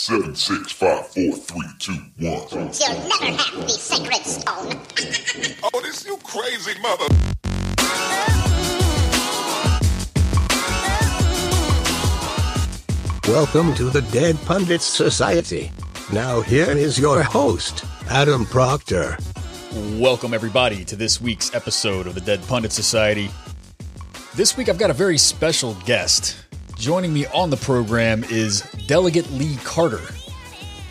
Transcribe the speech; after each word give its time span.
Seven, 0.00 0.32
six, 0.36 0.70
five, 0.70 1.08
four, 1.08 1.32
three, 1.32 1.68
two, 1.80 1.92
one. 2.20 2.46
You'll 2.52 2.62
never 3.08 3.36
have 3.36 3.62
the 3.62 3.68
sacred 3.68 4.24
stone. 4.24 4.80
Oh, 5.74 5.80
this 5.80 6.06
you 6.06 6.16
crazy 6.22 6.78
mother. 6.80 7.04
Welcome 13.26 13.74
to 13.74 13.90
the 13.90 14.06
Dead 14.12 14.38
Pundits 14.46 14.84
Society. 14.84 15.72
Now, 16.12 16.42
here 16.42 16.70
is 16.70 16.96
your 16.96 17.24
host, 17.24 17.84
Adam 18.08 18.46
Proctor. 18.46 19.18
Welcome, 19.94 20.32
everybody, 20.32 20.84
to 20.84 20.94
this 20.94 21.20
week's 21.20 21.52
episode 21.56 22.06
of 22.06 22.14
the 22.14 22.20
Dead 22.20 22.40
Pundit 22.46 22.70
Society. 22.70 23.30
This 24.36 24.56
week, 24.56 24.68
I've 24.68 24.78
got 24.78 24.90
a 24.90 24.94
very 24.94 25.18
special 25.18 25.74
guest. 25.84 26.36
Joining 26.78 27.12
me 27.12 27.26
on 27.34 27.50
the 27.50 27.56
program 27.56 28.22
is 28.22 28.60
Delegate 28.86 29.28
Lee 29.32 29.56
Carter. 29.64 30.00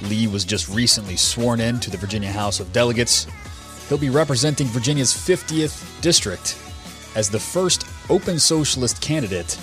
Lee 0.02 0.28
was 0.28 0.44
just 0.44 0.68
recently 0.68 1.16
sworn 1.16 1.62
in 1.62 1.80
to 1.80 1.90
the 1.90 1.96
Virginia 1.96 2.30
House 2.30 2.60
of 2.60 2.74
Delegates. 2.74 3.26
He'll 3.88 3.98
be 3.98 4.10
representing 4.10 4.68
Virginia's 4.68 5.14
50th 5.14 6.02
district 6.02 6.58
as 7.16 7.30
the 7.30 7.40
first 7.40 7.86
open 8.10 8.38
socialist 8.38 9.02
candidate 9.02 9.58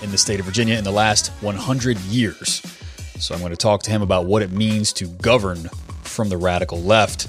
in 0.00 0.10
the 0.10 0.16
state 0.16 0.40
of 0.40 0.46
Virginia 0.46 0.78
in 0.78 0.84
the 0.84 0.90
last 0.90 1.28
100 1.42 1.98
years. 2.00 2.62
So 3.18 3.34
I'm 3.34 3.40
going 3.40 3.50
to 3.50 3.56
talk 3.56 3.82
to 3.82 3.90
him 3.90 4.00
about 4.00 4.24
what 4.24 4.40
it 4.40 4.52
means 4.52 4.90
to 4.94 5.06
govern 5.06 5.68
from 6.02 6.30
the 6.30 6.38
radical 6.38 6.80
left. 6.80 7.28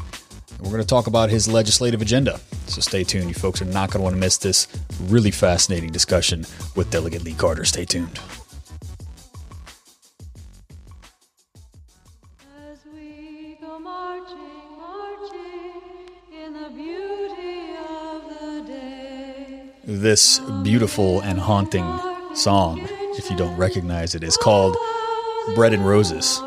We're 0.59 0.70
going 0.70 0.81
to 0.81 0.88
talk 0.88 1.07
about 1.07 1.30
his 1.30 1.48
legislative 1.48 2.02
agenda. 2.02 2.39
So 2.67 2.80
stay 2.81 3.03
tuned. 3.03 3.27
You 3.27 3.34
folks 3.34 3.62
are 3.62 3.66
not 3.66 3.91
going 3.91 3.99
to 3.99 4.03
want 4.03 4.16
to 4.16 4.20
miss 4.20 4.38
this 4.38 4.67
really 5.02 5.31
fascinating 5.31 5.91
discussion 5.91 6.45
with 6.76 6.89
Delegate 6.89 7.23
Lee 7.23 7.34
Carter. 7.34 7.66
Stay 7.66 7.85
tuned. 7.85 8.20
As 12.57 12.79
we 12.93 13.57
go 13.59 13.77
marching, 13.77 14.38
marching 14.77 15.82
in 16.32 16.54
the 16.54 16.70
beauty 16.70 17.76
of 17.90 18.23
the 18.40 18.63
day. 18.65 19.70
This 19.85 20.40
beautiful 20.63 21.20
and 21.21 21.40
haunting 21.40 21.85
song, 22.35 22.79
if 23.17 23.29
you 23.29 23.35
don't 23.35 23.57
recognize 23.57 24.15
it, 24.15 24.23
is 24.23 24.38
called 24.38 24.77
Bread 25.55 25.73
and 25.73 25.85
Roses. 25.85 26.41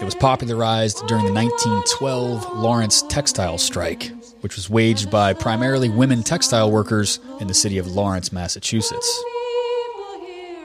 It 0.00 0.04
was 0.04 0.14
popularized 0.14 1.06
during 1.08 1.26
the 1.26 1.32
1912 1.32 2.58
Lawrence 2.58 3.02
textile 3.02 3.58
strike, 3.58 4.10
which 4.40 4.56
was 4.56 4.70
waged 4.70 5.10
by 5.10 5.34
primarily 5.34 5.90
women 5.90 6.22
textile 6.22 6.70
workers 6.70 7.20
in 7.38 7.48
the 7.48 7.54
city 7.54 7.76
of 7.76 7.86
Lawrence, 7.86 8.32
Massachusetts. 8.32 9.24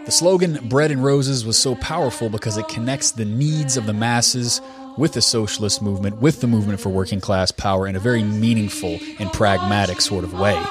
The 0.06 0.12
slogan 0.12 0.70
Bread 0.70 0.90
and 0.90 1.04
Roses 1.04 1.46
was 1.46 1.58
so 1.58 1.76
powerful 1.76 2.30
because 2.30 2.56
it 2.56 2.70
connects 2.70 3.12
the 3.12 3.26
needs 3.26 3.76
of 3.76 3.88
the 3.88 3.94
masses 3.94 4.62
with 4.98 5.12
the 5.12 5.22
socialist 5.22 5.82
movement, 5.82 6.22
with 6.22 6.40
the 6.40 6.48
movement 6.48 6.80
for 6.80 6.88
working 6.88 7.20
class 7.20 7.52
power 7.52 7.88
in 7.88 7.98
a 7.98 8.00
very 8.00 8.24
meaningful 8.24 8.98
and 9.20 9.34
pragmatic 9.34 10.00
sort 10.00 10.24
of 10.24 10.32
way. 10.32 10.64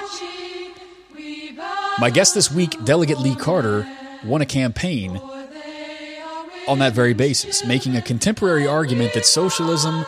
My 1.98 2.08
guest 2.08 2.34
this 2.34 2.50
week, 2.50 2.82
Delegate 2.84 3.18
Lee 3.18 3.36
Carter, 3.36 3.86
won 4.24 4.40
a 4.40 4.46
campaign 4.46 5.20
on 6.66 6.78
that 6.78 6.92
very 6.92 7.14
basis, 7.14 7.64
making 7.64 7.96
a 7.96 8.02
contemporary 8.02 8.66
argument 8.66 9.12
that 9.14 9.26
socialism 9.26 10.04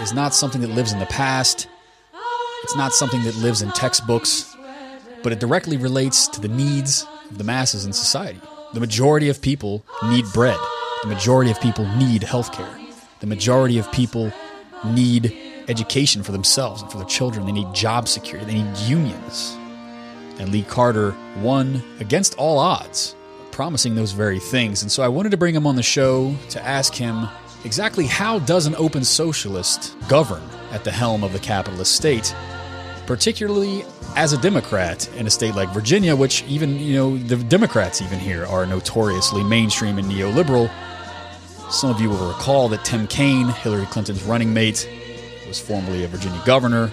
is 0.00 0.12
not 0.12 0.34
something 0.34 0.60
that 0.62 0.70
lives 0.70 0.92
in 0.92 0.98
the 0.98 1.06
past, 1.06 1.68
it's 2.62 2.76
not 2.76 2.92
something 2.92 3.22
that 3.24 3.36
lives 3.36 3.62
in 3.62 3.70
textbooks, 3.72 4.56
but 5.22 5.32
it 5.32 5.40
directly 5.40 5.76
relates 5.76 6.26
to 6.28 6.40
the 6.40 6.48
needs 6.48 7.06
of 7.30 7.38
the 7.38 7.44
masses 7.44 7.84
in 7.84 7.92
society. 7.92 8.40
The 8.74 8.80
majority 8.80 9.28
of 9.28 9.40
people 9.40 9.84
need 10.04 10.24
bread. 10.32 10.58
The 11.02 11.08
majority 11.08 11.50
of 11.50 11.60
people 11.60 11.86
need 11.96 12.22
healthcare. 12.22 12.68
The 13.20 13.26
majority 13.26 13.78
of 13.78 13.90
people 13.92 14.32
need 14.84 15.34
education 15.68 16.22
for 16.22 16.32
themselves 16.32 16.82
and 16.82 16.90
for 16.90 16.98
their 16.98 17.06
children. 17.06 17.46
They 17.46 17.52
need 17.52 17.72
job 17.74 18.08
security. 18.08 18.46
They 18.46 18.62
need 18.62 18.76
unions. 18.78 19.56
And 20.38 20.50
Lee 20.50 20.62
Carter 20.62 21.14
won 21.40 21.82
against 22.00 22.34
all 22.36 22.58
odds, 22.58 23.14
promising 23.58 23.96
those 23.96 24.12
very 24.12 24.38
things. 24.38 24.82
And 24.82 24.92
so 24.92 25.02
I 25.02 25.08
wanted 25.08 25.30
to 25.30 25.36
bring 25.36 25.52
him 25.52 25.66
on 25.66 25.74
the 25.74 25.82
show 25.82 26.32
to 26.50 26.64
ask 26.64 26.94
him 26.94 27.26
exactly 27.64 28.06
how 28.06 28.38
does 28.38 28.66
an 28.66 28.76
open 28.76 29.02
socialist 29.02 29.96
govern 30.06 30.44
at 30.70 30.84
the 30.84 30.92
helm 30.92 31.24
of 31.24 31.32
the 31.32 31.40
capitalist 31.40 31.96
state, 31.96 32.32
particularly 33.04 33.84
as 34.14 34.32
a 34.32 34.38
Democrat 34.38 35.12
in 35.16 35.26
a 35.26 35.30
state 35.30 35.56
like 35.56 35.70
Virginia, 35.70 36.14
which 36.14 36.44
even, 36.44 36.78
you 36.78 36.94
know, 36.94 37.18
the 37.18 37.34
Democrats 37.34 38.00
even 38.00 38.20
here 38.20 38.46
are 38.46 38.64
notoriously 38.64 39.42
mainstream 39.42 39.98
and 39.98 40.06
neoliberal. 40.08 40.70
Some 41.68 41.90
of 41.90 42.00
you 42.00 42.10
will 42.10 42.28
recall 42.28 42.68
that 42.68 42.84
Tim 42.84 43.08
Kaine, 43.08 43.48
Hillary 43.48 43.86
Clinton's 43.86 44.22
running 44.22 44.54
mate, 44.54 44.88
was 45.48 45.58
formerly 45.58 46.04
a 46.04 46.06
Virginia 46.06 46.40
governor. 46.46 46.92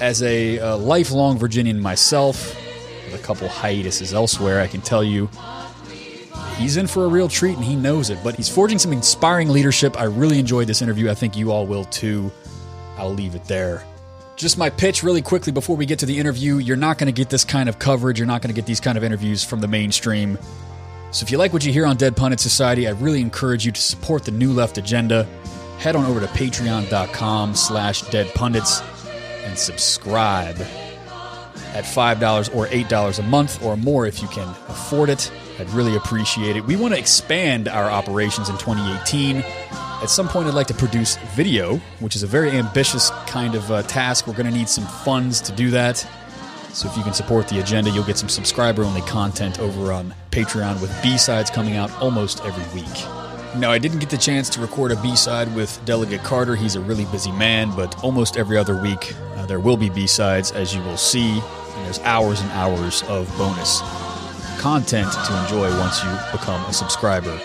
As 0.00 0.22
a 0.22 0.60
uh, 0.60 0.78
lifelong 0.78 1.36
Virginian 1.36 1.78
myself, 1.78 2.56
with 3.04 3.20
a 3.20 3.22
couple 3.22 3.48
hiatuses 3.48 4.14
elsewhere, 4.14 4.60
I 4.60 4.66
can 4.66 4.80
tell 4.80 5.04
you 5.04 5.28
he's 6.56 6.76
in 6.76 6.86
for 6.86 7.04
a 7.04 7.08
real 7.08 7.28
treat 7.28 7.56
and 7.56 7.64
he 7.64 7.76
knows 7.76 8.10
it. 8.10 8.18
But 8.22 8.36
he's 8.36 8.48
forging 8.48 8.78
some 8.78 8.92
inspiring 8.92 9.48
leadership. 9.48 9.98
I 9.98 10.04
really 10.04 10.38
enjoyed 10.38 10.66
this 10.66 10.82
interview. 10.82 11.10
I 11.10 11.14
think 11.14 11.36
you 11.36 11.52
all 11.52 11.66
will 11.66 11.84
too. 11.84 12.30
I'll 12.96 13.12
leave 13.14 13.34
it 13.34 13.44
there. 13.44 13.84
Just 14.36 14.56
my 14.56 14.70
pitch 14.70 15.02
really 15.02 15.22
quickly 15.22 15.52
before 15.52 15.76
we 15.76 15.86
get 15.86 15.98
to 16.00 16.06
the 16.06 16.18
interview. 16.18 16.58
You're 16.58 16.76
not 16.76 16.98
going 16.98 17.06
to 17.06 17.12
get 17.12 17.28
this 17.28 17.44
kind 17.44 17.68
of 17.68 17.78
coverage. 17.78 18.18
You're 18.18 18.26
not 18.26 18.40
going 18.42 18.54
to 18.54 18.54
get 18.54 18.66
these 18.66 18.80
kind 18.80 18.96
of 18.96 19.04
interviews 19.04 19.42
from 19.42 19.60
the 19.60 19.68
mainstream. 19.68 20.38
So 21.10 21.24
if 21.24 21.30
you 21.30 21.38
like 21.38 21.52
what 21.52 21.64
you 21.64 21.72
hear 21.72 21.86
on 21.86 21.96
Dead 21.96 22.16
Pundit 22.16 22.38
Society, 22.38 22.86
I 22.86 22.90
really 22.90 23.20
encourage 23.20 23.64
you 23.64 23.72
to 23.72 23.80
support 23.80 24.24
the 24.24 24.30
New 24.30 24.52
Left 24.52 24.78
agenda. 24.78 25.24
Head 25.78 25.96
on 25.96 26.04
over 26.04 26.20
to 26.20 26.26
patreon.com 26.26 27.54
slash 27.54 28.02
deadpundits 28.04 28.82
and 29.44 29.58
subscribe 29.58 30.60
at 31.74 31.84
$5 31.84 32.54
or 32.54 32.66
$8 32.66 33.18
a 33.18 33.22
month 33.22 33.62
or 33.62 33.76
more 33.76 34.06
if 34.06 34.20
you 34.22 34.28
can 34.28 34.48
afford 34.68 35.08
it. 35.08 35.30
I'd 35.58 35.70
really 35.70 35.96
appreciate 35.96 36.56
it. 36.56 36.64
We 36.64 36.76
want 36.76 36.94
to 36.94 37.00
expand 37.00 37.68
our 37.68 37.90
operations 37.90 38.48
in 38.48 38.56
2018. 38.58 39.38
At 40.00 40.08
some 40.08 40.28
point, 40.28 40.46
I'd 40.46 40.54
like 40.54 40.68
to 40.68 40.74
produce 40.74 41.16
video, 41.34 41.78
which 41.98 42.14
is 42.14 42.22
a 42.22 42.28
very 42.28 42.50
ambitious 42.50 43.10
kind 43.26 43.56
of 43.56 43.70
uh, 43.70 43.82
task. 43.82 44.28
We're 44.28 44.34
going 44.34 44.50
to 44.50 44.56
need 44.56 44.68
some 44.68 44.86
funds 44.86 45.40
to 45.42 45.52
do 45.52 45.70
that. 45.70 45.96
So 46.72 46.88
if 46.88 46.96
you 46.96 47.02
can 47.02 47.12
support 47.12 47.48
the 47.48 47.58
agenda, 47.58 47.90
you'll 47.90 48.04
get 48.04 48.18
some 48.18 48.28
subscriber 48.28 48.84
only 48.84 49.00
content 49.02 49.58
over 49.58 49.92
on 49.92 50.14
Patreon 50.30 50.80
with 50.80 50.96
B 51.02 51.18
sides 51.18 51.50
coming 51.50 51.76
out 51.76 51.90
almost 52.00 52.44
every 52.44 52.80
week. 52.80 53.06
Now, 53.56 53.72
I 53.72 53.78
didn't 53.78 53.98
get 53.98 54.10
the 54.10 54.18
chance 54.18 54.48
to 54.50 54.60
record 54.60 54.92
a 54.92 54.96
B 55.02 55.16
side 55.16 55.52
with 55.56 55.80
Delegate 55.84 56.22
Carter. 56.22 56.54
He's 56.54 56.76
a 56.76 56.80
really 56.80 57.06
busy 57.06 57.32
man, 57.32 57.74
but 57.74 57.98
almost 58.04 58.36
every 58.36 58.56
other 58.56 58.80
week 58.80 59.12
uh, 59.34 59.46
there 59.46 59.58
will 59.58 59.76
be 59.76 59.90
B 59.90 60.06
sides, 60.06 60.52
as 60.52 60.72
you 60.72 60.80
will 60.82 60.98
see. 60.98 61.30
And 61.40 61.84
there's 61.86 61.98
hours 62.00 62.40
and 62.40 62.50
hours 62.52 63.02
of 63.04 63.26
bonus 63.36 63.80
content 64.58 65.10
to 65.12 65.42
enjoy 65.42 65.70
once 65.78 66.02
you 66.02 66.10
become 66.32 66.62
a 66.66 66.72
subscriber. 66.72 67.38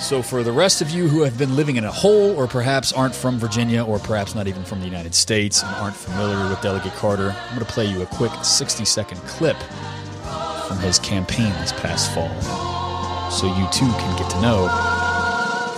So, 0.00 0.22
for 0.22 0.42
the 0.42 0.52
rest 0.52 0.80
of 0.82 0.90
you 0.90 1.08
who 1.08 1.22
have 1.22 1.38
been 1.38 1.54
living 1.56 1.76
in 1.76 1.84
a 1.84 1.92
hole, 1.92 2.34
or 2.36 2.46
perhaps 2.46 2.92
aren't 2.92 3.14
from 3.14 3.38
Virginia, 3.38 3.84
or 3.84 3.98
perhaps 3.98 4.34
not 4.34 4.48
even 4.48 4.64
from 4.64 4.80
the 4.80 4.86
United 4.86 5.14
States, 5.14 5.62
and 5.62 5.74
aren't 5.76 5.94
familiar 5.94 6.48
with 6.48 6.60
Delegate 6.60 6.92
Carter, 6.94 7.30
I'm 7.30 7.54
going 7.54 7.66
to 7.66 7.72
play 7.72 7.86
you 7.86 8.02
a 8.02 8.06
quick 8.06 8.32
60 8.42 8.84
second 8.84 9.18
clip 9.22 9.56
from 10.66 10.78
his 10.78 10.98
campaign 10.98 11.52
this 11.60 11.72
past 11.72 12.12
fall. 12.12 12.30
So 13.30 13.46
you 13.46 13.68
too 13.70 13.86
can 13.86 14.16
get 14.16 14.30
to 14.30 14.40
know 14.40 14.68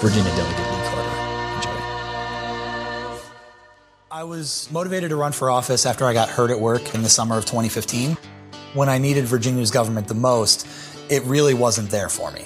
Virginia 0.01 0.31
Delegate 0.37 0.59
Lee 0.59 0.89
Carter. 0.89 1.11
Enjoy. 1.57 1.71
I 4.11 4.25
was 4.25 4.69
motivated 4.71 5.11
to 5.11 5.17
run 5.17 5.33
for 5.33 5.51
office 5.51 5.85
after 5.85 6.05
I 6.05 6.13
got 6.13 6.29
hurt 6.29 6.51
at 6.51 6.61
work 6.61 6.95
in 6.95 7.03
the 7.03 7.09
summer 7.09 7.37
of 7.37 7.45
2015. 7.45 8.17
When 8.77 8.91
I 8.91 8.99
needed 8.99 9.25
Virginia's 9.25 9.71
government 9.71 10.07
the 10.07 10.13
most, 10.13 10.69
it 11.09 11.23
really 11.23 11.55
wasn't 11.55 11.89
there 11.89 12.11
for 12.11 12.31
me. 12.31 12.45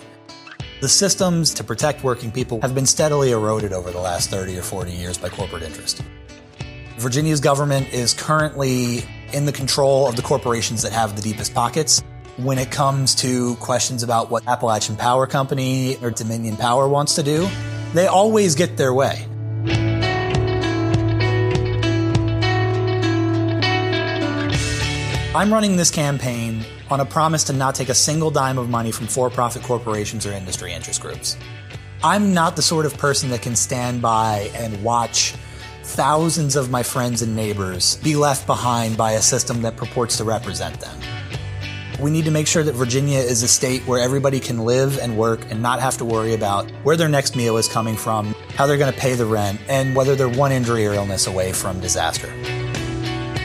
The 0.80 0.88
systems 0.88 1.52
to 1.54 1.64
protect 1.64 2.04
working 2.04 2.30
people 2.30 2.60
have 2.60 2.72
been 2.72 2.86
steadily 2.86 3.32
eroded 3.32 3.72
over 3.72 3.90
the 3.90 3.98
last 3.98 4.30
30 4.30 4.56
or 4.56 4.62
40 4.62 4.92
years 4.92 5.18
by 5.18 5.28
corporate 5.28 5.64
interest. 5.64 6.04
Virginia's 6.98 7.40
government 7.40 7.92
is 7.92 8.14
currently 8.14 9.02
in 9.32 9.44
the 9.44 9.50
control 9.50 10.08
of 10.08 10.14
the 10.14 10.22
corporations 10.22 10.82
that 10.82 10.92
have 10.92 11.16
the 11.16 11.22
deepest 11.22 11.52
pockets. 11.52 12.00
When 12.36 12.60
it 12.60 12.70
comes 12.70 13.16
to 13.16 13.56
questions 13.56 14.04
about 14.04 14.30
what 14.30 14.46
Appalachian 14.46 14.94
Power 14.94 15.26
Company 15.26 15.96
or 15.96 16.12
Dominion 16.12 16.56
Power 16.56 16.86
wants 16.86 17.16
to 17.16 17.24
do, 17.24 17.48
they 17.92 18.06
always 18.06 18.54
get 18.54 18.76
their 18.76 18.94
way. 18.94 19.26
I'm 25.32 25.52
running 25.52 25.76
this 25.76 25.92
campaign 25.92 26.64
on 26.90 26.98
a 26.98 27.04
promise 27.04 27.44
to 27.44 27.52
not 27.52 27.76
take 27.76 27.88
a 27.88 27.94
single 27.94 28.32
dime 28.32 28.58
of 28.58 28.68
money 28.68 28.90
from 28.90 29.06
for 29.06 29.30
profit 29.30 29.62
corporations 29.62 30.26
or 30.26 30.32
industry 30.32 30.72
interest 30.72 31.00
groups. 31.00 31.36
I'm 32.02 32.34
not 32.34 32.56
the 32.56 32.62
sort 32.62 32.84
of 32.84 32.98
person 32.98 33.30
that 33.30 33.40
can 33.40 33.54
stand 33.54 34.02
by 34.02 34.50
and 34.56 34.82
watch 34.82 35.36
thousands 35.84 36.56
of 36.56 36.68
my 36.68 36.82
friends 36.82 37.22
and 37.22 37.36
neighbors 37.36 37.98
be 37.98 38.16
left 38.16 38.44
behind 38.48 38.96
by 38.96 39.12
a 39.12 39.22
system 39.22 39.62
that 39.62 39.76
purports 39.76 40.16
to 40.16 40.24
represent 40.24 40.80
them. 40.80 40.98
We 42.00 42.10
need 42.10 42.24
to 42.24 42.32
make 42.32 42.48
sure 42.48 42.64
that 42.64 42.74
Virginia 42.74 43.20
is 43.20 43.44
a 43.44 43.48
state 43.48 43.86
where 43.86 44.00
everybody 44.00 44.40
can 44.40 44.58
live 44.58 44.98
and 44.98 45.16
work 45.16 45.48
and 45.48 45.62
not 45.62 45.78
have 45.78 45.96
to 45.98 46.04
worry 46.04 46.34
about 46.34 46.68
where 46.82 46.96
their 46.96 47.08
next 47.08 47.36
meal 47.36 47.56
is 47.56 47.68
coming 47.68 47.96
from, 47.96 48.34
how 48.56 48.66
they're 48.66 48.78
going 48.78 48.92
to 48.92 48.98
pay 48.98 49.14
the 49.14 49.26
rent, 49.26 49.60
and 49.68 49.94
whether 49.94 50.16
they're 50.16 50.28
one 50.28 50.50
injury 50.50 50.84
or 50.88 50.92
illness 50.92 51.28
away 51.28 51.52
from 51.52 51.78
disaster. 51.78 52.34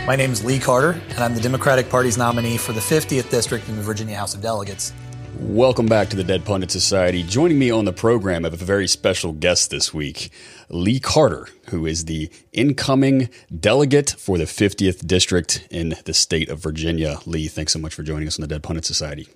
My 0.06 0.16
name 0.16 0.32
is 0.32 0.46
Lee 0.46 0.60
Carter, 0.60 1.02
and 1.10 1.20
I'm 1.20 1.34
the 1.34 1.42
Democratic 1.42 1.90
Party's 1.90 2.16
nominee 2.16 2.58
for 2.58 2.74
the 2.74 2.80
50th 2.80 3.28
District 3.32 3.68
in 3.68 3.76
the 3.76 3.82
Virginia 3.82 4.16
House 4.16 4.36
of 4.36 4.42
Delegates. 4.42 4.94
Welcome 5.40 5.88
back 5.88 6.10
to 6.10 6.16
the 6.16 6.24
Dead 6.24 6.46
Pundit 6.46 6.70
Society. 6.70 7.24
Joining 7.24 7.58
me 7.58 7.72
on 7.72 7.86
the 7.86 7.92
program, 7.92 8.46
I 8.46 8.50
have 8.50 8.62
a 8.62 8.64
very 8.64 8.88
special 8.88 9.34
guest 9.34 9.72
this 9.72 9.96
week, 9.96 10.30
Lee 10.70 11.00
Carter, 11.00 11.48
who 11.70 11.88
is 11.88 12.06
the 12.06 12.30
incoming 12.54 13.30
delegate 13.60 14.12
for 14.20 14.38
the 14.38 14.44
50th 14.44 15.08
District 15.08 15.68
in 15.72 15.96
the 16.06 16.14
state 16.14 16.50
of 16.50 16.60
Virginia. 16.60 17.18
Lee, 17.26 17.48
thanks 17.48 17.74
so 17.74 17.80
much 17.80 17.96
for 17.96 18.04
joining 18.04 18.28
us 18.28 18.38
on 18.38 18.42
the 18.44 18.48
Dead 18.48 18.62
Pundit 18.62 18.86
Society. 18.86 19.28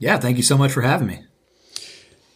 Yeah, 0.00 0.18
thank 0.18 0.38
you 0.38 0.42
so 0.42 0.58
much 0.58 0.72
for 0.72 0.82
having 0.82 1.06
me. 1.06 1.20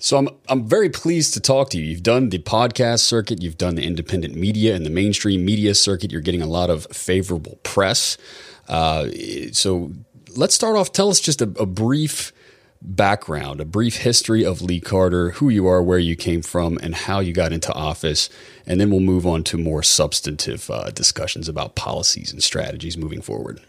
So 0.00 0.17
I'm 0.17 0.29
I'm 0.49 0.67
very 0.67 0.88
pleased 0.88 1.35
to 1.35 1.41
talk 1.41 1.69
to 1.70 1.79
you. 1.79 1.85
You've 1.85 2.02
done 2.02 2.31
the 2.31 2.38
podcast 2.38 3.00
circuit, 3.00 3.43
you've 3.43 3.58
done 3.58 3.75
the 3.75 3.85
independent 3.85 4.35
media 4.35 4.75
and 4.75 4.85
the 4.85 4.91
mainstream 4.91 5.44
media 5.44 5.75
circuit. 5.75 6.11
You're 6.11 6.23
getting 6.23 6.43
a 6.43 6.47
lot 6.47 6.70
of 6.70 6.87
favorable 6.87 7.58
press. 7.62 8.17
Uh, 8.67 9.08
so 9.52 9.93
let's 10.35 10.55
start 10.55 10.76
off. 10.76 10.93
Tell 10.93 11.11
us 11.11 11.20
just 11.20 11.43
a, 11.43 11.52
a 11.58 11.67
brief 11.67 12.32
background, 12.81 13.61
a 13.61 13.67
brief 13.67 13.97
history 13.97 14.43
of 14.43 14.62
Lee 14.62 14.81
Carter, 14.81 15.32
who 15.32 15.50
you 15.50 15.67
are, 15.67 15.82
where 15.82 15.99
you 15.99 16.17
came 16.17 16.41
from, 16.41 16.79
and 16.82 16.94
how 16.94 17.20
you 17.20 17.35
got 17.35 17.52
into 17.52 17.70
office. 17.75 18.31
And 18.67 18.81
then 18.81 18.91
we'll 18.91 19.00
move 19.00 19.26
on 19.26 19.44
to 19.44 19.58
more 19.58 19.82
substantive 19.82 20.70
uh, 20.70 20.91
discussions 20.93 21.47
about 21.47 21.75
policies 21.75 22.32
and 22.32 22.43
strategies 22.43 22.97
moving 22.97 23.20
forward. 23.20 23.61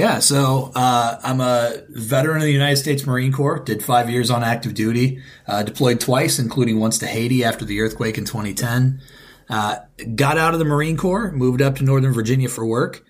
Yeah, 0.00 0.20
so 0.20 0.72
uh, 0.74 1.20
I'm 1.22 1.42
a 1.42 1.82
veteran 1.90 2.38
of 2.38 2.44
the 2.44 2.52
United 2.52 2.76
States 2.76 3.04
Marine 3.04 3.32
Corps. 3.32 3.58
Did 3.58 3.84
five 3.84 4.08
years 4.08 4.30
on 4.30 4.42
active 4.42 4.72
duty. 4.72 5.20
Uh, 5.46 5.62
deployed 5.62 6.00
twice, 6.00 6.38
including 6.38 6.80
once 6.80 6.96
to 7.00 7.06
Haiti 7.06 7.44
after 7.44 7.66
the 7.66 7.82
earthquake 7.82 8.16
in 8.16 8.24
2010. 8.24 8.98
Uh, 9.50 9.76
got 10.14 10.38
out 10.38 10.54
of 10.54 10.58
the 10.58 10.64
Marine 10.64 10.96
Corps, 10.96 11.30
moved 11.32 11.60
up 11.60 11.76
to 11.76 11.84
Northern 11.84 12.14
Virginia 12.14 12.48
for 12.48 12.64
work, 12.64 13.04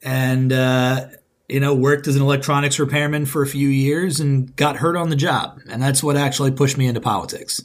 and 0.00 0.52
uh, 0.52 1.08
you 1.48 1.58
know 1.58 1.74
worked 1.74 2.06
as 2.06 2.14
an 2.14 2.22
electronics 2.22 2.78
repairman 2.78 3.26
for 3.26 3.42
a 3.42 3.46
few 3.46 3.66
years 3.66 4.20
and 4.20 4.54
got 4.54 4.76
hurt 4.76 4.94
on 4.96 5.08
the 5.08 5.16
job, 5.16 5.60
and 5.68 5.82
that's 5.82 6.04
what 6.04 6.16
actually 6.16 6.52
pushed 6.52 6.78
me 6.78 6.86
into 6.86 7.00
politics. 7.00 7.64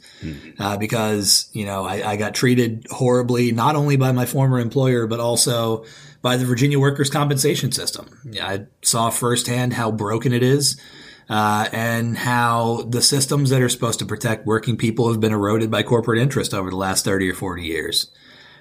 Uh, 0.57 0.77
because 0.77 1.47
you 1.53 1.65
know 1.65 1.85
I, 1.85 2.13
I 2.13 2.15
got 2.15 2.33
treated 2.33 2.87
horribly, 2.89 3.51
not 3.51 3.75
only 3.75 3.97
by 3.97 4.13
my 4.13 4.25
former 4.25 4.59
employer, 4.59 5.05
but 5.05 5.19
also 5.19 5.85
by 6.23 6.37
the 6.37 6.45
Virginia 6.45 6.79
workers' 6.79 7.11
compensation 7.11 7.71
system. 7.71 8.19
I 8.41 8.65
saw 8.81 9.11
firsthand 9.11 9.73
how 9.73 9.91
broken 9.91 10.33
it 10.33 10.41
is. 10.41 10.81
Uh, 11.29 11.69
and 11.71 12.17
how 12.17 12.81
the 12.89 13.01
systems 13.01 13.49
that 13.49 13.61
are 13.61 13.69
supposed 13.69 13.97
to 13.97 14.05
protect 14.05 14.45
working 14.45 14.75
people 14.75 15.09
have 15.09 15.21
been 15.21 15.31
eroded 15.31 15.71
by 15.71 15.81
corporate 15.81 16.19
interest 16.19 16.53
over 16.53 16.69
the 16.69 16.75
last 16.75 17.05
30 17.05 17.29
or 17.29 17.33
40 17.33 17.63
years. 17.63 18.11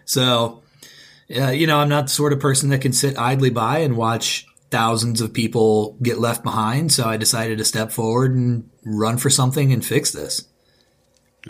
So, 0.04 0.62
uh, 1.36 1.50
you 1.50 1.66
know, 1.66 1.78
I'm 1.78 1.88
not 1.88 2.04
the 2.04 2.12
sort 2.12 2.32
of 2.32 2.38
person 2.38 2.70
that 2.70 2.80
can 2.80 2.92
sit 2.92 3.18
idly 3.18 3.50
by 3.50 3.78
and 3.78 3.96
watch 3.96 4.46
thousands 4.70 5.20
of 5.20 5.34
people 5.34 5.98
get 6.02 6.20
left 6.20 6.44
behind. 6.44 6.92
So 6.92 7.04
I 7.04 7.16
decided 7.16 7.58
to 7.58 7.64
step 7.64 7.90
forward 7.90 8.36
and 8.36 8.70
run 8.84 9.18
for 9.18 9.28
something 9.28 9.72
and 9.72 9.84
fix 9.84 10.12
this. 10.12 10.46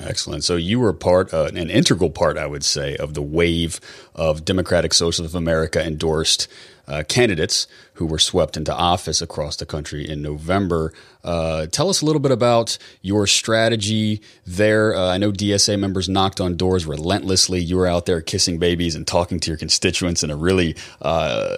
Excellent. 0.00 0.42
So 0.42 0.56
you 0.56 0.80
were 0.80 0.92
part, 0.92 1.34
uh, 1.34 1.50
an 1.54 1.68
integral 1.68 2.10
part, 2.10 2.38
I 2.38 2.46
would 2.46 2.64
say, 2.64 2.96
of 2.96 3.14
the 3.14 3.22
wave 3.22 3.78
of 4.14 4.44
Democratic 4.44 4.94
Socialists 4.94 5.34
of 5.34 5.38
America 5.38 5.84
endorsed 5.84 6.48
uh, 6.88 7.02
candidates 7.08 7.67
who 7.94 8.06
were 8.06 8.19
swept 8.19 8.56
into 8.56 8.75
office 8.75 9.23
across 9.23 9.56
the 9.56 9.67
country 9.67 10.08
in 10.08 10.23
November. 10.23 10.93
Uh, 11.23 11.67
tell 11.67 11.88
us 11.88 12.02
a 12.02 12.05
little 12.05 12.20
bit 12.20 12.32
about 12.32 12.76
your 13.00 13.26
strategy 13.26 14.20
there. 14.44 14.94
Uh, 14.94 15.08
I 15.08 15.19
know 15.19 15.31
DSA 15.31 15.79
members 15.79 16.08
knocked 16.08 16.40
on 16.40 16.56
doors 16.56 16.84
relentlessly. 16.84 17.61
You 17.61 17.76
were 17.76 17.87
out 17.87 18.06
there 18.06 18.20
kissing 18.20 18.58
babies 18.58 18.96
and 18.96 19.06
talking 19.06 19.38
to 19.40 19.50
your 19.50 19.58
constituents 19.58 20.25
in 20.25 20.31
a 20.31 20.37
really 20.37 20.75
uh, 21.00 21.56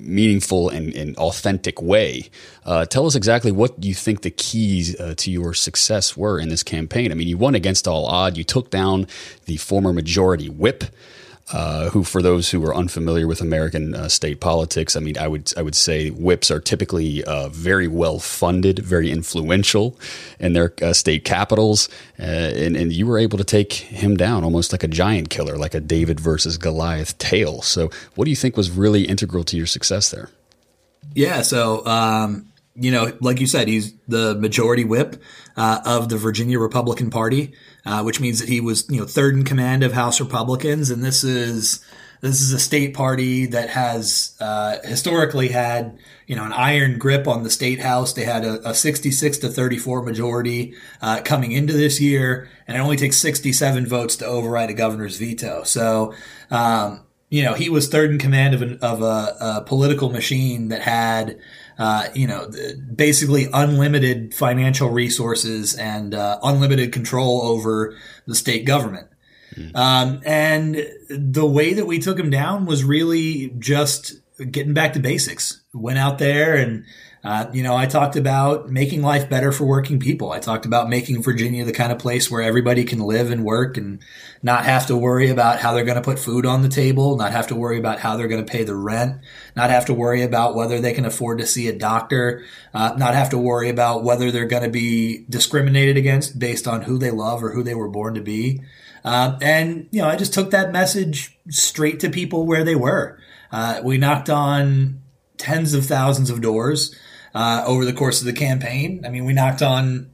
meaningful 0.00 0.68
and, 0.68 0.94
and, 0.94 1.16
authentic 1.16 1.82
way. 1.82 2.30
Uh, 2.64 2.84
tell 2.84 3.04
us 3.04 3.14
exactly 3.16 3.50
what 3.50 3.82
you 3.82 3.94
think 3.94 4.22
the 4.22 4.30
keys 4.30 4.98
uh, 5.00 5.14
to 5.16 5.30
your 5.30 5.54
success 5.54 6.16
were 6.16 6.38
in 6.38 6.48
this 6.48 6.62
campaign. 6.62 7.10
I 7.10 7.14
mean, 7.14 7.26
you 7.26 7.36
won 7.36 7.54
against 7.54 7.88
all 7.88 8.06
odds. 8.06 8.38
You 8.38 8.44
took 8.44 8.70
down 8.70 9.08
the 9.46 9.56
former 9.56 9.92
majority 9.92 10.48
whip. 10.48 10.84
Uh, 11.52 11.90
who, 11.90 12.04
for 12.04 12.22
those 12.22 12.50
who 12.50 12.64
are 12.64 12.74
unfamiliar 12.74 13.26
with 13.26 13.40
American 13.40 13.94
uh, 13.94 14.08
state 14.08 14.40
politics, 14.40 14.94
I 14.94 15.00
mean, 15.00 15.18
I 15.18 15.26
would 15.26 15.52
I 15.56 15.62
would 15.62 15.74
say 15.74 16.10
whips 16.10 16.50
are 16.50 16.60
typically 16.60 17.24
uh, 17.24 17.48
very 17.48 17.88
well 17.88 18.20
funded, 18.20 18.78
very 18.78 19.10
influential 19.10 19.98
in 20.38 20.52
their 20.52 20.72
uh, 20.80 20.92
state 20.92 21.24
capitals, 21.24 21.88
uh, 22.18 22.22
and, 22.22 22.76
and 22.76 22.92
you 22.92 23.06
were 23.06 23.18
able 23.18 23.36
to 23.38 23.44
take 23.44 23.72
him 23.72 24.16
down 24.16 24.44
almost 24.44 24.70
like 24.70 24.84
a 24.84 24.88
giant 24.88 25.30
killer, 25.30 25.56
like 25.56 25.74
a 25.74 25.80
David 25.80 26.20
versus 26.20 26.56
Goliath 26.56 27.18
tale. 27.18 27.62
So, 27.62 27.90
what 28.14 28.26
do 28.26 28.30
you 28.30 28.36
think 28.36 28.56
was 28.56 28.70
really 28.70 29.04
integral 29.04 29.42
to 29.44 29.56
your 29.56 29.66
success 29.66 30.10
there? 30.10 30.30
Yeah, 31.14 31.42
so 31.42 31.84
um, 31.86 32.50
you 32.74 32.90
know, 32.90 33.12
like 33.20 33.40
you 33.40 33.46
said, 33.46 33.68
he's 33.68 33.92
the 34.06 34.34
majority 34.36 34.84
whip 34.84 35.20
uh, 35.56 35.80
of 35.84 36.08
the 36.08 36.16
Virginia 36.16 36.58
Republican 36.58 37.10
Party, 37.10 37.52
uh, 37.84 38.02
which 38.02 38.20
means 38.20 38.40
that 38.40 38.48
he 38.48 38.60
was, 38.60 38.88
you 38.90 39.00
know, 39.00 39.06
third 39.06 39.34
in 39.34 39.44
command 39.44 39.82
of 39.82 39.92
House 39.92 40.20
Republicans, 40.20 40.90
and 40.90 41.02
this 41.02 41.24
is 41.24 41.84
this 42.20 42.42
is 42.42 42.52
a 42.52 42.58
state 42.58 42.92
party 42.92 43.46
that 43.46 43.70
has 43.70 44.36
uh, 44.40 44.76
historically 44.84 45.48
had, 45.48 45.98
you 46.26 46.36
know, 46.36 46.44
an 46.44 46.52
iron 46.52 46.98
grip 46.98 47.26
on 47.26 47.44
the 47.44 47.50
state 47.50 47.80
house. 47.80 48.12
They 48.12 48.24
had 48.24 48.44
a, 48.44 48.68
a 48.68 48.74
66 48.74 49.38
to 49.38 49.48
34 49.48 50.02
majority 50.02 50.74
uh, 51.00 51.22
coming 51.24 51.52
into 51.52 51.72
this 51.72 52.00
year, 52.00 52.50
and 52.68 52.76
it 52.76 52.80
only 52.80 52.98
takes 52.98 53.16
67 53.16 53.86
votes 53.86 54.16
to 54.16 54.26
override 54.26 54.70
a 54.70 54.74
governor's 54.74 55.16
veto. 55.16 55.64
So. 55.64 56.14
Um, 56.50 57.04
you 57.32 57.44
know, 57.44 57.54
he 57.54 57.68
was 57.68 57.88
third 57.88 58.10
in 58.10 58.18
command 58.18 58.54
of, 58.54 58.62
an, 58.62 58.78
of 58.82 59.02
a, 59.02 59.36
a 59.40 59.64
political 59.64 60.10
machine 60.10 60.66
that 60.66 60.82
had 60.82 61.38
uh, 61.80 62.08
you 62.14 62.26
know, 62.26 62.46
basically 62.94 63.48
unlimited 63.54 64.34
financial 64.34 64.90
resources 64.90 65.74
and 65.74 66.14
uh, 66.14 66.38
unlimited 66.42 66.92
control 66.92 67.40
over 67.40 67.96
the 68.26 68.34
state 68.34 68.66
government. 68.66 69.08
Mm. 69.54 69.74
Um, 69.74 70.20
and 70.26 70.86
the 71.08 71.46
way 71.46 71.72
that 71.72 71.86
we 71.86 71.98
took 71.98 72.18
him 72.18 72.28
down 72.28 72.66
was 72.66 72.84
really 72.84 73.54
just 73.58 74.20
getting 74.50 74.74
back 74.74 74.92
to 74.92 75.00
basics. 75.00 75.59
Went 75.72 75.98
out 75.98 76.18
there 76.18 76.56
and 76.56 76.84
uh, 77.22 77.50
you 77.52 77.62
know, 77.62 77.76
I 77.76 77.84
talked 77.84 78.16
about 78.16 78.70
making 78.70 79.02
life 79.02 79.28
better 79.28 79.52
for 79.52 79.66
working 79.66 80.00
people. 80.00 80.32
I 80.32 80.38
talked 80.38 80.64
about 80.64 80.88
making 80.88 81.22
Virginia 81.22 81.66
the 81.66 81.72
kind 81.72 81.92
of 81.92 81.98
place 81.98 82.30
where 82.30 82.40
everybody 82.40 82.84
can 82.84 82.98
live 82.98 83.30
and 83.30 83.44
work 83.44 83.76
and 83.76 84.00
not 84.42 84.64
have 84.64 84.86
to 84.86 84.96
worry 84.96 85.28
about 85.28 85.58
how 85.58 85.74
they're 85.74 85.84
going 85.84 85.96
to 85.96 86.02
put 86.02 86.18
food 86.18 86.46
on 86.46 86.62
the 86.62 86.70
table, 86.70 87.18
not 87.18 87.32
have 87.32 87.48
to 87.48 87.54
worry 87.54 87.78
about 87.78 87.98
how 88.00 88.16
they're 88.16 88.28
going 88.28 88.44
to 88.44 88.50
pay 88.50 88.64
the 88.64 88.74
rent, 88.74 89.20
not 89.54 89.68
have 89.68 89.84
to 89.86 89.94
worry 89.94 90.22
about 90.22 90.54
whether 90.54 90.80
they 90.80 90.94
can 90.94 91.04
afford 91.04 91.38
to 91.40 91.46
see 91.46 91.68
a 91.68 91.76
doctor, 91.76 92.42
uh, 92.72 92.94
not 92.96 93.14
have 93.14 93.28
to 93.30 93.38
worry 93.38 93.68
about 93.68 94.02
whether 94.02 94.30
they're 94.30 94.46
going 94.46 94.62
to 94.62 94.70
be 94.70 95.26
discriminated 95.28 95.98
against 95.98 96.38
based 96.38 96.66
on 96.66 96.82
who 96.82 96.96
they 96.96 97.10
love 97.10 97.44
or 97.44 97.52
who 97.52 97.62
they 97.62 97.74
were 97.74 97.88
born 97.88 98.14
to 98.14 98.22
be. 98.22 98.62
Uh, 99.04 99.36
and, 99.42 99.88
you 99.90 100.00
know, 100.00 100.08
I 100.08 100.16
just 100.16 100.32
took 100.32 100.52
that 100.52 100.72
message 100.72 101.38
straight 101.50 102.00
to 102.00 102.08
people 102.08 102.46
where 102.46 102.64
they 102.64 102.76
were. 102.76 103.18
Uh, 103.52 103.80
we 103.84 103.98
knocked 103.98 104.30
on 104.30 104.99
tens 105.40 105.74
of 105.74 105.86
thousands 105.86 106.30
of 106.30 106.40
doors 106.40 106.94
uh, 107.34 107.64
over 107.66 107.84
the 107.84 107.92
course 107.92 108.20
of 108.20 108.26
the 108.26 108.32
campaign. 108.32 109.02
I 109.04 109.08
mean, 109.08 109.24
we 109.24 109.32
knocked 109.32 109.62
on 109.62 110.10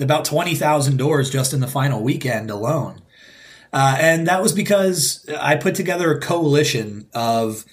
about 0.00 0.24
20,000 0.24 0.96
doors 0.96 1.30
just 1.30 1.52
in 1.52 1.60
the 1.60 1.66
final 1.66 2.02
weekend 2.02 2.50
alone. 2.50 3.02
Uh, 3.72 3.96
and 4.00 4.26
that 4.26 4.42
was 4.42 4.52
because 4.52 5.24
I 5.38 5.56
put 5.56 5.74
together 5.74 6.10
a 6.10 6.20
coalition 6.20 7.08
of, 7.14 7.64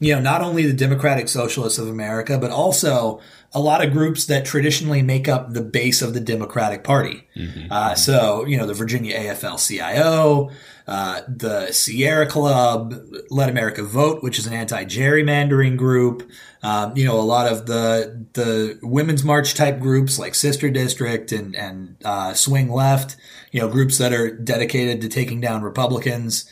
you 0.00 0.14
know, 0.14 0.20
not 0.20 0.42
only 0.42 0.66
the 0.66 0.72
Democratic 0.72 1.28
Socialists 1.28 1.78
of 1.78 1.88
America, 1.88 2.38
but 2.38 2.50
also 2.50 3.20
a 3.52 3.60
lot 3.60 3.84
of 3.84 3.92
groups 3.92 4.26
that 4.26 4.44
traditionally 4.44 5.02
make 5.02 5.28
up 5.28 5.52
the 5.52 5.62
base 5.62 6.02
of 6.02 6.14
the 6.14 6.20
Democratic 6.20 6.84
Party. 6.84 7.26
Mm-hmm. 7.36 7.70
Uh, 7.70 7.94
so, 7.94 8.44
you 8.44 8.56
know, 8.56 8.66
the 8.66 8.74
Virginia 8.74 9.18
AFL 9.18 9.66
CIO, 9.66 10.50
uh, 10.86 11.22
the 11.26 11.72
Sierra 11.72 12.26
Club, 12.26 12.94
Let 13.30 13.48
America 13.48 13.82
Vote, 13.82 14.22
which 14.22 14.38
is 14.38 14.46
an 14.46 14.52
anti-gerrymandering 14.52 15.76
group. 15.76 16.28
Um, 16.62 16.96
you 16.96 17.04
know, 17.04 17.18
a 17.18 17.22
lot 17.22 17.50
of 17.50 17.66
the 17.66 18.26
the 18.34 18.78
women's 18.82 19.24
march 19.24 19.54
type 19.54 19.80
groups 19.80 20.18
like 20.18 20.34
Sister 20.34 20.70
District 20.70 21.32
and 21.32 21.56
and 21.56 21.96
uh, 22.04 22.34
Swing 22.34 22.70
Left. 22.70 23.16
You 23.52 23.60
know, 23.60 23.68
groups 23.68 23.98
that 23.98 24.12
are 24.12 24.30
dedicated 24.30 25.00
to 25.00 25.08
taking 25.08 25.40
down 25.40 25.62
Republicans. 25.62 26.48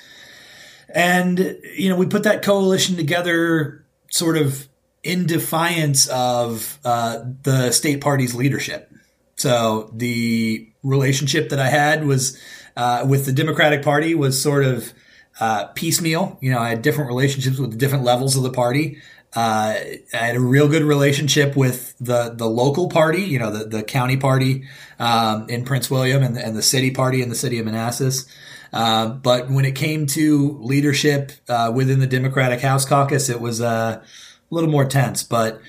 And 0.88 1.58
you 1.76 1.88
know, 1.88 1.96
we 1.96 2.06
put 2.06 2.22
that 2.22 2.42
coalition 2.42 2.96
together, 2.96 3.84
sort 4.10 4.36
of 4.36 4.68
in 5.04 5.26
defiance 5.26 6.08
of 6.08 6.78
uh, 6.84 7.18
the 7.42 7.70
state 7.70 8.00
party's 8.00 8.34
leadership. 8.34 8.90
So 9.36 9.90
the 9.92 10.68
relationship 10.82 11.50
that 11.50 11.60
I 11.60 11.68
had 11.68 12.06
was 12.06 12.40
uh, 12.76 13.04
with 13.06 13.26
the 13.26 13.32
Democratic 13.32 13.82
Party 13.82 14.14
was 14.14 14.40
sort 14.40 14.64
of 14.64 14.92
uh, 15.38 15.66
piecemeal. 15.68 16.38
You 16.40 16.52
know, 16.52 16.58
I 16.58 16.70
had 16.70 16.82
different 16.82 17.08
relationships 17.08 17.58
with 17.58 17.78
different 17.78 18.04
levels 18.04 18.36
of 18.36 18.42
the 18.42 18.50
party. 18.50 18.98
Uh, 19.36 19.74
I 20.14 20.16
had 20.16 20.36
a 20.36 20.40
real 20.40 20.68
good 20.68 20.84
relationship 20.84 21.56
with 21.56 21.96
the 21.98 22.30
the 22.30 22.46
local 22.46 22.88
party, 22.88 23.22
you 23.22 23.38
know, 23.38 23.50
the 23.50 23.64
the 23.64 23.82
county 23.82 24.16
party 24.16 24.68
um, 24.98 25.48
in 25.48 25.64
Prince 25.64 25.90
William 25.90 26.22
and, 26.22 26.38
and 26.38 26.56
the 26.56 26.62
city 26.62 26.92
party 26.92 27.20
in 27.20 27.28
the 27.28 27.34
city 27.34 27.58
of 27.58 27.66
Manassas. 27.66 28.26
Uh, 28.72 29.08
but 29.08 29.50
when 29.50 29.64
it 29.64 29.74
came 29.74 30.06
to 30.06 30.58
leadership 30.60 31.32
uh, 31.48 31.72
within 31.74 31.98
the 32.00 32.06
Democratic 32.06 32.60
House 32.60 32.84
Caucus, 32.84 33.28
it 33.28 33.40
was 33.40 33.60
uh, 33.60 34.04
a 34.50 34.54
little 34.54 34.70
more 34.70 34.84
tense. 34.84 35.22
But 35.22 35.60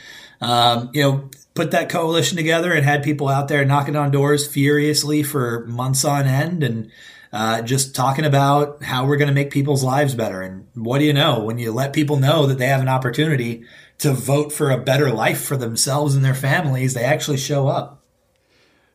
um, 0.41 0.89
you 0.93 1.01
know, 1.01 1.29
put 1.53 1.71
that 1.71 1.89
coalition 1.89 2.37
together 2.37 2.73
and 2.73 2.85
had 2.85 3.03
people 3.03 3.29
out 3.29 3.47
there 3.47 3.65
knocking 3.65 3.95
on 3.95 4.11
doors 4.11 4.45
furiously 4.47 5.23
for 5.23 5.65
months 5.65 6.05
on 6.05 6.27
end, 6.27 6.63
and 6.63 6.91
uh, 7.31 7.61
just 7.61 7.95
talking 7.95 8.25
about 8.25 8.83
how 8.83 9.05
we're 9.05 9.17
going 9.17 9.27
to 9.27 9.33
make 9.33 9.51
people's 9.51 9.83
lives 9.83 10.15
better. 10.15 10.41
And 10.41 10.67
what 10.73 10.99
do 10.99 11.05
you 11.05 11.13
know 11.13 11.43
when 11.43 11.57
you 11.57 11.71
let 11.71 11.93
people 11.93 12.17
know 12.17 12.45
that 12.45 12.57
they 12.57 12.67
have 12.67 12.81
an 12.81 12.89
opportunity 12.89 13.65
to 13.97 14.13
vote 14.13 14.51
for 14.51 14.71
a 14.71 14.77
better 14.77 15.11
life 15.11 15.41
for 15.41 15.57
themselves 15.57 16.15
and 16.15 16.23
their 16.23 16.35
families, 16.35 16.93
they 16.93 17.03
actually 17.03 17.37
show 17.37 17.67
up. 17.67 18.04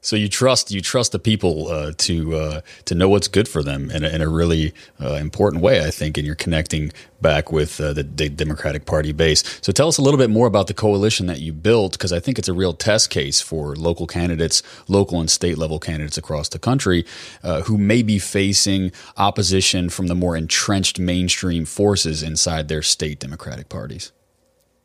So 0.02 0.16
you 0.16 0.30
trust 0.30 0.70
you 0.70 0.80
trust 0.80 1.12
the 1.12 1.18
people 1.18 1.68
uh, 1.68 1.92
to 1.98 2.34
uh, 2.34 2.60
to 2.86 2.94
know 2.94 3.10
what's 3.10 3.28
good 3.28 3.46
for 3.46 3.62
them 3.62 3.90
in 3.90 4.02
a, 4.02 4.08
in 4.08 4.22
a 4.22 4.28
really 4.28 4.72
uh, 4.98 5.14
important 5.14 5.62
way, 5.62 5.84
I 5.84 5.90
think, 5.90 6.16
and 6.16 6.26
you're 6.26 6.34
connecting 6.34 6.92
back 7.20 7.52
with 7.52 7.78
uh, 7.78 7.92
the, 7.92 8.02
the, 8.02 8.30
Democratic 8.30 8.86
Party 8.86 9.12
base. 9.12 9.44
So 9.60 9.72
tell 9.72 9.88
us 9.88 9.98
a 9.98 10.02
little 10.02 10.16
bit 10.16 10.30
more 10.30 10.46
about 10.46 10.68
the 10.68 10.74
coalition 10.74 11.26
that 11.26 11.40
you 11.40 11.52
built, 11.52 11.92
because 11.92 12.14
I 12.14 12.18
think 12.18 12.38
it's 12.38 12.48
a 12.48 12.54
real 12.54 12.72
test 12.72 13.10
case 13.10 13.42
for 13.42 13.76
local 13.76 14.06
candidates, 14.06 14.62
local 14.88 15.20
and 15.20 15.30
state 15.30 15.58
level 15.58 15.78
candidates 15.78 16.16
across 16.16 16.48
the 16.48 16.58
country, 16.58 17.04
uh, 17.42 17.60
who 17.62 17.76
may 17.76 18.02
be 18.02 18.18
facing 18.18 18.92
opposition 19.18 19.90
from 19.90 20.06
the 20.06 20.14
more 20.14 20.34
entrenched 20.34 20.98
mainstream 20.98 21.66
forces 21.66 22.22
inside 22.22 22.68
their 22.68 22.80
state 22.80 23.18
Democratic 23.20 23.68
parties. 23.68 24.12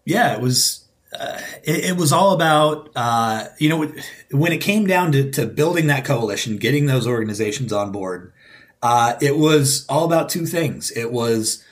Yeah, 0.03 0.33
it 0.33 0.41
was 0.41 0.84
uh, 1.19 1.41
it, 1.63 1.85
it, 1.85 1.97
was 1.97 2.11
all 2.11 2.31
about 2.31 2.89
uh, 2.95 3.47
you 3.59 3.69
know 3.69 3.91
when 4.31 4.51
it 4.51 4.59
came 4.59 4.87
down 4.87 5.11
to, 5.11 5.31
to, 5.31 5.45
building 5.45 5.87
that 5.87 6.05
coalition, 6.05 6.57
getting 6.57 6.85
those 6.85 7.07
organizations 7.07 7.71
on 7.73 7.91
board. 7.91 8.33
Uh, 8.81 9.15
it 9.21 9.37
was 9.37 9.85
all 9.87 10.05
about 10.05 10.29
two 10.29 10.45
things. 10.45 10.91
It 10.91 11.11
was 11.11 11.63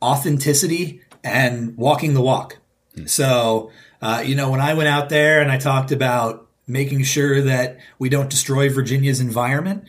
authenticity 0.00 1.02
and 1.22 1.76
walking 1.76 2.14
the 2.14 2.22
walk. 2.22 2.58
Hmm. 2.94 3.06
So 3.06 3.70
uh, 4.00 4.22
you 4.24 4.34
know 4.34 4.50
when 4.50 4.60
I 4.60 4.74
went 4.74 4.88
out 4.88 5.08
there 5.08 5.40
and 5.40 5.50
I 5.50 5.58
talked 5.58 5.92
about 5.92 6.48
making 6.66 7.02
sure 7.02 7.42
that 7.42 7.78
we 7.98 8.08
don't 8.08 8.30
destroy 8.30 8.68
Virginia's 8.68 9.20
environment. 9.20 9.84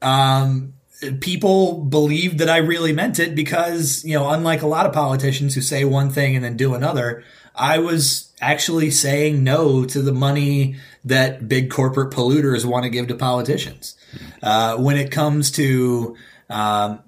Um, 0.00 0.74
people 1.20 1.84
believed 1.84 2.38
that 2.38 2.48
I 2.48 2.58
really 2.58 2.92
meant 2.92 3.18
it 3.18 3.34
because, 3.34 4.04
you 4.04 4.14
know, 4.14 4.30
unlike 4.30 4.62
a 4.62 4.66
lot 4.66 4.86
of 4.86 4.92
politicians 4.92 5.54
who 5.54 5.60
say 5.60 5.84
one 5.84 6.10
thing 6.10 6.36
and 6.36 6.44
then 6.44 6.56
do 6.56 6.74
another, 6.74 7.24
I 7.54 7.78
was 7.78 8.31
actually 8.42 8.90
saying 8.90 9.42
no 9.42 9.84
to 9.86 10.02
the 10.02 10.12
money 10.12 10.76
that 11.04 11.48
big 11.48 11.70
corporate 11.70 12.12
polluters 12.12 12.64
want 12.64 12.82
to 12.84 12.90
give 12.90 13.06
to 13.06 13.14
politicians. 13.14 13.96
Uh, 14.42 14.76
when 14.76 14.96
it 14.96 15.10
comes 15.10 15.52
to 15.52 16.16
um, 16.50 17.00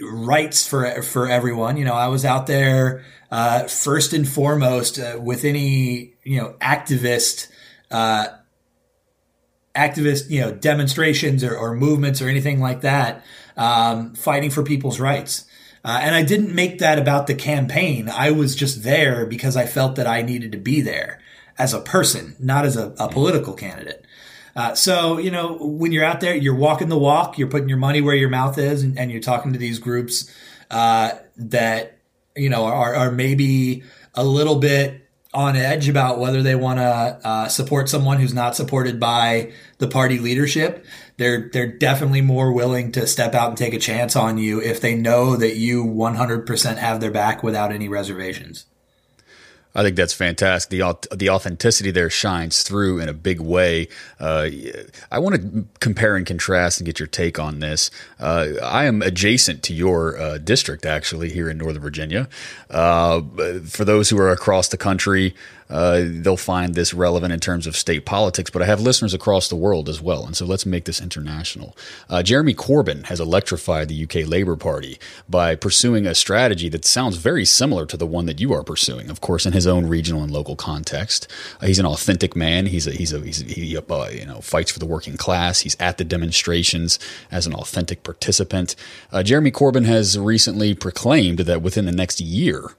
rights 0.00 0.66
for 0.66 1.00
for 1.02 1.28
everyone, 1.28 1.76
you 1.76 1.84
know, 1.84 1.94
I 1.94 2.08
was 2.08 2.24
out 2.24 2.46
there 2.46 3.04
uh, 3.30 3.64
first 3.64 4.12
and 4.12 4.28
foremost 4.28 4.98
uh, 4.98 5.18
with 5.18 5.44
any 5.44 6.14
you 6.24 6.40
know 6.40 6.56
activist. 6.60 7.48
Uh, 7.90 8.26
activist, 9.74 10.30
you 10.30 10.40
know, 10.40 10.52
demonstrations 10.52 11.42
or, 11.42 11.56
or, 11.56 11.74
movements 11.74 12.22
or 12.22 12.28
anything 12.28 12.60
like 12.60 12.82
that, 12.82 13.24
um, 13.56 14.14
fighting 14.14 14.48
for 14.48 14.62
people's 14.62 15.00
rights. 15.00 15.46
Uh, 15.84 15.98
and 16.00 16.14
I 16.14 16.22
didn't 16.22 16.54
make 16.54 16.78
that 16.78 16.98
about 16.98 17.26
the 17.26 17.34
campaign. 17.34 18.08
I 18.08 18.30
was 18.30 18.54
just 18.54 18.82
there 18.82 19.26
because 19.26 19.56
I 19.56 19.66
felt 19.66 19.96
that 19.96 20.06
I 20.06 20.22
needed 20.22 20.52
to 20.52 20.58
be 20.58 20.80
there 20.80 21.20
as 21.58 21.74
a 21.74 21.80
person, 21.80 22.34
not 22.38 22.64
as 22.64 22.76
a, 22.76 22.94
a 22.98 23.08
political 23.08 23.52
candidate. 23.52 24.04
Uh, 24.56 24.74
so, 24.74 25.18
you 25.18 25.30
know, 25.30 25.58
when 25.60 25.92
you're 25.92 26.04
out 26.04 26.20
there, 26.20 26.34
you're 26.34 26.54
walking 26.54 26.88
the 26.88 26.98
walk, 26.98 27.38
you're 27.38 27.48
putting 27.48 27.68
your 27.68 27.78
money 27.78 28.00
where 28.00 28.14
your 28.14 28.30
mouth 28.30 28.56
is, 28.56 28.82
and, 28.82 28.98
and 28.98 29.10
you're 29.10 29.20
talking 29.20 29.52
to 29.52 29.58
these 29.58 29.78
groups 29.78 30.32
uh, 30.70 31.10
that, 31.36 31.98
you 32.36 32.48
know, 32.48 32.64
are, 32.64 32.94
are 32.94 33.10
maybe 33.10 33.82
a 34.14 34.24
little 34.24 34.56
bit 34.56 35.02
on 35.34 35.56
edge 35.56 35.88
about 35.88 36.20
whether 36.20 36.42
they 36.42 36.54
want 36.54 36.78
to 36.78 36.84
uh, 36.84 37.48
support 37.48 37.88
someone 37.88 38.20
who's 38.20 38.32
not 38.32 38.54
supported 38.54 39.00
by 39.00 39.52
the 39.78 39.88
party 39.88 40.20
leadership. 40.20 40.86
They're 41.16 41.48
they're 41.52 41.66
definitely 41.66 42.22
more 42.22 42.52
willing 42.52 42.90
to 42.92 43.06
step 43.06 43.34
out 43.34 43.50
and 43.50 43.58
take 43.58 43.74
a 43.74 43.78
chance 43.78 44.16
on 44.16 44.36
you 44.38 44.60
if 44.60 44.80
they 44.80 44.94
know 44.94 45.36
that 45.36 45.56
you 45.56 45.84
100% 45.84 46.76
have 46.76 47.00
their 47.00 47.10
back 47.10 47.42
without 47.42 47.70
any 47.72 47.88
reservations. 47.88 48.66
I 49.76 49.82
think 49.82 49.96
that's 49.96 50.12
fantastic. 50.12 50.70
The 50.70 51.16
the 51.16 51.30
authenticity 51.30 51.90
there 51.90 52.08
shines 52.08 52.62
through 52.62 53.00
in 53.00 53.08
a 53.08 53.12
big 53.12 53.40
way. 53.40 53.88
Uh, 54.20 54.48
I 55.10 55.18
want 55.18 55.34
to 55.34 55.64
compare 55.80 56.14
and 56.14 56.24
contrast 56.24 56.78
and 56.78 56.86
get 56.86 57.00
your 57.00 57.08
take 57.08 57.40
on 57.40 57.58
this. 57.58 57.90
Uh, 58.20 58.50
I 58.62 58.84
am 58.84 59.02
adjacent 59.02 59.64
to 59.64 59.74
your 59.74 60.16
uh, 60.16 60.38
district, 60.38 60.86
actually, 60.86 61.30
here 61.30 61.50
in 61.50 61.58
Northern 61.58 61.82
Virginia. 61.82 62.28
Uh, 62.70 63.22
for 63.66 63.84
those 63.84 64.10
who 64.10 64.18
are 64.18 64.30
across 64.30 64.68
the 64.68 64.76
country, 64.76 65.34
uh, 65.74 66.04
they'll 66.06 66.36
find 66.36 66.76
this 66.76 66.94
relevant 66.94 67.32
in 67.32 67.40
terms 67.40 67.66
of 67.66 67.74
state 67.74 68.06
politics, 68.06 68.48
but 68.48 68.62
I 68.62 68.66
have 68.66 68.80
listeners 68.80 69.12
across 69.12 69.48
the 69.48 69.56
world 69.56 69.88
as 69.88 70.00
well. 70.00 70.24
And 70.24 70.36
so 70.36 70.46
let's 70.46 70.64
make 70.64 70.84
this 70.84 71.00
international. 71.00 71.76
Uh, 72.08 72.22
Jeremy 72.22 72.54
Corbyn 72.54 73.06
has 73.06 73.18
electrified 73.18 73.88
the 73.88 74.04
UK 74.04 74.28
Labour 74.28 74.54
Party 74.54 75.00
by 75.28 75.56
pursuing 75.56 76.06
a 76.06 76.14
strategy 76.14 76.68
that 76.68 76.84
sounds 76.84 77.16
very 77.16 77.44
similar 77.44 77.86
to 77.86 77.96
the 77.96 78.06
one 78.06 78.26
that 78.26 78.40
you 78.40 78.52
are 78.52 78.62
pursuing, 78.62 79.10
of 79.10 79.20
course, 79.20 79.46
in 79.46 79.52
his 79.52 79.66
own 79.66 79.86
regional 79.86 80.22
and 80.22 80.30
local 80.30 80.54
context. 80.54 81.26
Uh, 81.60 81.66
he's 81.66 81.80
an 81.80 81.86
authentic 81.86 82.36
man. 82.36 82.66
He's 82.66 82.86
a, 82.86 82.92
he's 82.92 83.12
a, 83.12 83.18
he's, 83.18 83.40
he, 83.40 83.76
uh, 83.76 84.08
you 84.10 84.26
know, 84.26 84.40
fights 84.40 84.70
for 84.70 84.78
the 84.78 84.86
working 84.86 85.16
class. 85.16 85.60
He's 85.60 85.76
at 85.80 85.98
the 85.98 86.04
demonstrations 86.04 87.00
as 87.32 87.48
an 87.48 87.54
authentic 87.54 88.04
participant. 88.04 88.76
Uh, 89.10 89.24
Jeremy 89.24 89.50
Corbyn 89.50 89.86
has 89.86 90.16
recently 90.16 90.72
proclaimed 90.72 91.40
that 91.40 91.62
within 91.62 91.84
the 91.84 91.90
next 91.90 92.20
year, 92.20 92.76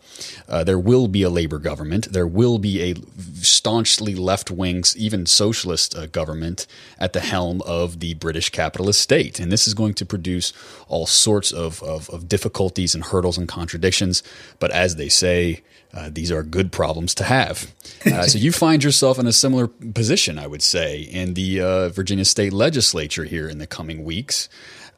uh, 0.47 0.63
there 0.63 0.79
will 0.79 1.09
be 1.09 1.23
a 1.23 1.29
Labour 1.29 1.59
government. 1.59 2.13
There 2.13 2.25
will 2.25 2.57
be 2.57 2.84
a 2.85 2.95
staunchly 3.41 4.15
left 4.15 4.51
wing, 4.51 4.83
even 4.95 5.25
socialist 5.25 5.95
uh, 5.95 6.07
government 6.07 6.67
at 6.99 7.13
the 7.13 7.19
helm 7.19 7.61
of 7.63 7.99
the 7.99 8.13
British 8.15 8.49
capitalist 8.49 9.01
state. 9.01 9.39
And 9.39 9.51
this 9.51 9.67
is 9.67 9.73
going 9.73 9.93
to 9.95 10.05
produce 10.05 10.53
all 10.87 11.05
sorts 11.05 11.51
of, 11.51 11.81
of, 11.83 12.09
of 12.09 12.27
difficulties 12.27 12.95
and 12.95 13.03
hurdles 13.03 13.37
and 13.37 13.47
contradictions. 13.47 14.23
But 14.59 14.71
as 14.71 14.95
they 14.95 15.09
say, 15.09 15.61
uh, 15.93 16.09
these 16.11 16.31
are 16.31 16.43
good 16.43 16.71
problems 16.71 17.15
to 17.15 17.23
have. 17.23 17.73
Uh, 18.05 18.23
so 18.27 18.37
you 18.37 18.51
find 18.51 18.83
yourself 18.83 19.17
in 19.17 19.27
a 19.27 19.33
similar 19.33 19.67
position, 19.67 20.37
I 20.37 20.47
would 20.47 20.61
say, 20.61 20.99
in 20.99 21.33
the 21.33 21.61
uh, 21.61 21.89
Virginia 21.89 22.25
state 22.25 22.53
legislature 22.53 23.23
here 23.23 23.47
in 23.47 23.59
the 23.59 23.67
coming 23.67 24.03
weeks. 24.03 24.49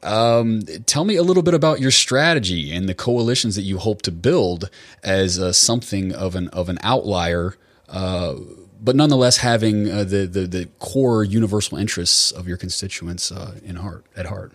Um, 0.02 0.62
tell 0.86 1.04
me 1.04 1.16
a 1.16 1.22
little 1.22 1.42
bit 1.42 1.54
about 1.54 1.80
your 1.80 1.90
strategy 1.90 2.72
and 2.72 2.88
the 2.88 2.94
coalitions 2.94 3.56
that 3.56 3.62
you 3.62 3.78
hope 3.78 4.02
to 4.02 4.12
build 4.12 4.70
as 5.02 5.38
uh, 5.38 5.52
something 5.52 6.12
of 6.12 6.36
an 6.36 6.48
of 6.48 6.68
an 6.68 6.78
outlier, 6.82 7.56
uh, 7.88 8.34
but 8.80 8.96
nonetheless 8.96 9.38
having 9.38 9.90
uh, 9.90 10.04
the, 10.04 10.26
the, 10.26 10.46
the 10.46 10.68
core 10.78 11.24
universal 11.24 11.78
interests 11.78 12.30
of 12.30 12.46
your 12.46 12.56
constituents 12.56 13.32
uh, 13.32 13.58
in 13.64 13.76
heart 13.76 14.04
at 14.16 14.26
heart. 14.26 14.52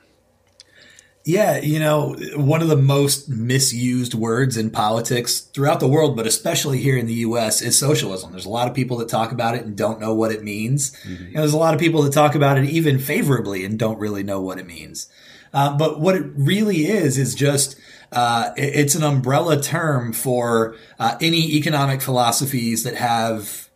Yeah, 1.25 1.59
you 1.59 1.79
know, 1.79 2.17
one 2.35 2.61
of 2.61 2.67
the 2.67 2.75
most 2.75 3.29
misused 3.29 4.13
words 4.13 4.57
in 4.57 4.69
politics 4.69 5.39
throughout 5.39 5.79
the 5.79 5.87
world, 5.87 6.17
but 6.17 6.27
especially 6.27 6.79
here 6.79 6.97
in 6.97 7.05
the 7.05 7.13
US, 7.13 7.61
is 7.61 7.79
socialism. 7.79 8.31
There's 8.31 8.45
a 8.45 8.49
lot 8.49 8.67
of 8.67 8.73
people 8.73 8.97
that 8.97 9.07
talk 9.07 9.31
about 9.31 9.55
it 9.55 9.63
and 9.63 9.77
don't 9.77 10.01
know 10.01 10.13
what 10.13 10.33
it 10.33 10.43
means. 10.43 10.91
Mm-hmm. 11.03 11.31
Know, 11.31 11.39
there's 11.39 11.53
a 11.53 11.57
lot 11.57 11.73
of 11.73 11.79
people 11.79 12.01
that 12.01 12.11
talk 12.11 12.35
about 12.35 12.57
it 12.57 12.65
even 12.65 12.99
favorably 12.99 13.63
and 13.63 13.79
don't 13.79 13.99
really 13.99 14.23
know 14.23 14.41
what 14.41 14.59
it 14.59 14.67
means. 14.67 15.07
Uh, 15.53 15.77
but 15.77 16.01
what 16.01 16.15
it 16.15 16.25
really 16.35 16.87
is 16.87 17.17
is 17.17 17.35
just 17.35 17.77
uh, 18.13 18.53
it's 18.55 18.95
an 18.95 19.03
umbrella 19.03 19.61
term 19.61 20.13
for 20.13 20.75
uh, 20.99 21.17
any 21.19 21.55
economic 21.55 22.01
philosophies 22.01 22.83
that 22.83 22.95
have 22.95 23.69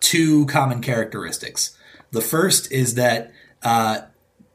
two 0.00 0.46
common 0.46 0.80
characteristics. 0.80 1.76
The 2.10 2.20
first 2.20 2.70
is 2.70 2.94
that 2.94 3.32
uh, 3.62 4.02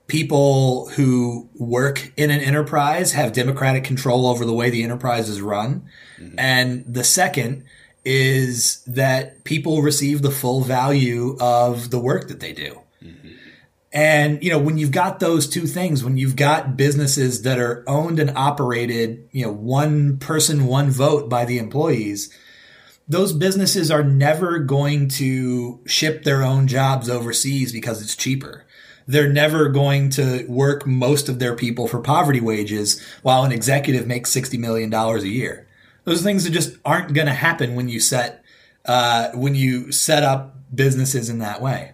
people 0.08 0.90
who 0.90 1.50
work 1.56 2.12
in 2.18 2.32
an 2.32 2.42
enterprise 2.42 3.14
have 3.14 3.34
democratic 3.34 3.84
control 3.84 4.28
over 4.28 4.46
the 4.46 4.54
way 4.54 4.70
the 4.70 4.84
enterprise 4.84 5.30
is 5.30 5.42
run. 5.42 5.88
Mm-hmm. 6.20 6.40
And 6.40 6.84
the 6.86 7.04
second 7.04 7.64
is 8.04 8.84
that 8.86 9.44
people 9.44 9.82
receive 9.82 10.22
the 10.22 10.32
full 10.32 10.62
value 10.62 11.38
of 11.40 11.92
the 11.92 12.00
work 12.00 12.28
that 12.28 12.40
they 12.40 12.54
do. 12.54 12.82
And, 13.92 14.44
you 14.44 14.52
know, 14.52 14.60
when 14.60 14.78
you've 14.78 14.92
got 14.92 15.20
those 15.20 15.48
two 15.48 15.66
things, 15.66 16.04
when 16.04 16.18
you've 16.18 16.36
got 16.36 16.78
businesses 16.78 17.42
that 17.42 17.58
are 17.58 17.84
owned 17.88 18.20
and 18.20 18.38
operated, 18.38 19.28
you 19.32 19.46
know, 19.46 19.52
one 19.52 20.18
person, 20.18 20.68
one 20.68 20.92
vote 20.92 21.28
by 21.28 21.46
the 21.46 21.58
employees, 21.58 22.32
those 23.08 23.34
businesses 23.34 23.90
are 23.90 24.04
never 24.04 24.60
going 24.60 25.10
to 25.10 25.80
ship 25.88 26.24
their 26.24 26.44
own 26.44 26.68
jobs 26.68 27.10
overseas 27.10 27.72
because 27.74 28.02
it's 28.04 28.16
cheaper. 28.16 28.68
They're 29.08 29.34
never 29.34 29.70
going 29.70 30.12
to 30.12 30.46
work 30.46 30.86
most 30.86 31.28
of 31.28 31.40
their 31.40 31.56
people 31.56 31.88
for 31.88 32.00
poverty 32.00 32.42
wages 32.42 33.04
while 33.24 33.44
an 33.44 33.52
executive 33.52 34.06
makes 34.06 34.32
$60 34.32 34.60
million 34.60 34.94
a 34.94 35.18
year. 35.22 35.68
Those 36.04 36.22
things 36.22 36.44
that 36.44 36.52
just 36.52 36.78
aren't 36.86 37.14
going 37.14 37.26
to 37.26 37.34
happen 37.34 37.74
when 37.74 37.90
you 37.90 38.00
set 38.00 38.44
uh, 38.86 39.32
when 39.32 39.56
you 39.56 39.92
set 39.92 40.24
up 40.24 40.56
businesses 40.74 41.30
in 41.30 41.40
that 41.40 41.62
way. 41.62 41.94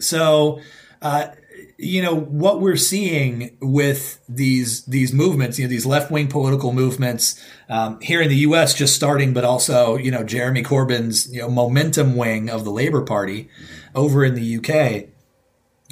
So, 0.00 0.60
uh, 1.02 1.28
you 1.76 2.02
know 2.02 2.14
what 2.14 2.60
we're 2.60 2.76
seeing 2.76 3.56
with 3.60 4.20
these 4.28 4.84
these 4.86 5.12
movements, 5.12 5.58
you 5.58 5.64
know, 5.64 5.68
these 5.68 5.86
left 5.86 6.10
wing 6.10 6.26
political 6.28 6.72
movements 6.72 7.42
um, 7.68 8.00
here 8.00 8.20
in 8.20 8.28
the 8.28 8.36
U.S. 8.36 8.74
just 8.74 8.94
starting, 8.94 9.32
but 9.32 9.44
also 9.44 9.96
you 9.96 10.10
know 10.10 10.24
Jeremy 10.24 10.62
Corbyn's 10.62 11.32
you 11.32 11.40
know 11.40 11.48
momentum 11.48 12.16
wing 12.16 12.50
of 12.50 12.64
the 12.64 12.70
Labour 12.70 13.02
Party 13.02 13.48
over 13.94 14.24
in 14.24 14.34
the 14.34 14.42
U.K. 14.42 15.08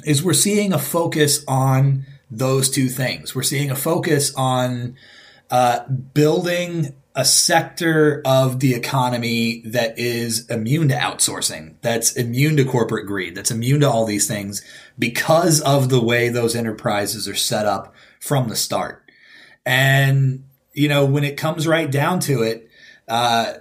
is 0.05 0.23
we're 0.23 0.33
seeing 0.33 0.73
a 0.73 0.79
focus 0.79 1.43
on 1.47 2.05
those 2.29 2.69
two 2.69 2.89
things. 2.89 3.33
We're 3.33 3.43
seeing 3.43 3.71
a 3.71 3.75
focus 3.75 4.33
on 4.35 4.97
uh, 5.49 5.87
building 5.87 6.95
a 7.17 7.25
sector 7.25 8.21
of 8.25 8.59
the 8.59 8.75
economy 8.75 9.63
that 9.65 9.97
is 9.97 10.47
immune 10.51 10.87
to 10.89 10.95
outsourcing, 10.95 11.73
that's 11.81 12.15
immune 12.15 12.55
to 12.57 12.63
corporate 12.63 13.07
greed, 13.07 13.33
that's 13.33 13.49
immune 13.49 13.79
to 13.79 13.89
all 13.89 14.05
these 14.05 14.27
things 14.27 14.63
because 14.99 15.59
of 15.61 15.89
the 15.89 15.99
way 15.99 16.29
those 16.29 16.55
enterprises 16.55 17.27
are 17.27 17.35
set 17.35 17.65
up 17.65 17.95
from 18.19 18.49
the 18.49 18.55
start. 18.55 19.03
And, 19.65 20.45
you 20.73 20.87
know, 20.87 21.05
when 21.05 21.23
it 21.23 21.37
comes 21.37 21.67
right 21.67 21.89
down 21.89 22.19
to 22.21 22.43
it, 22.43 22.69
uh, 23.07 23.53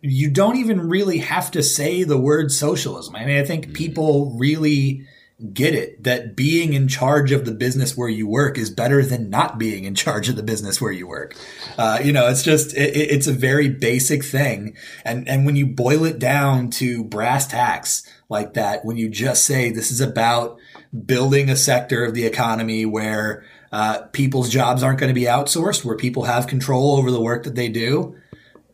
you 0.00 0.28
don't 0.28 0.56
even 0.56 0.88
really 0.88 1.18
have 1.18 1.52
to 1.52 1.62
say 1.62 2.02
the 2.02 2.18
word 2.18 2.50
socialism. 2.50 3.14
I 3.14 3.24
mean, 3.24 3.38
I 3.38 3.44
think 3.44 3.72
people 3.72 4.36
really 4.36 5.06
get 5.52 5.74
it 5.74 6.04
that 6.04 6.36
being 6.36 6.72
in 6.72 6.86
charge 6.86 7.32
of 7.32 7.44
the 7.44 7.52
business 7.52 7.96
where 7.96 8.08
you 8.08 8.28
work 8.28 8.56
is 8.56 8.70
better 8.70 9.04
than 9.04 9.28
not 9.28 9.58
being 9.58 9.84
in 9.84 9.94
charge 9.94 10.28
of 10.28 10.36
the 10.36 10.42
business 10.42 10.80
where 10.80 10.92
you 10.92 11.06
work. 11.08 11.34
Uh, 11.76 11.98
you 12.02 12.12
know, 12.12 12.28
it's 12.28 12.42
just 12.42 12.76
it, 12.76 12.96
it's 12.96 13.26
a 13.26 13.32
very 13.32 13.68
basic 13.68 14.24
thing, 14.24 14.76
and 15.04 15.28
and 15.28 15.44
when 15.44 15.56
you 15.56 15.66
boil 15.66 16.04
it 16.04 16.18
down 16.18 16.70
to 16.70 17.02
brass 17.04 17.46
tacks 17.46 18.06
like 18.28 18.54
that, 18.54 18.84
when 18.84 18.96
you 18.96 19.08
just 19.08 19.44
say 19.44 19.70
this 19.70 19.90
is 19.90 20.00
about 20.00 20.58
building 21.06 21.50
a 21.50 21.56
sector 21.56 22.04
of 22.04 22.14
the 22.14 22.24
economy 22.26 22.86
where 22.86 23.44
uh, 23.72 24.02
people's 24.12 24.50
jobs 24.50 24.82
aren't 24.82 25.00
going 25.00 25.08
to 25.08 25.18
be 25.18 25.26
outsourced, 25.26 25.84
where 25.84 25.96
people 25.96 26.24
have 26.24 26.46
control 26.46 26.96
over 26.96 27.10
the 27.10 27.20
work 27.20 27.44
that 27.44 27.54
they 27.54 27.68
do. 27.68 28.14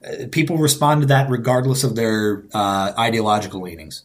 uh, 0.05 0.27
People 0.33 0.59
respond 0.59 1.01
to 1.03 1.07
that 1.07 1.31
regardless 1.31 1.85
of 1.85 1.95
their 1.97 2.45
uh, 2.53 2.93
ideological 2.99 3.61
leanings. 3.63 4.03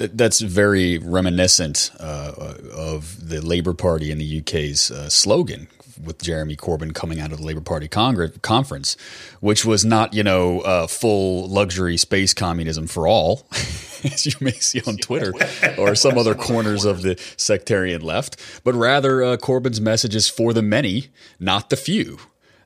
That- 0.00 0.16
That's 0.16 0.40
very 0.40 0.96
reminiscent 0.98 1.90
uh, 2.00 2.32
of 2.74 3.28
the 3.28 3.40
Labour 3.42 3.74
Party 3.74 4.10
in 4.10 4.16
the 4.18 4.38
UK's 4.40 4.90
uh, 4.90 5.08
slogan 5.10 5.68
with 6.02 6.22
Jeremy 6.22 6.56
Corbyn 6.56 6.94
coming 6.94 7.20
out 7.20 7.30
of 7.32 7.38
the 7.38 7.44
Labour 7.44 7.60
Party 7.60 7.86
Congress, 7.86 8.32
conference, 8.40 8.96
which 9.40 9.66
was 9.66 9.84
not, 9.84 10.14
you 10.14 10.22
know, 10.22 10.60
uh, 10.60 10.86
full 10.86 11.46
luxury 11.48 11.98
space 11.98 12.32
communism 12.32 12.86
for 12.86 13.06
all, 13.06 13.46
as 13.52 14.24
you 14.24 14.32
may 14.40 14.52
see 14.52 14.80
on 14.86 14.96
Twitter 14.96 15.34
or 15.78 15.94
some 15.94 16.16
other 16.16 16.34
corners 16.34 16.86
of 16.86 17.02
the 17.02 17.16
sectarian 17.36 18.00
left, 18.00 18.36
but 18.64 18.74
rather 18.74 19.22
uh, 19.22 19.36
Corbyn's 19.36 19.82
message 19.82 20.14
is 20.16 20.26
for 20.30 20.54
the 20.54 20.62
many, 20.62 21.08
not 21.38 21.68
the 21.68 21.76
few. 21.76 22.18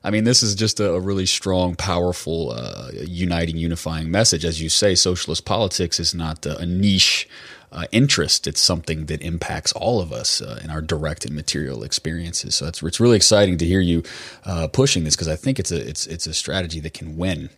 I 0.05 0.11
mean, 0.11 0.23
this 0.23 0.43
is 0.43 0.53
just 0.53 0.79
a, 0.79 0.93
a 0.93 0.99
really 0.99 1.25
strong, 1.25 1.75
powerful, 1.75 2.51
uh, 2.51 2.91
uniting, 2.93 3.57
unifying 3.57 4.11
message. 4.11 4.45
As 4.45 4.61
you 4.61 4.69
say, 4.69 4.93
socialist 4.93 5.45
politics 5.45 5.99
is 5.99 6.13
not 6.13 6.45
a 6.45 6.63
niche 6.63 7.27
uh, 7.71 7.85
interest. 7.91 8.45
It's 8.45 8.61
something 8.61 9.07
that 9.07 9.23
impacts 9.23 9.71
all 9.73 9.99
of 9.99 10.13
us 10.13 10.41
uh, 10.41 10.59
in 10.63 10.69
our 10.69 10.81
direct 10.81 11.25
and 11.25 11.33
material 11.33 11.83
experiences. 11.83 12.53
So 12.53 12.67
it's, 12.67 12.83
it's 12.83 12.99
really 12.99 13.17
exciting 13.17 13.57
to 13.57 13.65
hear 13.65 13.81
you 13.81 14.03
uh, 14.45 14.67
pushing 14.67 15.05
this 15.05 15.15
because 15.15 15.27
I 15.27 15.35
think 15.35 15.57
it's 15.57 15.71
a 15.71 15.89
it's 15.89 16.05
it's 16.05 16.27
a 16.27 16.35
strategy 16.35 16.79
that 16.81 16.93
can 16.93 17.17
win. 17.17 17.49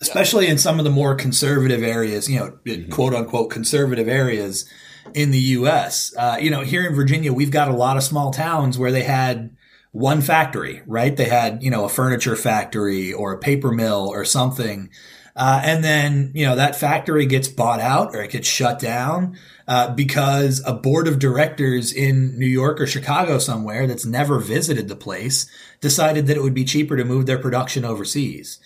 especially 0.00 0.46
in 0.46 0.58
some 0.58 0.78
of 0.78 0.84
the 0.84 0.90
more 0.90 1.16
conservative 1.16 1.82
areas, 1.82 2.30
you 2.30 2.38
know, 2.38 2.56
quote 2.90 3.14
unquote 3.14 3.50
conservative 3.50 4.08
areas 4.08 4.64
in 5.12 5.32
the 5.32 5.40
U.S. 5.58 6.14
Uh, 6.16 6.38
you 6.40 6.50
know, 6.50 6.60
here 6.60 6.86
in 6.86 6.94
Virginia, 6.94 7.32
we've 7.32 7.50
got 7.50 7.68
a 7.68 7.74
lot 7.74 7.96
of 7.96 8.04
small 8.04 8.30
towns 8.30 8.78
where 8.78 8.92
they 8.92 9.02
had 9.02 9.56
one 9.92 10.20
factory, 10.20 10.82
right? 10.86 11.16
They 11.16 11.24
had, 11.24 11.62
you 11.62 11.70
know, 11.70 11.84
a 11.84 11.88
furniture 11.88 12.36
factory 12.36 13.12
or 13.12 13.32
a 13.32 13.38
paper 13.38 13.72
mill 13.72 14.08
or 14.08 14.24
something. 14.24 14.90
Uh, 15.34 15.60
and 15.64 15.82
then, 15.82 16.32
you 16.34 16.44
know, 16.44 16.56
that 16.56 16.76
factory 16.76 17.26
gets 17.26 17.48
bought 17.48 17.80
out 17.80 18.14
or 18.14 18.22
it 18.22 18.30
gets 18.30 18.46
shut 18.46 18.78
down 18.78 19.36
uh, 19.66 19.92
because 19.94 20.62
a 20.66 20.72
board 20.72 21.08
of 21.08 21.18
directors 21.18 21.92
in 21.92 22.38
New 22.38 22.46
York 22.46 22.80
or 22.80 22.86
Chicago 22.86 23.38
somewhere 23.38 23.86
that's 23.86 24.04
never 24.04 24.38
visited 24.38 24.88
the 24.88 24.96
place 24.96 25.50
decided 25.80 26.26
that 26.26 26.36
it 26.36 26.42
would 26.42 26.54
be 26.54 26.64
cheaper 26.64 26.96
to 26.96 27.04
move 27.04 27.26
their 27.26 27.38
production 27.38 27.84
overseas. 27.84 28.60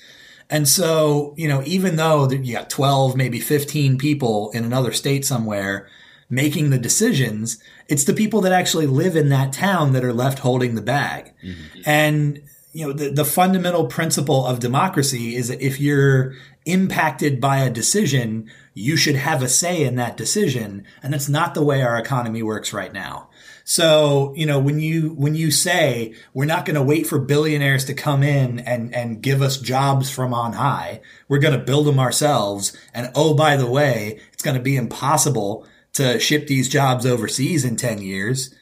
And 0.50 0.68
so, 0.68 1.34
you 1.36 1.48
know, 1.48 1.62
even 1.64 1.96
though 1.96 2.28
you 2.30 2.54
got 2.54 2.70
12, 2.70 3.16
maybe 3.16 3.40
15 3.40 3.96
people 3.98 4.50
in 4.52 4.64
another 4.64 4.92
state 4.92 5.24
somewhere 5.24 5.88
making 6.30 6.70
the 6.70 6.78
decisions, 6.78 7.62
it's 7.88 8.04
the 8.04 8.14
people 8.14 8.40
that 8.42 8.52
actually 8.52 8.86
live 8.86 9.16
in 9.16 9.28
that 9.28 9.52
town 9.52 9.92
that 9.92 10.04
are 10.04 10.12
left 10.12 10.40
holding 10.40 10.74
the 10.74 10.82
bag. 10.82 11.32
Mm-hmm. 11.44 11.80
And, 11.84 12.42
you 12.72 12.86
know, 12.86 12.92
the, 12.92 13.10
the 13.10 13.24
fundamental 13.24 13.86
principle 13.86 14.46
of 14.46 14.58
democracy 14.58 15.36
is 15.36 15.48
that 15.48 15.60
if 15.60 15.80
you're 15.80 16.34
impacted 16.64 17.40
by 17.40 17.58
a 17.58 17.70
decision, 17.70 18.50
you 18.72 18.96
should 18.96 19.16
have 19.16 19.42
a 19.42 19.48
say 19.48 19.84
in 19.84 19.96
that 19.96 20.16
decision. 20.16 20.84
And 21.02 21.12
that's 21.12 21.28
not 21.28 21.54
the 21.54 21.62
way 21.62 21.82
our 21.82 21.98
economy 21.98 22.42
works 22.42 22.72
right 22.72 22.92
now. 22.92 23.28
So, 23.66 24.34
you 24.36 24.44
know, 24.44 24.58
when 24.58 24.78
you, 24.78 25.10
when 25.14 25.34
you 25.34 25.50
say 25.50 26.14
we're 26.34 26.44
not 26.44 26.66
going 26.66 26.74
to 26.74 26.82
wait 26.82 27.06
for 27.06 27.18
billionaires 27.18 27.86
to 27.86 27.94
come 27.94 28.22
in 28.22 28.60
and, 28.60 28.94
and 28.94 29.22
give 29.22 29.40
us 29.40 29.58
jobs 29.58 30.10
from 30.10 30.34
on 30.34 30.52
high, 30.54 31.00
we're 31.28 31.38
going 31.38 31.58
to 31.58 31.64
build 31.64 31.86
them 31.86 31.98
ourselves. 31.98 32.76
And 32.92 33.10
oh, 33.14 33.34
by 33.34 33.56
the 33.56 33.70
way, 33.70 34.20
it's 34.32 34.42
going 34.42 34.56
to 34.56 34.62
be 34.62 34.76
impossible 34.76 35.66
to 35.94 36.18
ship 36.20 36.46
these 36.46 36.68
jobs 36.68 37.06
overseas 37.06 37.64
in 37.64 37.76
10 37.76 38.02
years. 38.02 38.54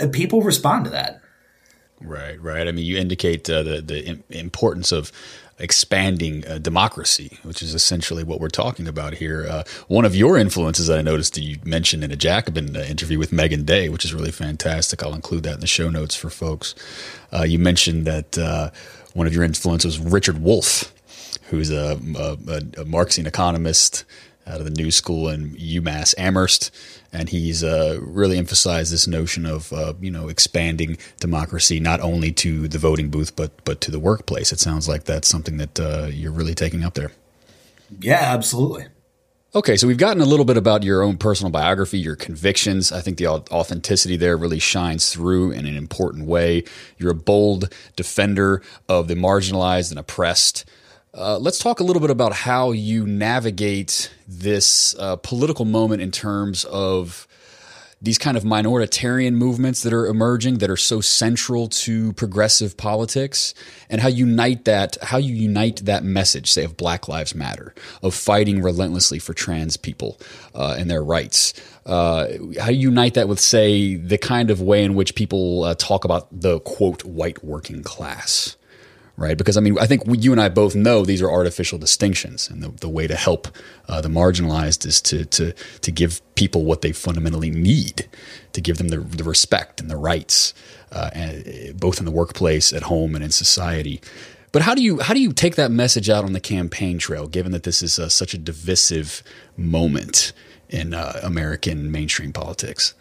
Uh, 0.00 0.08
People 0.08 0.42
respond 0.42 0.84
to 0.84 0.90
that. 0.90 1.20
Right, 2.00 2.40
right. 2.40 2.68
I 2.68 2.72
mean, 2.72 2.84
you 2.84 2.96
indicate 2.96 3.50
uh, 3.50 3.62
the 3.64 3.80
the 3.82 4.04
im- 4.06 4.24
importance 4.30 4.92
of 4.92 5.10
expanding 5.58 6.46
uh, 6.46 6.58
democracy, 6.58 7.38
which 7.42 7.60
is 7.60 7.74
essentially 7.74 8.22
what 8.22 8.40
we're 8.40 8.48
talking 8.48 8.86
about 8.86 9.14
here. 9.14 9.44
Uh, 9.50 9.64
one 9.88 10.04
of 10.04 10.14
your 10.14 10.38
influences 10.38 10.86
that 10.86 11.00
I 11.00 11.02
noticed 11.02 11.34
that 11.34 11.40
you 11.42 11.56
mentioned 11.64 12.04
in 12.04 12.12
a 12.12 12.16
Jacobin 12.16 12.76
uh, 12.76 12.80
interview 12.80 13.18
with 13.18 13.32
Meagan 13.32 13.64
Day, 13.64 13.88
which 13.88 14.04
is 14.04 14.14
really 14.14 14.30
fantastic. 14.30 15.02
I'll 15.02 15.14
include 15.14 15.42
that 15.42 15.54
in 15.54 15.60
the 15.60 15.66
show 15.66 15.90
notes 15.90 16.14
for 16.14 16.30
folks. 16.30 16.76
Uh, 17.32 17.42
you 17.42 17.58
mentioned 17.58 18.06
that 18.06 18.72
one 19.14 19.26
of 19.26 19.34
your 19.34 19.42
influences 19.42 19.98
was 19.98 20.12
Richard 20.12 20.40
Wolff, 20.40 20.94
who's 21.50 21.72
a, 21.72 21.98
a, 22.16 22.80
a 22.80 22.84
Marxian 22.84 23.26
economist 23.26 24.04
out 24.48 24.60
of 24.60 24.64
the 24.64 24.70
New 24.70 24.90
School 24.90 25.28
in 25.28 25.50
UMass 25.56 26.14
Amherst, 26.18 26.74
and 27.12 27.28
he's 27.28 27.62
uh, 27.62 27.98
really 28.00 28.38
emphasized 28.38 28.92
this 28.92 29.06
notion 29.06 29.46
of 29.46 29.72
uh, 29.72 29.94
you 30.00 30.10
know 30.10 30.28
expanding 30.28 30.98
democracy 31.20 31.80
not 31.80 32.00
only 32.00 32.32
to 32.32 32.68
the 32.68 32.78
voting 32.78 33.10
booth 33.10 33.36
but 33.36 33.64
but 33.64 33.80
to 33.82 33.90
the 33.90 34.00
workplace. 34.00 34.52
It 34.52 34.60
sounds 34.60 34.88
like 34.88 35.04
that's 35.04 35.28
something 35.28 35.58
that 35.58 35.80
uh, 35.80 36.08
you're 36.10 36.32
really 36.32 36.54
taking 36.54 36.84
up 36.84 36.94
there. 36.94 37.12
Yeah, 38.00 38.20
absolutely. 38.20 38.86
Okay, 39.54 39.78
so 39.78 39.86
we've 39.86 39.96
gotten 39.96 40.20
a 40.20 40.26
little 40.26 40.44
bit 40.44 40.58
about 40.58 40.82
your 40.82 41.02
own 41.02 41.16
personal 41.16 41.50
biography, 41.50 41.98
your 41.98 42.16
convictions. 42.16 42.92
I 42.92 43.00
think 43.00 43.16
the 43.16 43.28
authenticity 43.28 44.16
there 44.16 44.36
really 44.36 44.58
shines 44.58 45.10
through 45.10 45.52
in 45.52 45.64
an 45.64 45.74
important 45.74 46.26
way. 46.26 46.64
You're 46.98 47.12
a 47.12 47.14
bold 47.14 47.72
defender 47.96 48.62
of 48.90 49.08
the 49.08 49.14
marginalized 49.14 49.88
and 49.88 49.98
oppressed. 49.98 50.66
Uh, 51.18 51.36
let's 51.36 51.58
talk 51.58 51.80
a 51.80 51.82
little 51.82 52.00
bit 52.00 52.10
about 52.10 52.32
how 52.32 52.70
you 52.70 53.04
navigate 53.04 54.14
this 54.28 54.94
uh, 55.00 55.16
political 55.16 55.64
moment 55.64 56.00
in 56.00 56.12
terms 56.12 56.64
of 56.66 57.26
these 58.00 58.18
kind 58.18 58.36
of 58.36 58.44
minoritarian 58.44 59.32
movements 59.32 59.82
that 59.82 59.92
are 59.92 60.06
emerging 60.06 60.58
that 60.58 60.70
are 60.70 60.76
so 60.76 61.00
central 61.00 61.66
to 61.66 62.12
progressive 62.12 62.76
politics 62.76 63.52
and 63.90 64.00
how 64.00 64.06
unite 64.06 64.64
that 64.64 64.96
how 65.02 65.18
you 65.18 65.34
unite 65.34 65.78
that 65.86 66.04
message 66.04 66.48
say 66.48 66.62
of 66.62 66.76
black 66.76 67.08
lives 67.08 67.34
matter 67.34 67.74
of 68.00 68.14
fighting 68.14 68.62
relentlessly 68.62 69.18
for 69.18 69.34
trans 69.34 69.76
people 69.76 70.20
uh, 70.54 70.76
and 70.78 70.88
their 70.88 71.02
rights. 71.02 71.52
Uh, 71.84 72.28
how 72.60 72.70
you 72.70 72.90
unite 72.90 73.14
that 73.14 73.26
with 73.26 73.40
say 73.40 73.96
the 73.96 74.18
kind 74.18 74.52
of 74.52 74.62
way 74.62 74.84
in 74.84 74.94
which 74.94 75.16
people 75.16 75.64
uh, 75.64 75.74
talk 75.74 76.04
about 76.04 76.28
the 76.30 76.60
quote 76.60 77.04
white 77.04 77.42
working 77.42 77.82
class 77.82 78.54
right? 79.18 79.36
Because 79.36 79.56
I 79.56 79.60
mean, 79.60 79.76
I 79.78 79.86
think 79.86 80.06
we, 80.06 80.16
you 80.16 80.32
and 80.32 80.40
I 80.40 80.48
both 80.48 80.74
know 80.74 81.04
these 81.04 81.20
are 81.20 81.30
artificial 81.30 81.78
distinctions, 81.78 82.48
and 82.48 82.62
the, 82.62 82.70
the 82.70 82.88
way 82.88 83.06
to 83.06 83.16
help 83.16 83.48
uh, 83.88 84.00
the 84.00 84.08
marginalized 84.08 84.86
is 84.86 85.02
to 85.02 85.26
to 85.26 85.52
to 85.52 85.90
give 85.90 86.22
people 86.36 86.64
what 86.64 86.80
they 86.80 86.92
fundamentally 86.92 87.50
need, 87.50 88.08
to 88.52 88.60
give 88.60 88.78
them 88.78 88.88
the, 88.88 88.98
the 88.98 89.24
respect 89.24 89.80
and 89.80 89.90
the 89.90 89.96
rights, 89.96 90.54
uh, 90.92 91.10
and, 91.12 91.78
both 91.78 91.98
in 91.98 92.04
the 92.04 92.12
workplace, 92.12 92.72
at 92.72 92.84
home, 92.84 93.14
and 93.14 93.24
in 93.24 93.30
society. 93.30 94.00
But 94.52 94.62
how 94.62 94.74
do 94.74 94.82
you 94.82 95.00
how 95.00 95.12
do 95.12 95.20
you 95.20 95.32
take 95.32 95.56
that 95.56 95.70
message 95.70 96.08
out 96.08 96.24
on 96.24 96.32
the 96.32 96.40
campaign 96.40 96.98
trail, 96.98 97.26
given 97.26 97.52
that 97.52 97.64
this 97.64 97.82
is 97.82 97.98
uh, 97.98 98.08
such 98.08 98.32
a 98.32 98.38
divisive 98.38 99.22
moment 99.56 100.32
in 100.70 100.94
uh, 100.94 101.20
American 101.22 101.90
mainstream 101.90 102.32
politics? 102.32 102.94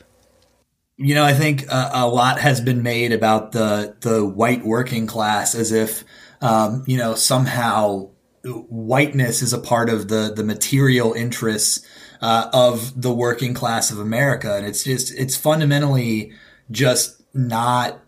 You 0.97 1.13
know, 1.13 1.23
I 1.23 1.33
think 1.33 1.65
uh, 1.69 1.91
a 1.93 2.07
lot 2.07 2.39
has 2.39 2.59
been 2.59 2.81
made 2.81 3.11
about 3.11 3.51
the 3.51 3.95
the 4.01 4.25
white 4.25 4.65
working 4.65 5.05
class 5.05 5.53
as 5.53 5.71
if 5.71 6.03
um, 6.41 6.83
you 6.87 6.97
know 6.97 7.13
somehow 7.13 8.09
whiteness 8.43 9.41
is 9.41 9.53
a 9.53 9.59
part 9.59 9.89
of 9.89 10.07
the 10.07 10.33
the 10.35 10.43
material 10.43 11.13
interests 11.13 11.85
uh, 12.21 12.49
of 12.51 12.99
the 12.99 13.13
working 13.13 13.53
class 13.53 13.91
of 13.91 13.99
America, 13.99 14.55
and 14.55 14.65
it's 14.65 14.83
just 14.83 15.13
it's 15.13 15.35
fundamentally 15.35 16.31
just 16.71 17.21
not 17.33 17.99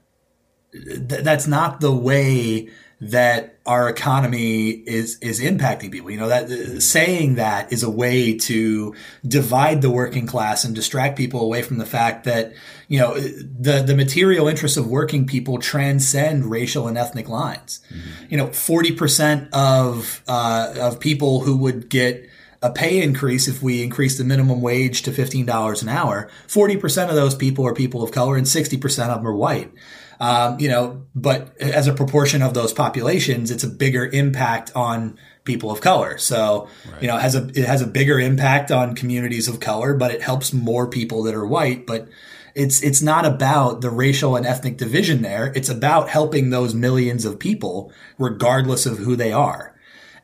th- 0.74 1.24
that's 1.24 1.48
not 1.48 1.82
the 1.82 1.94
way 1.94 2.70
that 3.02 3.59
our 3.70 3.88
economy 3.88 4.70
is 4.70 5.20
is 5.20 5.40
impacting 5.40 5.92
people. 5.92 6.10
You 6.10 6.18
know 6.18 6.30
that 6.30 6.46
uh, 6.46 6.80
saying 6.80 7.36
that 7.36 7.72
is 7.72 7.84
a 7.84 7.90
way 7.90 8.36
to 8.50 8.96
divide 9.26 9.84
the 9.84 9.92
working 9.92 10.26
class 10.26 10.64
and 10.64 10.74
distract 10.74 11.16
people 11.16 11.42
away 11.42 11.62
from 11.62 11.78
the 11.78 11.86
fact 11.86 12.24
that 12.24 12.54
you 12.88 13.00
know 13.00 13.14
the 13.20 13.84
the 13.86 13.96
material 13.96 14.48
interests 14.48 14.76
of 14.76 14.88
working 14.88 15.28
people 15.28 15.60
transcend 15.60 16.48
racial 16.48 16.88
and 16.88 16.98
ethnic 16.98 17.30
lines. 17.30 17.82
Mm-hmm. 17.94 18.26
You 18.30 18.38
know, 18.38 18.48
forty 18.48 18.92
percent 18.92 19.54
of 19.54 20.24
uh, 20.28 20.74
of 20.80 21.00
people 21.00 21.42
who 21.42 21.56
would 21.58 21.90
get 21.90 22.28
a 22.64 22.72
pay 22.72 23.04
increase 23.04 23.48
if 23.48 23.62
we 23.62 23.84
increase 23.84 24.18
the 24.18 24.24
minimum 24.26 24.62
wage 24.62 25.04
to 25.04 25.12
$15 25.12 25.82
an 25.82 25.88
hour, 25.88 26.30
40% 26.48 27.08
of 27.08 27.16
those 27.16 27.34
people 27.34 27.66
are 27.66 27.74
people 27.74 28.04
of 28.04 28.12
color 28.12 28.36
and 28.36 28.46
60% 28.46 28.84
of 29.08 29.16
them 29.16 29.28
are 29.28 29.34
white. 29.34 29.72
Um, 30.20 30.60
you 30.60 30.68
know, 30.68 31.04
but 31.16 31.56
as 31.62 31.88
a 31.88 31.94
proportion 31.94 32.42
of 32.42 32.54
those 32.54 32.74
populations, 32.74 33.52
it's 33.52 33.64
a 33.64 33.70
bigger 33.70 34.06
impact 34.06 34.72
on 34.76 35.18
people 35.46 35.72
of 35.72 35.82
color. 35.82 36.18
So, 36.18 36.68
right. 36.92 37.02
you 37.02 37.08
know, 37.08 37.18
it 37.18 37.22
has 37.22 37.36
a 37.36 37.48
it 37.48 37.66
has 37.66 37.82
a 37.82 37.88
bigger 37.88 38.20
impact 38.20 38.70
on 38.70 38.96
communities 38.96 39.48
of 39.48 39.60
color, 39.60 39.94
but 39.94 40.12
it 40.12 40.22
helps 40.22 40.52
more 40.52 40.88
people 40.88 41.24
that 41.24 41.36
are 41.36 41.46
white. 41.46 41.88
But 41.88 42.10
it's 42.54 42.84
it's 42.84 43.02
not 43.02 43.26
about 43.26 43.82
the 43.82 43.90
racial 43.90 44.36
and 44.36 44.46
ethnic 44.46 44.78
division 44.78 45.22
there. 45.22 45.54
It's 45.56 45.70
about 45.70 46.10
helping 46.10 46.50
those 46.50 46.74
millions 46.74 47.24
of 47.24 47.40
people, 47.40 47.92
regardless 48.18 48.86
of 48.86 48.98
who 48.98 49.16
they 49.16 49.32
are. 49.32 49.69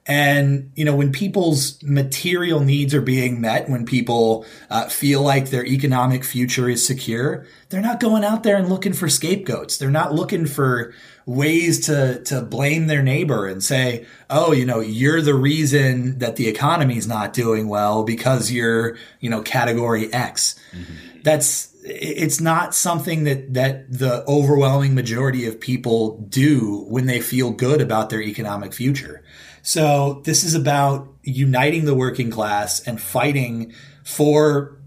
And, 0.07 0.71
you 0.75 0.85
know, 0.85 0.95
when 0.95 1.11
people's 1.11 1.81
material 1.81 2.59
needs 2.59 2.93
are 2.93 3.01
being 3.01 3.41
met, 3.41 3.67
when 3.67 3.85
people 3.85 4.45
uh, 4.69 4.87
feel 4.87 5.23
like 5.23 5.49
their 5.49 5.65
economic 5.65 6.23
future 6.23 6.69
is 6.69 6.85
secure, 6.85 7.47
they're 7.69 7.81
not 7.81 7.99
going 7.99 8.23
out 8.23 8.43
there 8.43 8.55
and 8.55 8.69
looking 8.69 8.93
for 8.93 9.09
scapegoats. 9.09 9.77
They're 9.77 9.89
not 9.89 10.13
looking 10.13 10.45
for 10.45 10.93
ways 11.25 11.87
to, 11.87 12.21
to 12.25 12.43
blame 12.43 12.85
their 12.85 13.01
neighbor 13.01 13.47
and 13.47 13.63
say, 13.63 14.05
oh, 14.29 14.51
you 14.51 14.63
know, 14.63 14.79
you're 14.79 15.23
the 15.23 15.33
reason 15.33 16.19
that 16.19 16.35
the 16.35 16.47
economy's 16.47 17.07
not 17.07 17.33
doing 17.33 17.67
well 17.67 18.03
because 18.03 18.51
you're, 18.51 18.97
you 19.21 19.31
know, 19.31 19.41
category 19.41 20.13
X. 20.13 20.53
Mm-hmm. 20.71 21.21
That's, 21.23 21.75
it's 21.87 22.41
not 22.41 22.73
something 22.73 23.25
that 23.25 23.53
that 23.53 23.91
the 23.91 24.27
overwhelming 24.27 24.95
majority 24.95 25.45
of 25.45 25.59
people 25.59 26.17
do 26.29 26.83
when 26.87 27.05
they 27.05 27.21
feel 27.21 27.51
good 27.51 27.79
about 27.79 28.09
their 28.09 28.21
economic 28.21 28.73
future. 28.73 29.21
So 29.65 30.21
this 30.25 30.43
is 30.43 30.53
about 30.53 31.11
uniting 31.23 31.85
the 31.85 31.95
working 31.95 32.29
class 32.29 32.81
and 32.81 33.01
fighting 33.01 33.73
for 34.03 34.77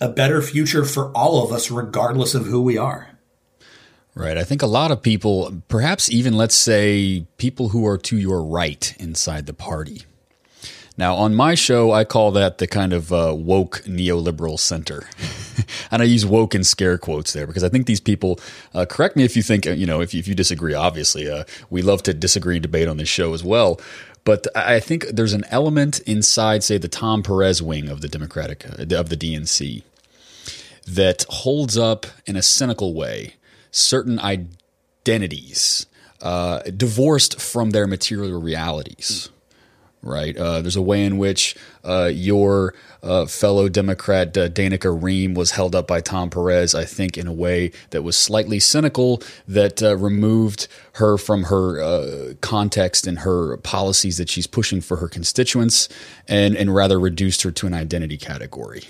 a 0.00 0.08
better 0.08 0.40
future 0.40 0.84
for 0.84 1.10
all 1.16 1.44
of 1.44 1.50
us, 1.52 1.68
regardless 1.68 2.32
of 2.32 2.46
who 2.46 2.62
we 2.62 2.78
are. 2.78 3.18
Right. 4.14 4.38
I 4.38 4.44
think 4.44 4.62
a 4.62 4.66
lot 4.66 4.92
of 4.92 5.02
people, 5.02 5.62
perhaps 5.66 6.08
even 6.08 6.36
let's 6.36 6.54
say 6.54 7.26
people 7.38 7.70
who 7.70 7.84
are 7.88 7.98
to 7.98 8.16
your 8.16 8.44
right 8.44 8.94
inside 9.00 9.46
the 9.46 9.52
party. 9.52 10.02
Now, 10.96 11.16
on 11.16 11.34
my 11.34 11.56
show, 11.56 11.90
I 11.90 12.04
call 12.04 12.30
that 12.32 12.58
the 12.58 12.68
kind 12.68 12.92
of 12.92 13.12
uh, 13.12 13.34
woke 13.36 13.82
neoliberal 13.84 14.58
center. 14.58 15.08
and 15.90 16.00
I 16.00 16.04
use 16.04 16.24
woke 16.24 16.54
in 16.54 16.62
scare 16.62 16.98
quotes 16.98 17.32
there 17.32 17.48
because 17.48 17.64
I 17.64 17.68
think 17.68 17.86
these 17.86 18.00
people, 18.00 18.38
uh, 18.74 18.86
correct 18.86 19.16
me 19.16 19.24
if 19.24 19.36
you 19.36 19.42
think, 19.42 19.66
uh, 19.66 19.72
you 19.72 19.86
know, 19.86 20.00
if 20.00 20.14
you, 20.14 20.20
if 20.20 20.28
you 20.28 20.36
disagree, 20.36 20.72
obviously, 20.72 21.28
uh, 21.28 21.44
we 21.68 21.82
love 21.82 22.04
to 22.04 22.14
disagree 22.14 22.56
and 22.56 22.62
debate 22.62 22.86
on 22.86 22.96
this 22.96 23.08
show 23.08 23.34
as 23.34 23.42
well. 23.42 23.80
But 24.22 24.46
I 24.56 24.78
think 24.78 25.06
there's 25.08 25.32
an 25.32 25.44
element 25.50 25.98
inside, 26.00 26.62
say, 26.62 26.78
the 26.78 26.88
Tom 26.88 27.24
Perez 27.24 27.60
wing 27.60 27.88
of 27.88 28.00
the 28.00 28.08
Democratic, 28.08 28.64
uh, 28.64 28.96
of 28.96 29.08
the 29.08 29.16
DNC, 29.16 29.82
that 30.86 31.26
holds 31.28 31.76
up 31.76 32.06
in 32.24 32.36
a 32.36 32.42
cynical 32.42 32.94
way 32.94 33.34
certain 33.72 34.20
identities, 34.20 35.86
uh, 36.22 36.60
divorced 36.60 37.40
from 37.40 37.70
their 37.70 37.88
material 37.88 38.40
realities 38.40 39.30
right? 40.04 40.36
Uh, 40.36 40.60
there's 40.60 40.76
a 40.76 40.82
way 40.82 41.04
in 41.04 41.18
which 41.18 41.56
uh, 41.82 42.10
your 42.12 42.74
uh, 43.02 43.26
fellow 43.26 43.68
Democrat 43.68 44.36
uh, 44.36 44.48
Danica 44.48 44.90
Roem 44.90 45.34
was 45.34 45.52
held 45.52 45.74
up 45.74 45.86
by 45.86 46.00
Tom 46.00 46.30
Perez, 46.30 46.74
I 46.74 46.84
think, 46.84 47.18
in 47.18 47.26
a 47.26 47.32
way 47.32 47.72
that 47.90 48.02
was 48.02 48.16
slightly 48.16 48.60
cynical, 48.60 49.22
that 49.48 49.82
uh, 49.82 49.96
removed 49.96 50.68
her 50.94 51.18
from 51.18 51.44
her 51.44 51.80
uh, 51.80 52.34
context 52.40 53.06
and 53.06 53.20
her 53.20 53.56
policies 53.58 54.18
that 54.18 54.28
she's 54.28 54.46
pushing 54.46 54.80
for 54.80 54.98
her 54.98 55.08
constituents, 55.08 55.88
and 56.28 56.56
and 56.56 56.74
rather 56.74 56.98
reduced 56.98 57.42
her 57.42 57.50
to 57.50 57.66
an 57.66 57.74
identity 57.74 58.16
category. 58.16 58.84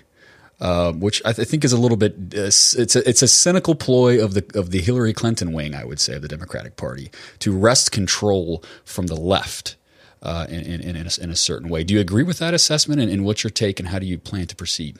Uh, 0.60 0.92
which 0.92 1.20
I, 1.24 1.32
th- 1.32 1.46
I, 1.46 1.50
think 1.50 1.64
is 1.64 1.72
a 1.72 1.76
little 1.76 1.96
bit 1.96 2.14
it's 2.32 2.74
a, 2.76 3.08
it's 3.08 3.22
a 3.22 3.28
cynical 3.28 3.74
ploy 3.74 4.22
of 4.22 4.34
the 4.34 4.44
of 4.54 4.70
the 4.70 4.80
Hillary 4.80 5.12
Clinton 5.12 5.52
wing, 5.52 5.74
I 5.74 5.84
would 5.84 5.98
say, 5.98 6.14
of 6.14 6.22
the 6.22 6.28
Democratic 6.28 6.76
Party 6.76 7.10
to 7.40 7.52
wrest 7.52 7.90
control 7.90 8.62
from 8.84 9.08
the 9.08 9.16
left 9.16 9.74
uh, 10.24 10.46
in, 10.48 10.60
in, 10.60 10.80
in, 10.80 10.96
a, 10.96 11.22
in, 11.22 11.30
a, 11.30 11.36
certain 11.36 11.68
way. 11.68 11.84
Do 11.84 11.94
you 11.94 12.00
agree 12.00 12.22
with 12.22 12.38
that 12.38 12.54
assessment? 12.54 13.00
And, 13.00 13.10
and, 13.10 13.24
what's 13.24 13.44
your 13.44 13.50
take, 13.50 13.78
and 13.78 13.88
how 13.88 13.98
do 13.98 14.06
you 14.06 14.18
plan 14.18 14.46
to 14.46 14.56
proceed? 14.56 14.98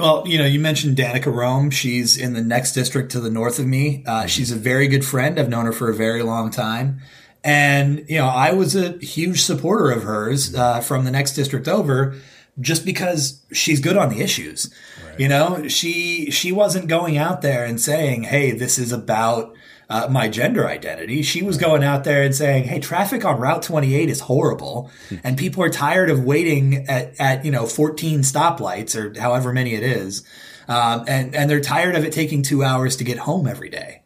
Well, 0.00 0.24
you 0.26 0.38
know, 0.38 0.44
you 0.44 0.58
mentioned 0.58 0.96
Danica 0.96 1.32
Roem. 1.32 1.70
She's 1.70 2.16
in 2.16 2.32
the 2.32 2.42
next 2.42 2.72
district 2.72 3.12
to 3.12 3.20
the 3.20 3.30
north 3.30 3.58
of 3.58 3.66
me. 3.66 4.04
Uh, 4.06 4.20
mm-hmm. 4.20 4.26
she's 4.26 4.50
a 4.50 4.56
very 4.56 4.88
good 4.88 5.04
friend. 5.04 5.38
I've 5.38 5.48
known 5.48 5.66
her 5.66 5.72
for 5.72 5.88
a 5.88 5.94
very 5.94 6.22
long 6.22 6.50
time. 6.50 7.00
And, 7.44 8.04
you 8.08 8.18
know, 8.18 8.26
I 8.26 8.52
was 8.52 8.74
a 8.74 8.98
huge 8.98 9.42
supporter 9.42 9.90
of 9.90 10.02
hers 10.02 10.54
uh, 10.54 10.80
from 10.80 11.04
the 11.04 11.10
next 11.10 11.34
district 11.34 11.68
over 11.68 12.16
just 12.60 12.84
because 12.84 13.40
she's 13.52 13.80
good 13.80 13.96
on 13.96 14.08
the 14.08 14.20
issues. 14.20 14.72
Right. 15.04 15.20
You 15.20 15.28
know, 15.28 15.68
she 15.68 16.30
she 16.30 16.52
wasn't 16.52 16.88
going 16.88 17.16
out 17.16 17.42
there 17.42 17.64
and 17.64 17.80
saying, 17.80 18.24
"Hey, 18.24 18.50
this 18.50 18.78
is 18.78 18.92
about 18.92 19.54
uh, 19.90 20.06
my 20.10 20.28
gender 20.28 20.66
identity. 20.68 21.22
She 21.22 21.42
was 21.42 21.56
going 21.56 21.82
out 21.82 22.04
there 22.04 22.22
and 22.22 22.34
saying, 22.34 22.64
"Hey, 22.64 22.78
traffic 22.78 23.24
on 23.24 23.40
Route 23.40 23.62
28 23.62 24.10
is 24.10 24.20
horrible, 24.20 24.90
and 25.24 25.38
people 25.38 25.62
are 25.62 25.70
tired 25.70 26.10
of 26.10 26.24
waiting 26.24 26.86
at, 26.88 27.18
at 27.18 27.44
you 27.44 27.50
know 27.50 27.66
14 27.66 28.20
stoplights 28.20 28.94
or 28.94 29.18
however 29.18 29.52
many 29.52 29.74
it 29.74 29.82
is, 29.82 30.24
um, 30.68 31.04
and 31.08 31.34
and 31.34 31.50
they're 31.50 31.60
tired 31.60 31.94
of 31.94 32.04
it 32.04 32.12
taking 32.12 32.42
two 32.42 32.62
hours 32.62 32.96
to 32.96 33.04
get 33.04 33.18
home 33.18 33.46
every 33.46 33.70
day." 33.70 34.02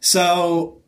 So, 0.00 0.82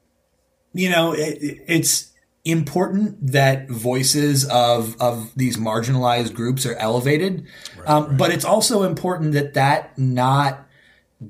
you 0.75 0.91
know, 0.91 1.13
it, 1.13 1.39
it's 1.67 2.13
important 2.45 3.33
that 3.33 3.71
voices 3.71 4.45
of 4.45 5.01
of 5.01 5.33
these 5.35 5.57
marginalized 5.57 6.35
groups 6.35 6.67
are 6.67 6.75
elevated, 6.75 7.47
right, 7.79 7.89
um, 7.89 8.09
right. 8.09 8.19
but 8.19 8.31
it's 8.31 8.45
also 8.45 8.83
important 8.83 9.33
that 9.33 9.55
that 9.55 9.99
not 9.99 10.66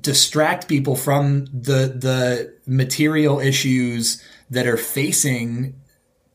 distract 0.01 0.67
people 0.67 0.95
from 0.95 1.45
the 1.45 1.87
the 1.95 2.55
material 2.65 3.39
issues 3.39 4.21
that 4.49 4.67
are 4.67 4.77
facing 4.77 5.75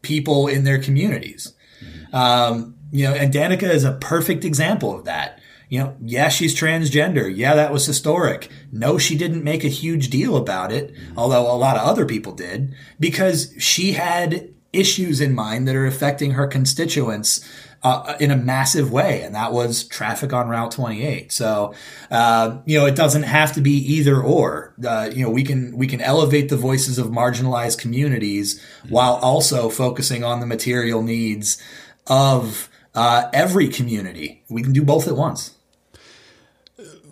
people 0.02 0.48
in 0.48 0.64
their 0.64 0.80
communities. 0.80 1.52
Mm-hmm. 1.84 2.16
Um, 2.16 2.76
you 2.90 3.04
know, 3.04 3.14
and 3.14 3.32
Danica 3.32 3.64
is 3.64 3.84
a 3.84 3.92
perfect 3.92 4.44
example 4.44 4.94
of 4.98 5.04
that. 5.04 5.38
You 5.68 5.78
know, 5.78 5.96
yeah, 6.02 6.28
she's 6.28 6.58
transgender. 6.58 7.34
Yeah, 7.34 7.54
that 7.54 7.72
was 7.72 7.86
historic. 7.86 8.50
No, 8.70 8.98
she 8.98 9.16
didn't 9.16 9.44
make 9.44 9.64
a 9.64 9.68
huge 9.68 10.10
deal 10.10 10.36
about 10.36 10.70
it, 10.70 10.92
mm-hmm. 10.92 11.18
although 11.18 11.50
a 11.50 11.56
lot 11.56 11.76
of 11.76 11.86
other 11.86 12.04
people 12.04 12.32
did, 12.32 12.74
because 13.00 13.54
she 13.58 13.92
had 13.92 14.52
issues 14.72 15.20
in 15.20 15.34
mind 15.34 15.68
that 15.68 15.76
are 15.76 15.86
affecting 15.86 16.32
her 16.32 16.46
constituents 16.46 17.46
uh, 17.83 18.16
in 18.21 18.31
a 18.31 18.37
massive 18.37 18.92
way, 18.92 19.23
and 19.23 19.35
that 19.35 19.53
was 19.53 19.85
traffic 19.85 20.33
on 20.33 20.49
Route 20.49 20.71
28. 20.71 21.33
So, 21.33 21.75
uh, 22.11 22.59
you 22.64 22.79
know, 22.79 22.87
it 22.87 22.95
doesn't 22.95 23.25
have 23.25 23.53
to 23.55 23.61
be 23.61 23.73
either 23.73 24.21
or. 24.21 24.75
Uh, 24.87 25.11
you 25.12 25.25
know, 25.25 25.31
we 25.31 25.42
can 25.42 25.77
we 25.77 25.87
can 25.87 26.01
elevate 26.01 26.49
the 26.49 26.57
voices 26.57 26.99
of 26.99 27.09
marginalized 27.09 27.79
communities 27.79 28.62
while 28.88 29.14
also 29.14 29.68
focusing 29.68 30.23
on 30.23 30.40
the 30.40 30.47
material 30.47 31.03
needs 31.03 31.61
of 32.07 32.68
uh, 32.95 33.29
every 33.33 33.68
community. 33.68 34.45
We 34.49 34.62
can 34.62 34.73
do 34.73 34.83
both 34.83 35.09
at 35.09 35.16
once. 35.16 35.55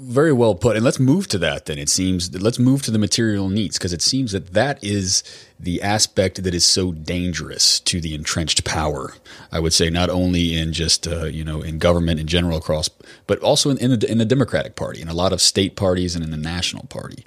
Very 0.03 0.33
well 0.33 0.55
put. 0.55 0.77
And 0.77 0.85
let's 0.85 0.99
move 0.99 1.29
to 1.29 1.37
that 1.39 1.67
then. 1.67 1.77
It 1.77 1.91
seems 1.91 2.35
let's 2.41 2.59
move 2.59 2.81
to 2.83 2.91
the 2.91 2.99
material 2.99 3.51
needs 3.51 3.77
because 3.77 3.93
it 3.93 4.01
seems 4.01 4.33
that 4.33 4.55
that 4.55 4.83
is 4.83 5.23
the 5.59 5.83
aspect 5.83 6.43
that 6.43 6.55
is 6.55 6.65
so 6.65 6.93
dangerous 6.93 7.81
to 7.81 8.01
the 8.01 8.15
entrenched 8.15 8.65
power. 8.65 9.13
I 9.53 9.61
would 9.61 9.75
say 9.75 9.91
not 9.91 10.09
only 10.09 10.59
in 10.59 10.73
just 10.73 11.07
uh, 11.07 11.27
you 11.27 11.45
know 11.45 11.61
in 11.61 11.79
government 11.79 12.19
in 12.19 12.27
general 12.27 12.57
across, 12.57 12.89
but 13.27 13.39
also 13.41 13.69
in, 13.69 13.77
in, 13.77 14.01
the 14.01 14.11
in 14.11 14.17
the 14.17 14.25
Democratic 14.25 14.75
Party, 14.75 15.03
in 15.03 15.09
a 15.09 15.15
lot 15.15 15.35
of 15.35 15.43
state 15.43 15.77
parties, 15.77 16.15
and 16.15 16.25
in 16.25 16.31
the 16.31 16.39
National 16.39 16.85
Party. 16.85 17.23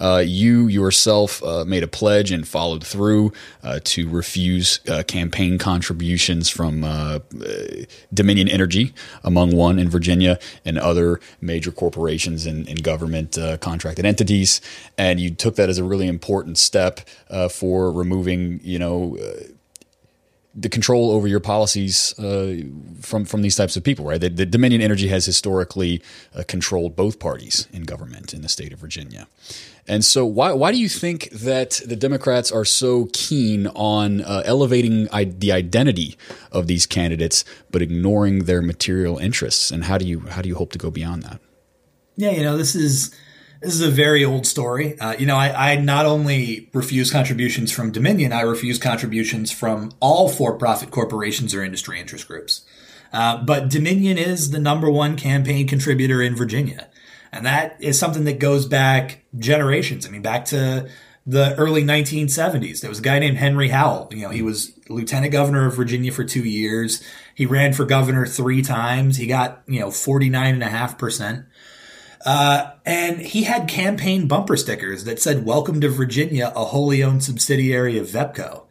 Uh, 0.00 0.22
you 0.26 0.66
yourself 0.66 1.42
uh, 1.44 1.64
made 1.64 1.82
a 1.82 1.88
pledge 1.88 2.32
and 2.32 2.48
followed 2.48 2.84
through 2.84 3.32
uh, 3.62 3.78
to 3.84 4.08
refuse 4.08 4.80
uh, 4.88 5.02
campaign 5.02 5.58
contributions 5.58 6.48
from 6.48 6.82
uh, 6.82 7.18
Dominion 8.12 8.48
Energy, 8.48 8.94
among 9.22 9.54
one 9.54 9.78
in 9.78 9.88
Virginia, 9.88 10.38
and 10.64 10.78
other 10.78 11.20
major 11.40 11.70
corporations 11.70 12.46
and, 12.46 12.68
and 12.68 12.82
government 12.82 13.38
contracted 13.60 14.06
entities. 14.06 14.60
And 14.96 15.20
you 15.20 15.30
took 15.30 15.56
that 15.56 15.68
as 15.68 15.78
a 15.78 15.84
really 15.84 16.08
important 16.08 16.58
step 16.58 17.00
for 17.50 17.92
removing, 17.92 18.60
you 18.62 18.78
know, 18.78 19.18
the 20.54 20.68
control 20.68 21.10
over 21.10 21.28
your 21.28 21.40
policies 21.40 22.18
uh, 22.18 22.56
from 23.00 23.24
from 23.24 23.42
these 23.42 23.56
types 23.56 23.76
of 23.76 23.84
people, 23.84 24.04
right? 24.04 24.20
The, 24.20 24.28
the 24.28 24.46
Dominion 24.46 24.82
Energy 24.82 25.08
has 25.08 25.24
historically 25.24 26.02
uh, 26.34 26.42
controlled 26.46 26.96
both 26.96 27.18
parties 27.18 27.68
in 27.72 27.84
government 27.84 28.34
in 28.34 28.42
the 28.42 28.48
state 28.48 28.72
of 28.72 28.80
Virginia, 28.80 29.28
and 29.90 30.04
so 30.04 30.24
why 30.24 30.52
why 30.52 30.70
do 30.70 30.78
you 30.78 30.88
think 30.88 31.30
that 31.30 31.80
the 31.84 31.96
Democrats 31.96 32.52
are 32.52 32.64
so 32.64 33.08
keen 33.12 33.66
on 33.68 34.20
uh, 34.20 34.42
elevating 34.44 35.08
I- 35.12 35.24
the 35.24 35.50
identity 35.50 36.16
of 36.52 36.68
these 36.68 36.86
candidates, 36.86 37.44
but 37.72 37.82
ignoring 37.82 38.44
their 38.44 38.62
material 38.62 39.18
interests? 39.18 39.72
And 39.72 39.84
how 39.84 39.98
do 39.98 40.06
you 40.06 40.20
how 40.20 40.42
do 40.42 40.48
you 40.48 40.54
hope 40.54 40.70
to 40.72 40.78
go 40.78 40.92
beyond 40.92 41.24
that? 41.24 41.40
Yeah, 42.16 42.30
you 42.30 42.44
know, 42.44 42.56
this 42.56 42.76
is 42.76 43.12
this 43.60 43.74
is 43.74 43.82
a 43.82 43.90
very 43.90 44.24
old 44.24 44.46
story. 44.46 44.96
Uh, 45.00 45.14
you 45.18 45.26
know, 45.26 45.36
I, 45.36 45.72
I 45.72 45.76
not 45.76 46.06
only 46.06 46.70
refuse 46.72 47.10
contributions 47.10 47.72
from 47.72 47.90
Dominion, 47.90 48.32
I 48.32 48.42
refuse 48.42 48.78
contributions 48.78 49.50
from 49.50 49.90
all 49.98 50.28
for-profit 50.28 50.92
corporations 50.92 51.52
or 51.52 51.64
industry 51.64 51.98
interest 52.00 52.28
groups. 52.28 52.62
Uh, 53.12 53.42
but 53.42 53.68
Dominion 53.68 54.18
is 54.18 54.52
the 54.52 54.60
number 54.60 54.88
one 54.88 55.16
campaign 55.16 55.66
contributor 55.66 56.22
in 56.22 56.36
Virginia. 56.36 56.86
And 57.32 57.46
that 57.46 57.76
is 57.80 57.98
something 57.98 58.24
that 58.24 58.38
goes 58.38 58.66
back 58.66 59.24
generations. 59.38 60.06
I 60.06 60.10
mean, 60.10 60.22
back 60.22 60.46
to 60.46 60.88
the 61.26 61.54
early 61.56 61.84
1970s. 61.84 62.80
There 62.80 62.90
was 62.90 62.98
a 62.98 63.02
guy 63.02 63.18
named 63.18 63.36
Henry 63.36 63.68
Howell. 63.68 64.08
You 64.10 64.22
know, 64.22 64.30
he 64.30 64.42
was 64.42 64.72
lieutenant 64.88 65.32
governor 65.32 65.66
of 65.66 65.76
Virginia 65.76 66.10
for 66.10 66.24
two 66.24 66.44
years. 66.44 67.02
He 67.34 67.46
ran 67.46 67.72
for 67.72 67.84
governor 67.84 68.26
three 68.26 68.62
times. 68.62 69.16
He 69.16 69.26
got, 69.26 69.62
you 69.66 69.80
know, 69.80 69.88
49.5%. 69.88 71.46
Uh, 72.24 72.72
and 72.84 73.20
he 73.20 73.44
had 73.44 73.68
campaign 73.68 74.28
bumper 74.28 74.56
stickers 74.56 75.04
that 75.04 75.20
said, 75.20 75.44
Welcome 75.44 75.80
to 75.80 75.88
Virginia, 75.88 76.52
a 76.54 76.66
wholly 76.66 77.02
owned 77.02 77.24
subsidiary 77.24 77.96
of 77.96 78.08
VEPCO. 78.08 78.64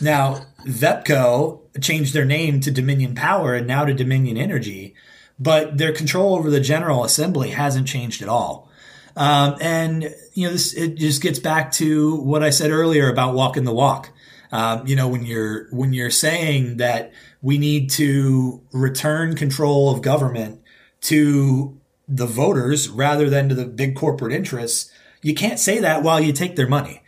Now, 0.00 0.46
VEPCO 0.64 1.82
changed 1.82 2.14
their 2.14 2.24
name 2.24 2.60
to 2.60 2.70
Dominion 2.70 3.14
Power 3.14 3.54
and 3.54 3.66
now 3.66 3.84
to 3.84 3.92
Dominion 3.92 4.36
Energy, 4.36 4.94
but 5.38 5.78
their 5.78 5.92
control 5.92 6.34
over 6.34 6.50
the 6.50 6.60
General 6.60 7.04
Assembly 7.04 7.50
hasn't 7.50 7.88
changed 7.88 8.22
at 8.22 8.28
all. 8.28 8.70
Um, 9.16 9.56
and, 9.60 10.14
you 10.34 10.46
know, 10.46 10.52
this, 10.52 10.74
it 10.74 10.96
just 10.96 11.22
gets 11.22 11.38
back 11.38 11.72
to 11.72 12.16
what 12.16 12.42
I 12.42 12.50
said 12.50 12.70
earlier 12.70 13.08
about 13.08 13.34
walking 13.34 13.64
the 13.64 13.72
walk. 13.72 14.10
Um, 14.52 14.86
you 14.86 14.94
know, 14.94 15.08
when 15.08 15.24
you're, 15.24 15.68
when 15.70 15.92
you're 15.92 16.10
saying 16.10 16.76
that 16.76 17.12
we 17.42 17.58
need 17.58 17.90
to 17.90 18.62
return 18.72 19.34
control 19.34 19.90
of 19.90 20.02
government 20.02 20.62
to 21.02 21.80
the 22.06 22.26
voters 22.26 22.88
rather 22.88 23.28
than 23.28 23.48
to 23.48 23.54
the 23.54 23.64
big 23.64 23.96
corporate 23.96 24.32
interests, 24.32 24.92
you 25.22 25.34
can't 25.34 25.58
say 25.58 25.80
that 25.80 26.02
while 26.02 26.20
you 26.20 26.32
take 26.32 26.56
their 26.56 26.68
money. 26.68 27.02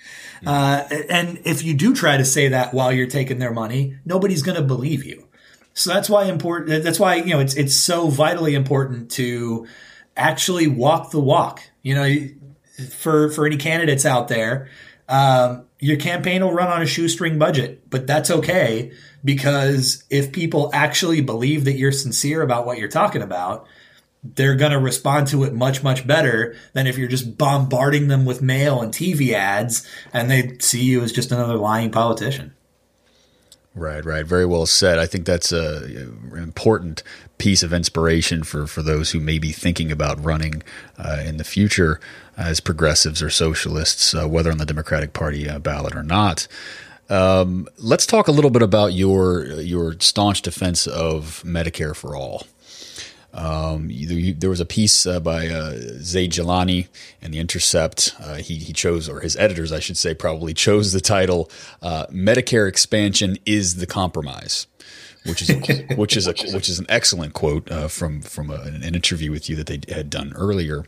Uh, 0.46 0.84
and 1.08 1.40
if 1.44 1.62
you 1.62 1.74
do 1.74 1.94
try 1.94 2.16
to 2.16 2.24
say 2.24 2.48
that 2.48 2.72
while 2.72 2.92
you're 2.92 3.06
taking 3.06 3.38
their 3.38 3.52
money, 3.52 3.96
nobody's 4.04 4.42
going 4.42 4.56
to 4.56 4.62
believe 4.62 5.04
you. 5.04 5.27
So 5.78 5.94
that's 5.94 6.10
why 6.10 6.24
important. 6.24 6.82
That's 6.82 6.98
why 6.98 7.14
you 7.14 7.30
know 7.30 7.38
it's 7.38 7.54
it's 7.54 7.74
so 7.74 8.08
vitally 8.08 8.56
important 8.56 9.12
to 9.12 9.68
actually 10.16 10.66
walk 10.66 11.12
the 11.12 11.20
walk. 11.20 11.62
You 11.82 11.94
know, 11.94 12.16
for 12.90 13.30
for 13.30 13.46
any 13.46 13.58
candidates 13.58 14.04
out 14.04 14.26
there, 14.26 14.68
um, 15.08 15.66
your 15.78 15.96
campaign 15.96 16.42
will 16.42 16.52
run 16.52 16.66
on 16.66 16.82
a 16.82 16.86
shoestring 16.86 17.38
budget, 17.38 17.88
but 17.90 18.08
that's 18.08 18.28
okay 18.28 18.90
because 19.24 20.02
if 20.10 20.32
people 20.32 20.68
actually 20.72 21.20
believe 21.20 21.64
that 21.64 21.74
you're 21.74 21.92
sincere 21.92 22.42
about 22.42 22.66
what 22.66 22.78
you're 22.78 22.88
talking 22.88 23.22
about, 23.22 23.68
they're 24.24 24.56
going 24.56 24.72
to 24.72 24.80
respond 24.80 25.28
to 25.28 25.44
it 25.44 25.54
much, 25.54 25.84
much 25.84 26.04
better 26.04 26.56
than 26.72 26.88
if 26.88 26.98
you're 26.98 27.06
just 27.06 27.38
bombarding 27.38 28.08
them 28.08 28.24
with 28.24 28.42
mail 28.42 28.82
and 28.82 28.92
TV 28.92 29.32
ads 29.32 29.88
and 30.12 30.28
they 30.28 30.56
see 30.58 30.82
you 30.82 31.02
as 31.02 31.12
just 31.12 31.30
another 31.30 31.56
lying 31.56 31.92
politician. 31.92 32.52
Right, 33.74 34.04
right. 34.04 34.26
Very 34.26 34.46
well 34.46 34.66
said. 34.66 34.98
I 34.98 35.06
think 35.06 35.24
that's 35.24 35.52
a, 35.52 35.84
an 36.32 36.42
important 36.42 37.02
piece 37.38 37.62
of 37.62 37.72
inspiration 37.72 38.42
for, 38.42 38.66
for 38.66 38.82
those 38.82 39.12
who 39.12 39.20
may 39.20 39.38
be 39.38 39.52
thinking 39.52 39.92
about 39.92 40.22
running 40.22 40.62
uh, 40.98 41.22
in 41.24 41.36
the 41.36 41.44
future 41.44 42.00
as 42.36 42.60
progressives 42.60 43.22
or 43.22 43.30
socialists, 43.30 44.14
uh, 44.14 44.26
whether 44.26 44.50
on 44.50 44.58
the 44.58 44.66
Democratic 44.66 45.12
Party 45.12 45.48
uh, 45.48 45.58
ballot 45.58 45.94
or 45.94 46.02
not. 46.02 46.48
Um, 47.08 47.68
let's 47.78 48.04
talk 48.04 48.28
a 48.28 48.32
little 48.32 48.50
bit 48.50 48.62
about 48.62 48.92
your 48.92 49.44
your 49.44 49.96
staunch 50.00 50.42
defense 50.42 50.86
of 50.86 51.42
Medicare 51.44 51.96
for 51.96 52.14
all. 52.14 52.46
Um, 53.38 53.88
there 54.36 54.50
was 54.50 54.58
a 54.58 54.66
piece 54.66 55.06
uh, 55.06 55.20
by 55.20 55.46
uh, 55.46 55.76
Zaid 56.00 56.32
Jilani 56.32 56.88
in 57.22 57.30
the 57.30 57.38
Intercept. 57.38 58.16
Uh, 58.20 58.34
he, 58.34 58.56
he 58.56 58.72
chose, 58.72 59.08
or 59.08 59.20
his 59.20 59.36
editors, 59.36 59.70
I 59.70 59.78
should 59.78 59.96
say, 59.96 60.12
probably 60.12 60.54
chose 60.54 60.92
the 60.92 61.00
title 61.00 61.48
uh, 61.80 62.06
"Medicare 62.06 62.68
Expansion 62.68 63.38
is 63.46 63.76
the 63.76 63.86
Compromise," 63.86 64.66
which 65.24 65.42
is 65.42 65.50
a, 65.50 65.54
which 65.94 66.16
is 66.16 66.26
a 66.26 66.32
which 66.52 66.68
is 66.68 66.80
an 66.80 66.86
excellent 66.88 67.32
quote 67.32 67.70
uh, 67.70 67.86
from 67.86 68.22
from 68.22 68.50
a, 68.50 68.56
an 68.56 68.82
interview 68.82 69.30
with 69.30 69.48
you 69.48 69.54
that 69.54 69.68
they 69.68 69.80
had 69.94 70.10
done 70.10 70.32
earlier. 70.34 70.84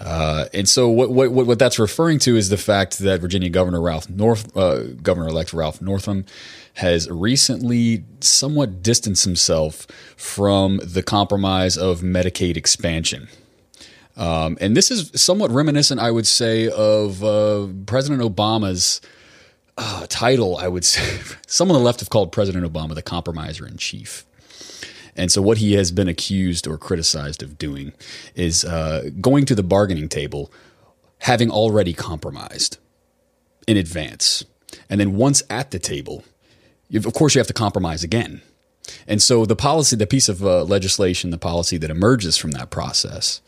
Uh, 0.00 0.46
and 0.54 0.68
so 0.68 0.88
what, 0.88 1.10
what 1.10 1.30
what 1.30 1.58
that's 1.58 1.78
referring 1.78 2.18
to 2.20 2.36
is 2.36 2.48
the 2.48 2.56
fact 2.56 3.00
that 3.00 3.20
Virginia 3.20 3.50
Governor 3.50 3.82
Ralph 3.82 4.08
North 4.08 4.52
Governor 4.54 5.28
elect 5.28 5.52
Ralph 5.52 5.82
Northam 5.82 6.24
has 6.74 7.08
recently 7.10 8.04
somewhat 8.20 8.82
distanced 8.82 9.24
himself 9.24 9.86
from 10.16 10.80
the 10.82 11.02
compromise 11.02 11.76
of 11.76 12.00
Medicaid 12.00 12.56
expansion. 12.56 13.28
Um, 14.16 14.58
and 14.60 14.76
this 14.76 14.90
is 14.90 15.10
somewhat 15.14 15.50
reminiscent, 15.50 16.00
I 16.00 16.10
would 16.10 16.26
say, 16.26 16.68
of 16.68 17.22
uh, 17.24 17.68
President 17.86 18.22
Obama's 18.22 19.00
uh, 19.76 20.06
title. 20.08 20.56
I 20.56 20.68
would 20.68 20.84
say 20.86 21.20
some 21.46 21.70
on 21.70 21.74
the 21.74 21.82
left 21.82 22.00
have 22.00 22.10
called 22.10 22.32
President 22.32 22.70
Obama 22.70 22.94
the 22.94 23.02
compromiser 23.02 23.66
in 23.66 23.76
chief. 23.76 24.24
And 25.14 25.30
so, 25.30 25.42
what 25.42 25.58
he 25.58 25.74
has 25.74 25.92
been 25.92 26.08
accused 26.08 26.66
or 26.66 26.78
criticized 26.78 27.42
of 27.42 27.58
doing 27.58 27.92
is 28.34 28.64
uh, 28.64 29.10
going 29.20 29.44
to 29.46 29.54
the 29.54 29.62
bargaining 29.62 30.08
table, 30.08 30.50
having 31.18 31.50
already 31.50 31.92
compromised 31.92 32.78
in 33.66 33.76
advance. 33.76 34.44
And 34.88 34.98
then, 34.98 35.16
once 35.16 35.42
at 35.50 35.70
the 35.70 35.78
table, 35.78 36.24
of 36.94 37.12
course, 37.12 37.34
you 37.34 37.38
have 37.38 37.46
to 37.48 37.52
compromise 37.52 38.02
again. 38.02 38.42
And 39.06 39.22
so 39.22 39.44
the 39.46 39.56
policy, 39.56 39.96
the 39.96 40.06
piece 40.06 40.28
of 40.28 40.44
uh, 40.44 40.64
legislation, 40.64 41.30
the 41.30 41.38
policy 41.38 41.76
that 41.78 41.90
emerges 41.90 42.36
from 42.36 42.52
that 42.52 42.70
process 42.70 43.40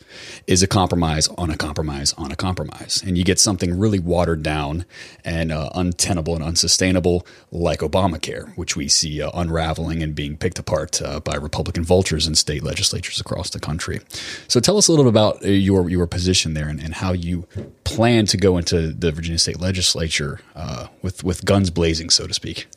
is 0.47 0.63
a 0.63 0.67
compromise 0.67 1.27
on 1.29 1.49
a 1.49 1.57
compromise 1.57 2.13
on 2.13 2.31
a 2.31 2.35
compromise. 2.35 3.03
And 3.05 3.17
you 3.17 3.23
get 3.23 3.39
something 3.39 3.77
really 3.77 3.99
watered 3.99 4.43
down 4.43 4.85
and 5.23 5.51
uh, 5.51 5.69
untenable 5.75 6.35
and 6.35 6.43
unsustainable 6.43 7.25
like 7.51 7.79
Obamacare, 7.79 8.55
which 8.57 8.75
we 8.75 8.87
see 8.87 9.21
uh, 9.21 9.31
unraveling 9.33 10.01
and 10.01 10.15
being 10.15 10.37
picked 10.37 10.59
apart 10.59 11.01
uh, 11.01 11.19
by 11.19 11.35
Republican 11.35 11.83
vultures 11.83 12.27
in 12.27 12.35
state 12.35 12.63
legislatures 12.63 13.19
across 13.19 13.49
the 13.49 13.59
country. 13.59 13.99
So 14.47 14.59
tell 14.59 14.77
us 14.77 14.87
a 14.87 14.91
little 14.91 15.05
bit 15.05 15.09
about 15.09 15.43
uh, 15.43 15.49
your, 15.49 15.89
your 15.89 16.07
position 16.07 16.53
there 16.53 16.69
and, 16.69 16.79
and 16.79 16.95
how 16.95 17.11
you 17.11 17.47
plan 17.83 18.25
to 18.27 18.37
go 18.37 18.57
into 18.57 18.93
the 18.93 19.11
Virginia 19.11 19.39
state 19.39 19.59
legislature 19.59 20.39
uh, 20.55 20.87
with, 21.01 21.23
with 21.23 21.43
guns 21.43 21.69
blazing, 21.69 22.09
so 22.09 22.27
to 22.27 22.33
speak. 22.33 22.67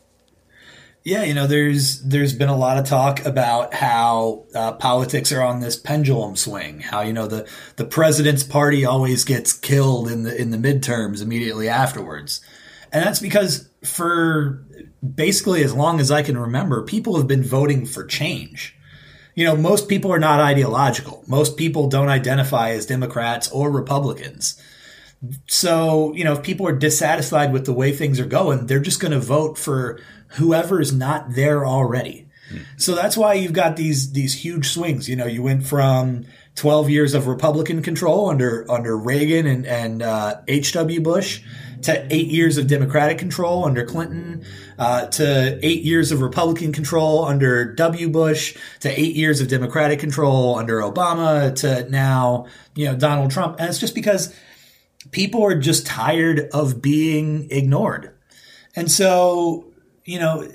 Yeah, 1.04 1.22
you 1.22 1.32
know, 1.32 1.46
there's 1.46 2.02
there's 2.02 2.34
been 2.34 2.48
a 2.48 2.56
lot 2.56 2.76
of 2.76 2.84
talk 2.84 3.24
about 3.24 3.72
how 3.72 4.44
uh, 4.54 4.72
politics 4.72 5.32
are 5.32 5.40
on 5.42 5.60
this 5.60 5.76
pendulum 5.76 6.36
swing. 6.36 6.80
How 6.80 7.00
you 7.00 7.12
know 7.12 7.26
the 7.26 7.48
the 7.76 7.84
president's 7.84 8.42
party 8.42 8.84
always 8.84 9.24
gets 9.24 9.52
killed 9.52 10.10
in 10.10 10.24
the 10.24 10.38
in 10.38 10.50
the 10.50 10.58
midterms 10.58 11.22
immediately 11.22 11.68
afterwards, 11.68 12.40
and 12.92 13.04
that's 13.04 13.20
because 13.20 13.70
for 13.84 14.62
basically 15.14 15.62
as 15.62 15.72
long 15.72 15.98
as 16.00 16.10
I 16.10 16.22
can 16.22 16.36
remember, 16.36 16.82
people 16.82 17.16
have 17.16 17.28
been 17.28 17.44
voting 17.44 17.86
for 17.86 18.04
change. 18.04 18.76
You 19.34 19.44
know, 19.44 19.56
most 19.56 19.88
people 19.88 20.12
are 20.12 20.18
not 20.18 20.40
ideological. 20.40 21.24
Most 21.28 21.56
people 21.56 21.88
don't 21.88 22.08
identify 22.08 22.70
as 22.70 22.86
Democrats 22.86 23.48
or 23.50 23.70
Republicans. 23.70 24.60
So, 25.46 26.12
you 26.14 26.24
know, 26.24 26.34
if 26.34 26.42
people 26.42 26.66
are 26.66 26.76
dissatisfied 26.76 27.52
with 27.52 27.64
the 27.66 27.72
way 27.72 27.92
things 27.92 28.20
are 28.20 28.26
going, 28.26 28.66
they're 28.66 28.78
just 28.80 29.00
going 29.00 29.12
to 29.12 29.20
vote 29.20 29.58
for 29.58 30.00
whoever 30.32 30.80
is 30.80 30.92
not 30.92 31.34
there 31.34 31.66
already. 31.66 32.28
Mm. 32.52 32.64
So 32.76 32.94
that's 32.94 33.16
why 33.16 33.34
you've 33.34 33.52
got 33.52 33.76
these 33.76 34.12
these 34.12 34.34
huge 34.34 34.68
swings. 34.68 35.08
You 35.08 35.16
know, 35.16 35.26
you 35.26 35.42
went 35.42 35.66
from 35.66 36.26
12 36.54 36.90
years 36.90 37.14
of 37.14 37.26
Republican 37.26 37.82
control 37.82 38.28
under 38.28 38.70
under 38.70 38.96
Reagan 38.96 39.46
and 39.46 39.66
and 39.66 40.02
uh, 40.02 40.40
H.W. 40.48 41.00
Bush 41.00 41.42
to 41.82 42.14
eight 42.14 42.28
years 42.28 42.58
of 42.58 42.66
Democratic 42.66 43.18
control 43.18 43.64
under 43.64 43.84
Clinton, 43.84 44.44
uh, 44.78 45.06
to 45.06 45.58
eight 45.64 45.82
years 45.82 46.10
of 46.10 46.20
Republican 46.20 46.72
control 46.72 47.24
under 47.24 47.72
W. 47.74 48.08
Bush, 48.08 48.56
to 48.80 49.00
eight 49.00 49.14
years 49.14 49.40
of 49.40 49.48
Democratic 49.48 50.00
control 50.00 50.56
under 50.56 50.80
Obama, 50.80 51.54
to 51.56 51.88
now 51.88 52.46
you 52.74 52.86
know 52.86 52.96
Donald 52.96 53.30
Trump. 53.30 53.60
And 53.60 53.68
it's 53.68 53.78
just 53.78 53.94
because 53.94 54.34
people 55.10 55.44
are 55.44 55.58
just 55.58 55.86
tired 55.86 56.48
of 56.52 56.82
being 56.82 57.48
ignored. 57.50 58.12
And 58.74 58.90
so, 58.90 59.67
you 60.08 60.18
know, 60.18 60.48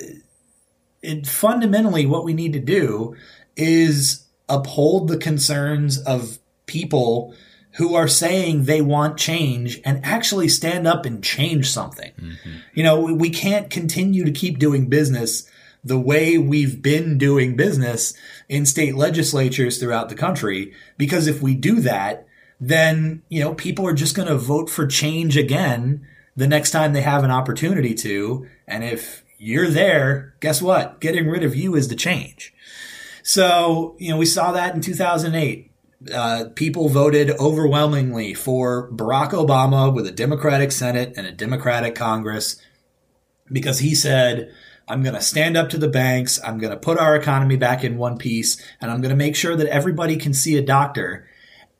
it, 1.03 1.27
fundamentally 1.27 2.07
what 2.07 2.23
we 2.23 2.33
need 2.33 2.53
to 2.53 2.59
do 2.59 3.15
is 3.55 4.25
uphold 4.49 5.07
the 5.07 5.17
concerns 5.17 5.99
of 5.99 6.39
people 6.65 7.35
who 7.73 7.93
are 7.93 8.07
saying 8.07 8.63
they 8.63 8.81
want 8.81 9.15
change 9.17 9.79
and 9.85 10.03
actually 10.03 10.47
stand 10.47 10.87
up 10.87 11.05
and 11.05 11.23
change 11.23 11.69
something. 11.69 12.11
Mm-hmm. 12.19 12.57
You 12.73 12.81
know, 12.81 12.99
we 12.99 13.29
can't 13.29 13.69
continue 13.69 14.25
to 14.25 14.31
keep 14.31 14.57
doing 14.57 14.89
business 14.89 15.47
the 15.83 15.99
way 15.99 16.37
we've 16.39 16.81
been 16.81 17.19
doing 17.19 17.55
business 17.55 18.15
in 18.49 18.65
state 18.65 18.95
legislatures 18.95 19.77
throughout 19.77 20.09
the 20.09 20.15
country. 20.15 20.73
Because 20.97 21.27
if 21.27 21.43
we 21.43 21.53
do 21.53 21.79
that, 21.81 22.25
then, 22.59 23.21
you 23.29 23.41
know, 23.41 23.53
people 23.53 23.85
are 23.85 23.93
just 23.93 24.15
going 24.15 24.29
to 24.29 24.37
vote 24.37 24.69
for 24.69 24.87
change 24.87 25.37
again 25.37 26.07
the 26.35 26.47
next 26.47 26.71
time 26.71 26.93
they 26.93 27.01
have 27.01 27.23
an 27.23 27.31
opportunity 27.31 27.93
to. 27.93 28.47
And 28.67 28.83
if 28.83 29.22
you're 29.43 29.69
there, 29.69 30.35
guess 30.39 30.61
what? 30.61 31.01
Getting 31.01 31.27
rid 31.27 31.43
of 31.43 31.53
you 31.53 31.75
is 31.75 31.89
the 31.89 31.95
change. 31.95 32.53
So, 33.23 33.97
you 33.99 34.09
know, 34.09 34.17
we 34.17 34.25
saw 34.25 34.53
that 34.53 34.73
in 34.73 34.79
2008. 34.79 35.69
Uh, 36.13 36.45
people 36.55 36.87
voted 36.87 37.29
overwhelmingly 37.31 38.33
for 38.33 38.89
Barack 38.91 39.31
Obama 39.31 39.93
with 39.93 40.07
a 40.07 40.11
Democratic 40.11 40.71
Senate 40.71 41.13
and 41.17 41.27
a 41.27 41.31
Democratic 41.31 41.93
Congress 41.93 42.61
because 43.51 43.79
he 43.79 43.93
said, 43.93 44.53
I'm 44.87 45.03
going 45.03 45.15
to 45.15 45.21
stand 45.21 45.57
up 45.57 45.69
to 45.69 45.77
the 45.77 45.89
banks. 45.89 46.39
I'm 46.41 46.57
going 46.57 46.71
to 46.71 46.79
put 46.79 46.97
our 46.97 47.15
economy 47.15 47.57
back 47.57 47.83
in 47.83 47.97
one 47.97 48.17
piece 48.17 48.61
and 48.79 48.89
I'm 48.89 49.01
going 49.01 49.11
to 49.11 49.15
make 49.15 49.35
sure 49.35 49.57
that 49.57 49.67
everybody 49.67 50.15
can 50.15 50.33
see 50.33 50.57
a 50.57 50.61
doctor. 50.61 51.27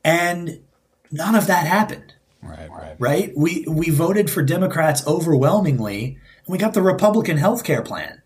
And 0.04 0.64
none 1.12 1.36
of 1.36 1.48
that 1.48 1.66
happened. 1.66 2.14
Right, 2.42 2.70
right. 2.70 2.96
Right? 3.00 3.34
We, 3.38 3.66
we 3.70 3.90
voted 3.90 4.30
for 4.30 4.44
Democrats 4.44 5.06
overwhelmingly 5.08 6.18
we 6.48 6.58
got 6.58 6.74
the 6.74 6.82
Republican 6.82 7.38
health 7.38 7.64
care 7.64 7.82
plan. 7.82 8.22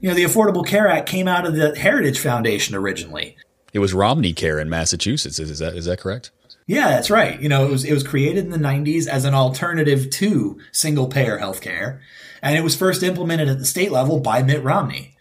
You 0.00 0.08
know, 0.08 0.14
the 0.14 0.24
Affordable 0.24 0.66
Care 0.66 0.88
Act 0.88 1.08
came 1.08 1.28
out 1.28 1.46
of 1.46 1.54
the 1.54 1.78
Heritage 1.78 2.18
Foundation 2.18 2.74
originally. 2.74 3.36
It 3.72 3.78
was 3.78 3.94
Romney 3.94 4.32
Care 4.32 4.58
in 4.58 4.68
Massachusetts. 4.68 5.38
Is, 5.38 5.50
is 5.50 5.58
that 5.60 5.74
is 5.74 5.84
that 5.84 6.00
correct? 6.00 6.30
Yeah, 6.66 6.88
that's 6.88 7.10
right. 7.10 7.40
You 7.40 7.48
know, 7.48 7.64
it 7.64 7.70
was 7.70 7.84
it 7.84 7.92
was 7.92 8.06
created 8.06 8.44
in 8.44 8.50
the 8.50 8.58
90s 8.58 9.06
as 9.06 9.24
an 9.24 9.34
alternative 9.34 10.10
to 10.10 10.60
single 10.72 11.08
payer 11.08 11.38
healthcare, 11.38 12.00
and 12.42 12.56
it 12.56 12.62
was 12.62 12.76
first 12.76 13.02
implemented 13.02 13.48
at 13.48 13.58
the 13.58 13.64
state 13.64 13.92
level 13.92 14.20
by 14.20 14.42
Mitt 14.42 14.62
Romney. 14.62 15.16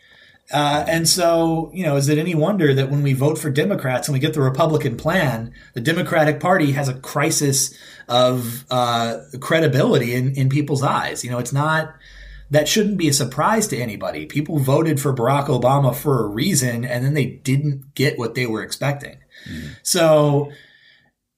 Uh, 0.51 0.83
and 0.87 1.07
so, 1.07 1.69
you 1.73 1.83
know, 1.83 1.95
is 1.95 2.09
it 2.09 2.17
any 2.17 2.33
wonder 2.33 2.73
that 2.73 2.89
when 2.89 3.03
we 3.03 3.13
vote 3.13 3.37
for 3.37 3.51
Democrats 3.51 4.07
and 4.07 4.13
we 4.13 4.19
get 4.19 4.33
the 4.33 4.41
Republican 4.41 4.97
plan, 4.97 5.53
the 5.73 5.81
Democratic 5.81 6.39
Party 6.39 6.71
has 6.71 6.87
a 6.87 6.95
crisis 6.95 7.77
of 8.07 8.65
uh, 8.71 9.19
credibility 9.39 10.15
in, 10.15 10.33
in 10.33 10.49
people's 10.49 10.81
eyes? 10.81 11.23
You 11.23 11.29
know, 11.29 11.37
it's 11.37 11.53
not 11.53 11.93
that 12.51 12.67
shouldn't 12.67 12.97
be 12.97 13.07
a 13.07 13.13
surprise 13.13 13.67
to 13.67 13.77
anybody. 13.77 14.25
People 14.25 14.59
voted 14.59 14.99
for 14.99 15.13
Barack 15.13 15.47
Obama 15.47 15.95
for 15.95 16.23
a 16.23 16.27
reason, 16.27 16.83
and 16.85 17.05
then 17.05 17.13
they 17.13 17.25
didn't 17.25 17.93
get 17.93 18.17
what 18.17 18.35
they 18.35 18.45
were 18.45 18.63
expecting. 18.63 19.17
Mm-hmm. 19.49 19.67
So 19.83 20.51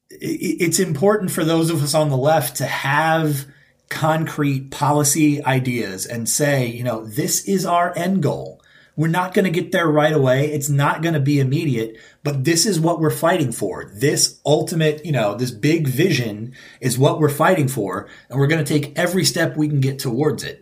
it's 0.10 0.80
important 0.80 1.32
for 1.32 1.44
those 1.44 1.70
of 1.70 1.82
us 1.84 1.94
on 1.94 2.10
the 2.10 2.18
left 2.18 2.58
to 2.58 2.66
have 2.66 3.46
concrete 3.90 4.72
policy 4.72 5.44
ideas 5.44 6.06
and 6.06 6.28
say, 6.28 6.66
you 6.68 6.84
know, 6.84 7.06
this 7.06 7.46
is 7.48 7.66
our 7.66 7.96
end 7.98 8.24
goal. 8.24 8.62
We're 8.96 9.08
not 9.08 9.34
going 9.34 9.46
to 9.46 9.52
get 9.52 9.72
there 9.72 9.88
right 9.88 10.12
away. 10.14 10.52
It's 10.52 10.70
not 10.70 11.02
going 11.02 11.14
to 11.14 11.20
be 11.20 11.40
immediate, 11.40 11.98
but 12.24 12.44
this 12.44 12.66
is 12.66 12.80
what 12.80 13.00
we're 13.00 13.10
fighting 13.10 13.52
for. 13.52 13.90
This 13.96 14.40
ultimate, 14.46 15.06
you 15.06 15.12
know, 15.12 15.36
this 15.36 15.52
big 15.52 15.88
vision 15.88 16.54
is 16.82 16.98
what 16.98 17.20
we're 17.20 17.30
fighting 17.30 17.68
for. 17.68 18.10
And 18.30 18.38
we're 18.38 18.48
going 18.48 18.64
to 18.64 18.74
take 18.80 18.98
every 19.00 19.24
step 19.24 19.56
we 19.56 19.70
can 19.70 19.80
get 19.80 19.98
towards 19.98 20.44
it. 20.44 20.61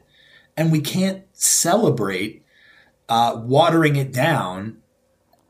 And 0.59 0.71
we 0.71 0.81
can't 0.81 1.23
celebrate 1.31 2.45
uh, 3.07 3.41
watering 3.43 3.95
it 3.95 4.11
down 4.11 4.77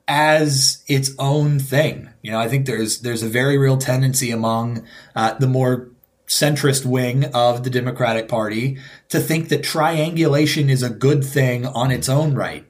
as 0.08 0.84
its 0.88 1.12
own 1.19 1.60
thing. 1.60 2.10
You 2.22 2.32
know, 2.32 2.39
I 2.39 2.48
think 2.48 2.65
there's 2.65 3.02
there's 3.02 3.24
a 3.24 3.28
very 3.28 3.58
real 3.58 3.78
tendency 3.78 4.32
among 4.32 4.86
uh, 5.15 5.34
the 5.34 5.48
more 5.48 5.89
centrist 6.28 6.86
wing 6.86 7.26
of 7.34 7.63
the 7.63 7.69
Democratic 7.69 8.28
Party 8.28 8.78
to 9.10 9.19
think 9.19 9.50
that 9.50 9.63
triangulation 9.63 10.69
is 10.69 10.84
a 10.84 10.89
good 10.89 11.24
thing 11.26 11.65
on 11.65 11.91
its 11.91 12.08
own 12.08 12.36
right. 12.36 12.65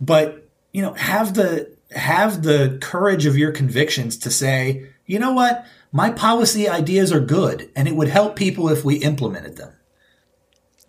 But, 0.00 0.48
you 0.72 0.82
know, 0.82 0.94
have 0.94 1.34
the 1.34 1.76
have 1.92 2.42
the 2.42 2.78
courage 2.80 3.26
of 3.26 3.38
your 3.38 3.52
convictions 3.52 4.16
to 4.18 4.30
say, 4.30 4.90
you 5.06 5.18
know 5.18 5.32
what? 5.32 5.64
My 5.92 6.10
policy 6.10 6.68
ideas 6.68 7.12
are 7.12 7.20
good 7.20 7.70
and 7.74 7.88
it 7.88 7.96
would 7.96 8.08
help 8.08 8.36
people 8.36 8.68
if 8.68 8.84
we 8.84 8.96
implemented 8.96 9.56
them. 9.56 9.72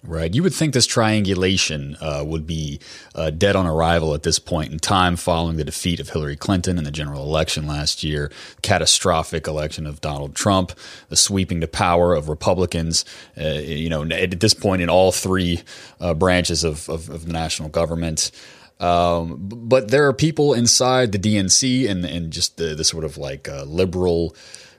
Right. 0.04 0.34
You 0.34 0.42
would 0.42 0.54
think 0.56 0.74
this 0.74 0.88
triangulation 0.88 1.96
uh, 2.02 2.24
would 2.26 2.48
be 2.48 2.80
uh, 3.14 3.30
dead 3.30 3.56
on 3.56 3.68
arrival 3.68 4.16
at 4.16 4.24
this 4.24 4.40
point 4.40 4.72
in 4.72 4.80
time 4.80 5.16
following 5.16 5.58
the 5.58 5.64
defeat 5.64 6.00
of 6.00 6.10
Hillary 6.10 6.36
Clinton 6.36 6.80
in 6.80 6.86
the 6.86 6.92
general 6.92 7.22
election 7.22 7.68
last 7.68 8.04
year, 8.04 8.32
catastrophic 8.64 9.46
election 9.46 9.86
of 9.86 10.02
Donald 10.02 10.34
Trump, 10.34 10.72
the 11.10 11.16
sweeping 11.16 11.62
to 11.62 11.68
power 11.68 12.16
of 12.16 12.30
Republicans, 12.30 13.06
uh, 13.40 13.44
you 13.44 13.90
know, 13.90 14.04
at 14.04 14.40
this 14.40 14.56
point 14.56 14.82
in 14.82 14.90
all 14.90 15.12
three 15.12 15.62
uh, 16.00 16.16
branches 16.16 16.64
of, 16.64 16.90
of, 16.90 17.08
of 17.08 17.28
the 17.28 17.32
national 17.32 17.70
government. 17.70 18.32
Um, 18.80 19.38
but 19.40 19.92
there 19.92 20.08
are 20.08 20.14
people 20.14 20.56
inside 20.56 21.12
the 21.12 21.20
DNC 21.20 21.88
and, 21.88 22.04
and 22.04 22.34
just 22.34 22.58
the, 22.58 22.74
the 22.74 22.84
sort 22.84 23.04
of 23.04 23.20
like 23.20 23.48
uh, 23.48 23.66
liberal 23.66 24.36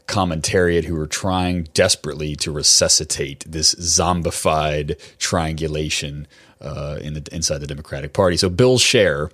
commentariat 0.06 0.84
who 0.84 0.98
are 1.00 1.06
trying 1.06 1.64
desperately 1.74 2.36
to 2.36 2.52
resuscitate 2.52 3.44
this 3.46 3.74
zombified 3.76 4.98
triangulation 5.18 6.26
uh, 6.60 6.98
in 7.02 7.14
the 7.14 7.26
inside 7.32 7.58
the 7.58 7.66
Democratic 7.66 8.12
Party. 8.12 8.36
So 8.36 8.48
Bill 8.48 8.78
Scher 8.78 9.32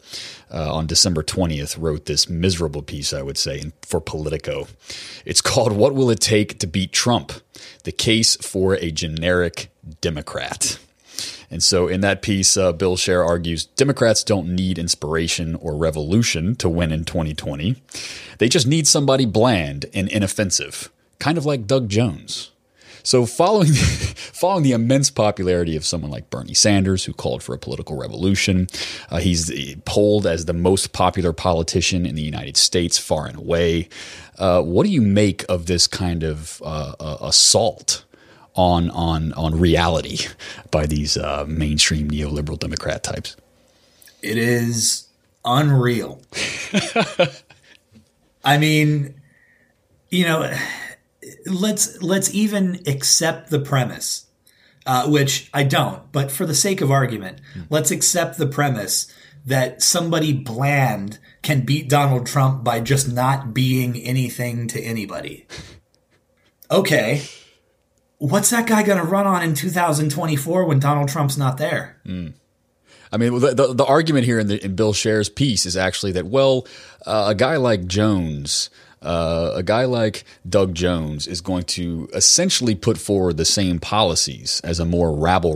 uh, 0.50 0.74
on 0.74 0.86
December 0.86 1.22
20th 1.22 1.76
wrote 1.78 2.06
this 2.06 2.28
miserable 2.28 2.82
piece, 2.82 3.12
I 3.12 3.22
would 3.22 3.36
say, 3.38 3.70
for 3.82 4.00
Politico. 4.00 4.66
It's 5.24 5.40
called 5.40 5.72
"What 5.72 5.94
Will 5.94 6.10
It 6.10 6.20
Take 6.20 6.58
to 6.60 6.66
Beat 6.66 6.92
Trump: 6.92 7.32
The 7.84 7.92
Case 7.92 8.36
for 8.36 8.74
a 8.74 8.90
Generic 8.90 9.70
Democrat." 10.00 10.78
And 11.50 11.62
so, 11.62 11.88
in 11.88 12.02
that 12.02 12.20
piece, 12.20 12.56
uh, 12.56 12.72
Bill 12.72 12.96
Scher 12.96 13.26
argues 13.26 13.64
Democrats 13.64 14.22
don't 14.22 14.54
need 14.54 14.78
inspiration 14.78 15.54
or 15.56 15.76
revolution 15.76 16.54
to 16.56 16.68
win 16.68 16.92
in 16.92 17.04
2020. 17.04 17.76
They 18.38 18.48
just 18.48 18.66
need 18.66 18.86
somebody 18.86 19.24
bland 19.24 19.86
and 19.94 20.08
inoffensive, 20.08 20.90
kind 21.18 21.38
of 21.38 21.46
like 21.46 21.66
Doug 21.66 21.88
Jones. 21.88 22.50
So, 23.02 23.24
following 23.24 23.72
following 23.72 24.62
the 24.62 24.72
immense 24.72 25.10
popularity 25.10 25.76
of 25.76 25.86
someone 25.86 26.10
like 26.10 26.28
Bernie 26.28 26.52
Sanders, 26.52 27.06
who 27.06 27.14
called 27.14 27.42
for 27.42 27.54
a 27.54 27.58
political 27.58 27.96
revolution, 27.96 28.66
uh, 29.08 29.16
he's 29.16 29.50
polled 29.86 30.26
as 30.26 30.44
the 30.44 30.52
most 30.52 30.92
popular 30.92 31.32
politician 31.32 32.04
in 32.04 32.14
the 32.14 32.22
United 32.22 32.58
States, 32.58 32.98
far 32.98 33.26
and 33.26 33.38
away. 33.38 33.88
Uh, 34.38 34.60
what 34.60 34.84
do 34.84 34.92
you 34.92 35.00
make 35.00 35.46
of 35.48 35.64
this 35.64 35.86
kind 35.86 36.22
of 36.22 36.60
uh, 36.62 36.94
uh, 37.00 37.16
assault 37.22 38.04
on 38.58 38.90
on 38.90 39.32
on 39.34 39.58
reality 39.58 40.26
by 40.72 40.84
these 40.84 41.16
uh, 41.16 41.44
mainstream 41.46 42.10
neoliberal 42.10 42.58
Democrat 42.58 43.04
types? 43.04 43.36
It 44.20 44.36
is 44.36 45.06
unreal. 45.44 46.20
I 48.44 48.58
mean, 48.58 49.14
you 50.10 50.24
know, 50.24 50.52
let's 51.46 52.02
let's 52.02 52.34
even 52.34 52.82
accept 52.86 53.50
the 53.50 53.60
premise, 53.60 54.26
uh, 54.86 55.08
which 55.08 55.48
I 55.54 55.62
don't, 55.62 56.10
but 56.10 56.32
for 56.32 56.44
the 56.44 56.54
sake 56.54 56.80
of 56.80 56.90
argument, 56.90 57.40
let's 57.70 57.92
accept 57.92 58.38
the 58.38 58.46
premise 58.46 59.12
that 59.46 59.82
somebody 59.82 60.32
bland 60.32 61.20
can 61.42 61.64
beat 61.64 61.88
Donald 61.88 62.26
Trump 62.26 62.64
by 62.64 62.80
just 62.80 63.10
not 63.10 63.54
being 63.54 63.96
anything 63.96 64.66
to 64.68 64.80
anybody. 64.80 65.46
Okay. 66.70 67.22
What's 68.18 68.50
that 68.50 68.66
guy 68.66 68.82
going 68.82 68.98
to 68.98 69.04
run 69.04 69.26
on 69.26 69.42
in 69.42 69.54
2024 69.54 70.64
when 70.64 70.78
Donald 70.80 71.08
Trump's 71.08 71.36
not 71.36 71.56
there? 71.58 71.96
I 73.12 73.16
mean, 73.16 73.38
the, 73.40 73.54
the, 73.54 73.74
the 73.74 73.84
argument 73.86 74.26
here 74.26 74.38
in, 74.38 74.48
the, 74.48 74.62
in 74.62 74.74
Bill 74.74 74.92
Scher's 74.92 75.28
piece 75.28 75.64
is 75.64 75.76
actually 75.76 76.12
that, 76.12 76.26
well, 76.26 76.66
uh, 77.06 77.26
a 77.28 77.34
guy 77.34 77.56
like 77.56 77.86
Jones, 77.86 78.70
uh, 79.02 79.52
a 79.54 79.62
guy 79.62 79.84
like 79.84 80.24
Doug 80.48 80.74
Jones 80.74 81.26
is 81.26 81.40
going 81.40 81.64
to 81.64 82.08
essentially 82.12 82.74
put 82.74 82.98
forward 82.98 83.36
the 83.36 83.44
same 83.44 83.78
policies 83.78 84.60
as 84.64 84.80
a 84.80 84.84
more 84.84 85.12
rabble 85.12 85.54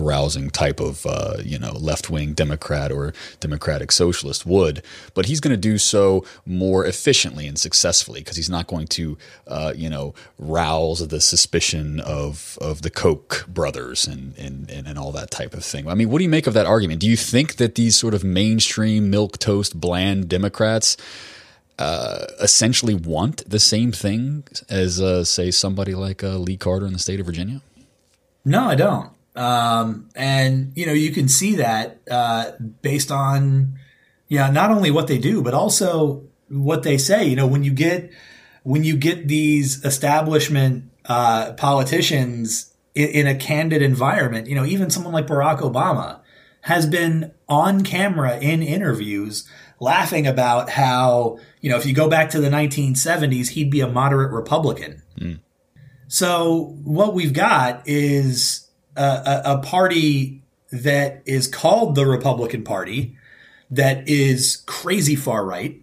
rousing 0.00 0.50
type 0.50 0.80
of 0.80 1.06
uh, 1.06 1.36
you 1.42 1.58
know 1.58 1.72
left 1.72 2.10
wing 2.10 2.34
Democrat 2.34 2.92
or 2.92 3.14
Democratic 3.40 3.90
Socialist 3.90 4.44
would, 4.44 4.82
but 5.14 5.26
he's 5.26 5.40
going 5.40 5.52
to 5.52 5.56
do 5.56 5.78
so 5.78 6.24
more 6.44 6.84
efficiently 6.84 7.46
and 7.46 7.58
successfully 7.58 8.20
because 8.20 8.36
he's 8.36 8.50
not 8.50 8.66
going 8.66 8.86
to 8.88 9.16
uh, 9.46 9.72
you 9.74 9.88
know 9.88 10.14
rouse 10.38 11.06
the 11.06 11.20
suspicion 11.20 12.00
of 12.00 12.58
of 12.60 12.82
the 12.82 12.90
Koch 12.90 13.46
brothers 13.48 14.06
and, 14.06 14.36
and 14.36 14.70
and 14.70 14.86
and 14.86 14.98
all 14.98 15.12
that 15.12 15.30
type 15.30 15.54
of 15.54 15.64
thing. 15.64 15.88
I 15.88 15.94
mean, 15.94 16.10
what 16.10 16.18
do 16.18 16.24
you 16.24 16.30
make 16.30 16.46
of 16.46 16.54
that 16.54 16.66
argument? 16.66 17.00
Do 17.00 17.08
you 17.08 17.16
think 17.16 17.56
that 17.56 17.76
these 17.76 17.96
sort 17.96 18.14
of 18.14 18.24
mainstream 18.24 19.10
milk 19.10 19.38
toast 19.38 19.80
bland 19.80 20.28
Democrats? 20.28 20.96
Uh, 21.78 22.26
essentially 22.40 22.94
want 22.94 23.48
the 23.48 23.60
same 23.60 23.92
thing 23.92 24.44
as, 24.68 25.00
uh, 25.00 25.24
say, 25.24 25.50
somebody 25.50 25.94
like 25.94 26.24
uh, 26.24 26.38
Lee 26.38 26.56
Carter 26.56 26.86
in 26.86 26.92
the 26.92 26.98
state 26.98 27.20
of 27.20 27.26
Virginia? 27.26 27.60
No, 28.44 28.64
I 28.64 28.74
don't. 28.74 29.10
Um, 29.34 30.08
and 30.16 30.72
you 30.74 30.86
know, 30.86 30.94
you 30.94 31.10
can 31.10 31.28
see 31.28 31.56
that 31.56 31.98
uh, 32.10 32.52
based 32.80 33.12
on 33.12 33.78
yeah, 34.28 34.50
not 34.50 34.70
only 34.70 34.90
what 34.90 35.06
they 35.06 35.18
do, 35.18 35.42
but 35.42 35.54
also 35.54 36.24
what 36.48 36.82
they 36.82 36.98
say. 36.98 37.26
You 37.26 37.36
know, 37.36 37.46
when 37.46 37.62
you 37.62 37.72
get 37.72 38.10
when 38.62 38.82
you 38.82 38.96
get 38.96 39.28
these 39.28 39.84
establishment 39.84 40.90
uh, 41.04 41.52
politicians 41.52 42.72
in, 42.94 43.08
in 43.08 43.26
a 43.26 43.34
candid 43.34 43.82
environment, 43.82 44.48
you 44.48 44.54
know, 44.54 44.64
even 44.64 44.90
someone 44.90 45.12
like 45.12 45.26
Barack 45.26 45.60
Obama 45.60 46.20
has 46.62 46.86
been 46.86 47.32
on 47.48 47.84
camera 47.84 48.38
in 48.38 48.62
interviews 48.62 49.48
laughing 49.78 50.26
about 50.26 50.70
how, 50.70 51.38
you 51.66 51.72
know, 51.72 51.78
if 51.78 51.84
you 51.84 51.92
go 51.92 52.08
back 52.08 52.30
to 52.30 52.40
the 52.40 52.48
1970s, 52.48 53.48
he'd 53.48 53.72
be 53.72 53.80
a 53.80 53.88
moderate 53.88 54.30
Republican. 54.30 55.02
Hmm. 55.18 55.32
So 56.06 56.76
what 56.84 57.12
we've 57.12 57.32
got 57.32 57.82
is 57.88 58.70
a, 58.94 59.02
a, 59.02 59.42
a 59.54 59.58
party 59.58 60.44
that 60.70 61.24
is 61.26 61.48
called 61.48 61.96
the 61.96 62.06
Republican 62.06 62.62
Party 62.62 63.16
that 63.72 64.08
is 64.08 64.62
crazy 64.66 65.16
far 65.16 65.44
right. 65.44 65.82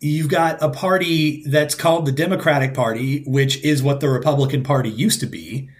You've 0.00 0.28
got 0.28 0.62
a 0.62 0.68
party 0.68 1.44
that's 1.46 1.74
called 1.74 2.04
the 2.04 2.12
Democratic 2.12 2.74
Party, 2.74 3.24
which 3.26 3.56
is 3.64 3.82
what 3.82 4.00
the 4.00 4.10
Republican 4.10 4.62
Party 4.62 4.90
used 4.90 5.20
to 5.20 5.26
be. 5.26 5.70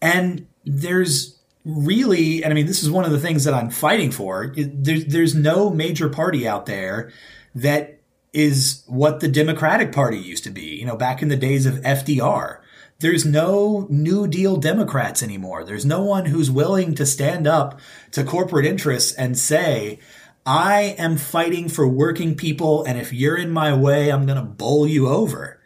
And 0.00 0.48
there's 0.64 1.38
really, 1.64 2.42
and 2.42 2.52
I 2.52 2.54
mean, 2.56 2.66
this 2.66 2.82
is 2.82 2.90
one 2.90 3.04
of 3.04 3.12
the 3.12 3.20
things 3.20 3.44
that 3.44 3.54
I'm 3.54 3.70
fighting 3.70 4.10
for. 4.10 4.52
There's, 4.56 5.04
there's 5.04 5.34
no 5.36 5.70
major 5.70 6.08
party 6.08 6.48
out 6.48 6.66
there 6.66 7.12
that 7.54 8.00
is 8.32 8.82
what 8.86 9.20
the 9.20 9.28
Democratic 9.28 9.92
Party 9.92 10.18
used 10.18 10.44
to 10.44 10.50
be, 10.50 10.76
you 10.76 10.86
know, 10.86 10.96
back 10.96 11.22
in 11.22 11.28
the 11.28 11.36
days 11.36 11.66
of 11.66 11.74
FDR. 11.76 12.58
There's 13.00 13.26
no 13.26 13.86
New 13.90 14.26
Deal 14.26 14.56
Democrats 14.56 15.22
anymore. 15.22 15.64
There's 15.64 15.84
no 15.84 16.02
one 16.02 16.26
who's 16.26 16.50
willing 16.50 16.94
to 16.94 17.04
stand 17.04 17.46
up 17.46 17.80
to 18.12 18.24
corporate 18.24 18.64
interests 18.64 19.12
and 19.12 19.36
say, 19.36 19.98
I 20.46 20.94
am 20.98 21.16
fighting 21.16 21.68
for 21.68 21.86
working 21.86 22.34
people, 22.34 22.84
and 22.84 22.98
if 22.98 23.12
you're 23.12 23.36
in 23.36 23.50
my 23.50 23.74
way, 23.74 24.10
I'm 24.10 24.26
going 24.26 24.38
to 24.38 24.44
bowl 24.44 24.86
you 24.86 25.08
over. 25.08 25.60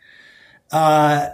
Uh, 0.70 1.28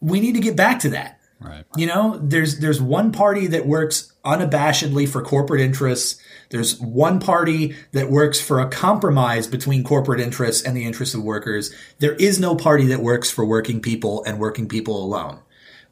we 0.00 0.20
need 0.20 0.34
to 0.34 0.40
get 0.40 0.56
back 0.56 0.80
to 0.80 0.90
that. 0.90 1.15
Right. 1.46 1.64
You 1.76 1.86
know, 1.86 2.18
there's 2.22 2.58
there's 2.58 2.80
one 2.80 3.12
party 3.12 3.46
that 3.48 3.66
works 3.66 4.12
unabashedly 4.24 5.08
for 5.08 5.22
corporate 5.22 5.60
interests. 5.60 6.20
There's 6.50 6.80
one 6.80 7.20
party 7.20 7.76
that 7.92 8.10
works 8.10 8.40
for 8.40 8.60
a 8.60 8.68
compromise 8.68 9.46
between 9.46 9.84
corporate 9.84 10.20
interests 10.20 10.62
and 10.62 10.76
the 10.76 10.84
interests 10.84 11.14
of 11.14 11.22
workers. 11.22 11.74
There 11.98 12.14
is 12.14 12.40
no 12.40 12.56
party 12.56 12.86
that 12.86 13.00
works 13.00 13.30
for 13.30 13.44
working 13.44 13.80
people 13.80 14.24
and 14.24 14.38
working 14.38 14.68
people 14.68 15.02
alone. 15.02 15.40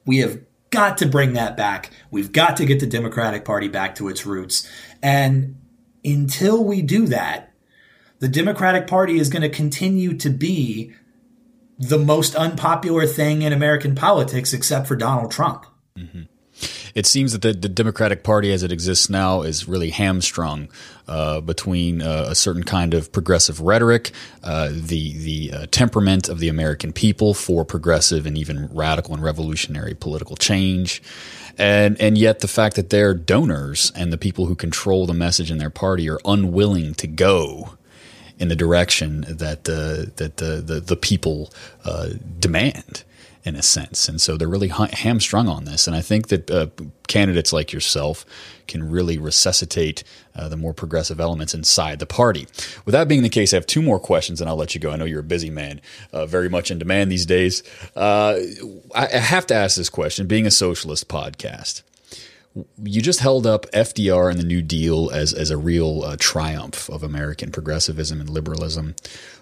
We 0.05 0.19
have 0.19 0.41
got 0.71 0.99
to 0.99 1.07
bring 1.07 1.35
that 1.35 1.57
back. 1.57 1.91
We've 2.11 2.33
got 2.33 2.57
to 2.57 2.67
get 2.67 2.81
the 2.81 2.87
Democratic 2.87 3.45
Party 3.45 3.69
back 3.69 3.95
to 3.97 4.09
its 4.09 4.27
roots. 4.27 4.69
And 5.03 5.57
until 6.05 6.65
we 6.65 6.83
do 6.83 7.07
that, 7.07 7.53
the 8.19 8.29
Democratic 8.29 8.87
Party 8.87 9.19
is 9.19 9.29
going 9.29 9.43
to 9.43 9.49
continue 9.49 10.17
to 10.17 10.31
be 10.31 10.93
the 11.79 11.99
most 11.99 12.35
unpopular 12.35 13.07
thing 13.07 13.43
in 13.43 13.53
American 13.53 13.95
politics 13.95 14.53
except 14.53 14.87
for 14.87 14.97
Donald 14.97 15.31
Trump. 15.31 15.67
It 16.95 17.07
seems 17.07 17.33
that 17.33 17.43
the, 17.43 17.53
the 17.53 17.69
Democratic 17.69 18.23
Party, 18.23 18.53
as 18.53 18.63
it 18.63 18.71
exists 18.71 19.11
now, 19.11 19.43
is 19.43 19.67
really 19.67 19.91
hamstrung 19.91 20.69
uh, 21.09 21.41
between 21.41 22.01
uh, 22.01 22.27
a 22.29 22.35
certain 22.35 22.63
kind 22.63 22.95
of 22.95 23.11
progressive 23.11 23.61
rhetoric, 23.61 24.13
uh, 24.45 24.71
the 24.73 25.13
the 25.19 25.53
uh, 25.53 25.67
temperament 25.71 26.29
of 26.29 26.39
the 26.39 26.49
American 26.49 26.93
people 26.93 27.35
for 27.35 27.65
progressive 27.65 28.27
and 28.27 28.39
even 28.39 28.69
radical 28.73 29.15
and 29.15 29.23
revolutionary 29.23 29.95
political 29.95 30.37
change, 30.37 31.03
and 31.59 32.01
and 32.01 32.17
yet 32.17 32.39
the 32.39 32.49
fact 32.49 32.77
that 32.77 32.91
their 32.91 33.13
donors 33.13 33.91
and 33.97 34.13
the 34.13 34.19
people 34.19 34.47
who 34.47 34.55
control 34.55 35.07
the 35.07 35.15
message 35.15 35.51
in 35.51 35.59
their 35.59 35.71
party 35.71 36.09
are 36.09 36.21
unwilling 36.25 36.95
to 36.95 37.09
go 37.09 37.77
in 38.39 38.49
the 38.49 38.57
direction 38.57 39.25
that 39.29 39.65
the 39.65 40.13
that 40.17 40.39
the 40.39 40.57
the, 40.61 40.81
the 40.81 40.97
people 40.97 41.53
uh, 41.85 42.11
demand 42.39 43.05
in 43.45 43.57
a 43.57 43.63
sense. 43.63 44.09
And 44.09 44.21
so 44.21 44.37
they're 44.37 44.49
really 44.49 44.69
hamstrung 44.69 45.49
on 45.49 45.67
this. 45.67 45.87
And 45.87 45.95
I 45.95 46.01
think 46.01 46.29
that 46.29 46.51
uh, 46.51 46.69
candidates 47.07 47.53
like 47.53 47.73
yourself 47.73 48.25
can 48.67 48.91
really 48.91 49.19
resuscitate 49.19 50.03
uh, 50.35 50.49
the 50.49 50.57
more 50.57 50.73
progressive 50.73 51.21
elements 51.21 51.53
inside 51.53 51.99
the 51.99 52.07
party. 52.07 52.47
With 52.87 52.95
that 52.95 53.07
being 53.07 53.23
the 53.23 53.29
case, 53.29 53.53
I 53.53 53.57
have 53.57 53.67
two 53.67 53.83
more 53.83 54.01
questions 54.01 54.41
and 54.41 54.49
I'll 54.49 54.57
let 54.57 54.75
you 54.75 54.81
go. 54.81 54.91
I 54.91 54.97
know 54.97 55.05
you're 55.05 55.21
a 55.21 55.23
busy 55.23 55.51
man, 55.51 55.83
uh, 56.11 56.25
very 56.25 56.49
much 56.49 56.71
in 56.71 56.79
demand 56.79 57.13
these 57.13 57.27
days. 57.27 57.63
Uh, 57.95 58.39
I, 58.95 59.09
I 59.09 59.19
have 59.19 59.47
to 59.49 59.55
ask 59.55 59.77
this 59.77 59.91
question 59.91 60.27
being 60.27 60.47
a 60.47 60.51
socialist 60.51 61.09
podcast 61.09 61.83
you 62.83 63.03
just 63.03 63.21
held 63.21 63.47
up 63.47 63.67
FDR 63.73 64.31
and 64.31 64.39
the 64.39 64.45
New 64.45 64.63
Deal 64.63 65.11
as 65.11 65.33
as 65.33 65.51
a 65.51 65.57
real 65.57 66.05
uh, 66.05 66.17
triumph 66.19 66.89
of 66.89 67.03
American 67.03 67.51
progressivism 67.51 68.21
and 68.21 68.31
liberalism. 68.31 68.95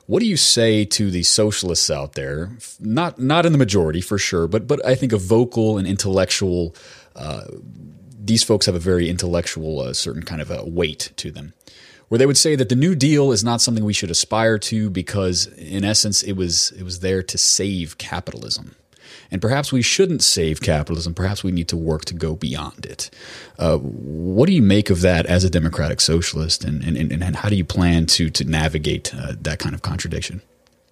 What 0.06 0.20
do 0.20 0.26
you 0.26 0.36
say 0.36 0.84
to 0.86 1.10
the 1.10 1.22
socialists 1.22 1.90
out 1.90 2.14
there? 2.14 2.56
Not 2.80 3.18
not 3.18 3.44
in 3.44 3.52
the 3.52 3.58
majority 3.58 4.00
for 4.00 4.18
sure, 4.18 4.48
but 4.48 4.66
but 4.66 4.84
I 4.84 4.94
think 4.94 5.12
a 5.12 5.18
vocal 5.18 5.78
and 5.78 5.86
intellectual. 5.86 6.74
Uh, 7.14 7.44
these 8.24 8.44
folks 8.44 8.66
have 8.66 8.76
a 8.76 8.80
very 8.80 9.10
intellectual, 9.10 9.80
uh, 9.80 9.92
certain 9.92 10.22
kind 10.22 10.40
of 10.40 10.50
a 10.50 10.64
weight 10.64 11.12
to 11.16 11.32
them, 11.32 11.54
where 12.08 12.18
they 12.18 12.26
would 12.26 12.36
say 12.36 12.54
that 12.54 12.68
the 12.68 12.76
New 12.76 12.94
Deal 12.94 13.32
is 13.32 13.42
not 13.42 13.60
something 13.60 13.84
we 13.84 13.92
should 13.92 14.12
aspire 14.12 14.58
to 14.58 14.88
because, 14.88 15.46
in 15.46 15.84
essence, 15.84 16.22
it 16.22 16.34
was 16.34 16.70
it 16.72 16.84
was 16.84 17.00
there 17.00 17.22
to 17.22 17.36
save 17.36 17.98
capitalism. 17.98 18.76
And 19.32 19.40
perhaps 19.40 19.72
we 19.72 19.80
shouldn't 19.80 20.22
save 20.22 20.60
capitalism. 20.60 21.14
Perhaps 21.14 21.42
we 21.42 21.50
need 21.50 21.66
to 21.68 21.76
work 21.76 22.04
to 22.04 22.14
go 22.14 22.36
beyond 22.36 22.84
it. 22.84 23.10
Uh, 23.58 23.78
what 23.78 24.46
do 24.46 24.52
you 24.52 24.62
make 24.62 24.90
of 24.90 25.00
that 25.00 25.24
as 25.24 25.42
a 25.42 25.50
democratic 25.50 26.02
socialist, 26.02 26.64
and, 26.64 26.84
and, 26.84 27.10
and 27.10 27.36
how 27.36 27.48
do 27.48 27.56
you 27.56 27.64
plan 27.64 28.04
to 28.06 28.28
to 28.28 28.44
navigate 28.44 29.14
uh, 29.14 29.32
that 29.40 29.58
kind 29.58 29.74
of 29.74 29.80
contradiction? 29.80 30.42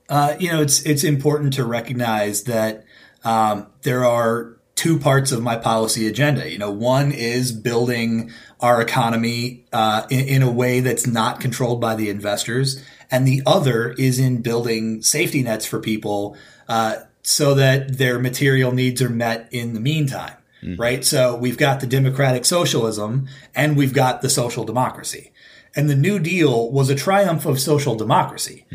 Uh, 0.08 0.34
you 0.40 0.50
know, 0.50 0.62
it's 0.62 0.82
it's 0.82 1.04
important 1.04 1.52
to 1.52 1.64
recognize 1.64 2.44
that 2.44 2.84
um, 3.24 3.66
there 3.82 4.06
are 4.06 4.56
two 4.74 4.98
parts 4.98 5.30
of 5.30 5.42
my 5.42 5.56
policy 5.56 6.08
agenda. 6.08 6.50
You 6.50 6.56
know, 6.56 6.70
one 6.70 7.12
is 7.12 7.52
building 7.52 8.32
our 8.58 8.80
economy 8.80 9.66
uh, 9.72 10.06
in, 10.08 10.26
in 10.26 10.42
a 10.42 10.50
way 10.50 10.80
that's 10.80 11.06
not 11.06 11.40
controlled 11.40 11.80
by 11.80 11.94
the 11.94 12.08
investors, 12.08 12.82
and 13.10 13.28
the 13.28 13.42
other 13.44 13.90
is 13.90 14.18
in 14.18 14.40
building 14.40 15.02
safety 15.02 15.42
nets 15.42 15.66
for 15.66 15.78
people 15.78 16.38
uh, 16.68 16.96
so 17.22 17.54
that 17.54 17.98
their 17.98 18.18
material 18.18 18.72
needs 18.72 19.02
are 19.02 19.10
met 19.10 19.48
in 19.50 19.74
the 19.74 19.80
meantime. 19.80 20.34
Right. 20.76 21.04
So 21.04 21.36
we've 21.36 21.56
got 21.56 21.80
the 21.80 21.86
democratic 21.86 22.44
socialism 22.44 23.28
and 23.54 23.76
we've 23.76 23.94
got 23.94 24.20
the 24.20 24.28
social 24.28 24.64
democracy. 24.64 25.32
And 25.74 25.88
the 25.88 25.94
New 25.94 26.18
Deal 26.18 26.70
was 26.70 26.90
a 26.90 26.94
triumph 26.94 27.46
of 27.46 27.60
social 27.60 27.94
democracy. 27.94 28.66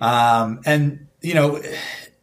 Um, 0.00 0.60
and, 0.64 1.08
you 1.22 1.34
know, 1.34 1.60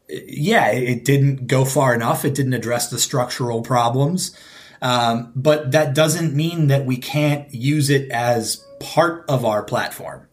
yeah, 0.07 0.72
it 0.72 1.03
didn't 1.03 1.47
go 1.47 1.65
far 1.65 1.93
enough. 1.93 2.24
It 2.24 2.36
didn't 2.36 2.53
address 2.53 2.89
the 2.89 2.99
structural 2.99 3.61
problems. 3.61 4.38
Um, 4.82 5.32
but 5.36 5.72
that 5.72 5.93
doesn't 5.93 6.34
mean 6.34 6.67
that 6.67 6.86
we 6.86 6.97
can't 6.97 7.53
use 7.53 7.89
it 7.89 8.09
as 8.11 8.65
part 8.80 9.26
of 9.28 9.43
our 9.43 9.63
platform. 9.63 10.28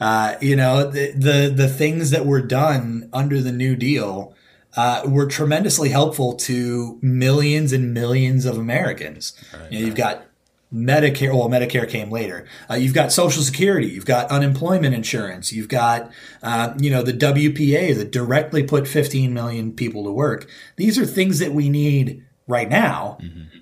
Uh, 0.00 0.36
you 0.40 0.56
know, 0.56 0.90
the, 0.90 1.12
the, 1.12 1.52
the 1.54 1.68
things 1.68 2.10
that 2.10 2.26
were 2.26 2.42
done 2.42 3.08
under 3.12 3.40
the 3.40 3.52
New 3.52 3.76
Deal, 3.76 4.35
uh, 4.76 5.02
were 5.06 5.26
tremendously 5.26 5.88
helpful 5.88 6.34
to 6.34 6.98
millions 7.02 7.72
and 7.72 7.94
millions 7.94 8.44
of 8.44 8.58
Americans. 8.58 9.32
You 9.70 9.80
know, 9.80 9.86
you've 9.86 9.96
got 9.96 10.26
Medicare. 10.72 11.34
Well, 11.34 11.48
Medicare 11.48 11.88
came 11.88 12.10
later. 12.10 12.46
Uh, 12.70 12.74
you've 12.74 12.94
got 12.94 13.12
Social 13.12 13.42
Security. 13.42 13.86
You've 13.88 14.04
got 14.04 14.30
unemployment 14.30 14.94
insurance. 14.94 15.52
You've 15.52 15.68
got, 15.68 16.10
uh, 16.42 16.74
you 16.78 16.90
know, 16.90 17.02
the 17.02 17.12
WPA 17.12 17.96
that 17.96 18.12
directly 18.12 18.62
put 18.62 18.86
15 18.86 19.32
million 19.32 19.72
people 19.72 20.04
to 20.04 20.10
work. 20.10 20.48
These 20.76 20.98
are 20.98 21.06
things 21.06 21.38
that 21.38 21.52
we 21.52 21.68
need 21.68 22.24
right 22.46 22.68
now 22.68 23.18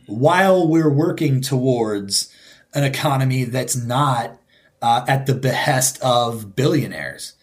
while 0.06 0.66
we're 0.66 0.90
working 0.92 1.40
towards 1.40 2.32
an 2.74 2.84
economy 2.84 3.44
that's 3.44 3.76
not 3.76 4.38
uh, 4.82 5.04
at 5.08 5.26
the 5.26 5.34
behest 5.34 6.00
of 6.02 6.56
billionaires. 6.56 7.34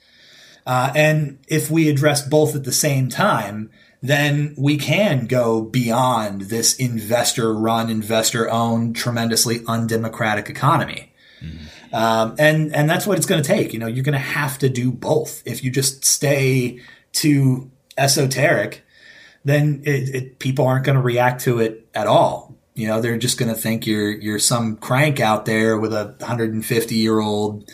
Uh, 0.65 0.91
and 0.95 1.39
if 1.47 1.71
we 1.71 1.89
address 1.89 2.27
both 2.27 2.55
at 2.55 2.63
the 2.63 2.71
same 2.71 3.09
time, 3.09 3.69
then 4.01 4.55
we 4.57 4.77
can 4.77 5.27
go 5.27 5.61
beyond 5.61 6.41
this 6.41 6.75
investor 6.75 7.53
run, 7.53 7.89
investor 7.89 8.49
owned, 8.49 8.95
tremendously 8.95 9.61
undemocratic 9.67 10.49
economy. 10.49 11.11
Um, 11.93 12.35
and, 12.39 12.73
and 12.73 12.89
that's 12.89 13.05
what 13.05 13.17
it's 13.17 13.27
going 13.27 13.41
to 13.41 13.47
take. 13.47 13.73
You 13.73 13.79
know, 13.79 13.87
you're 13.87 14.03
going 14.03 14.13
to 14.13 14.19
have 14.19 14.57
to 14.59 14.69
do 14.69 14.91
both. 14.91 15.43
If 15.45 15.63
you 15.63 15.71
just 15.71 16.05
stay 16.05 16.79
too 17.11 17.69
esoteric, 17.97 18.83
then 19.43 19.81
it, 19.85 20.15
it, 20.15 20.39
people 20.39 20.65
aren't 20.65 20.85
going 20.85 20.95
to 20.95 21.01
react 21.01 21.41
to 21.41 21.59
it 21.59 21.87
at 21.93 22.07
all. 22.07 22.55
You 22.73 22.87
know, 22.87 23.01
they're 23.01 23.17
just 23.17 23.37
going 23.37 23.53
to 23.53 23.59
think 23.59 23.85
you're, 23.85 24.11
you're 24.11 24.39
some 24.39 24.77
crank 24.77 25.19
out 25.19 25.45
there 25.45 25.77
with 25.77 25.93
a 25.93 26.15
150 26.19 26.95
year 26.95 27.19
old 27.19 27.69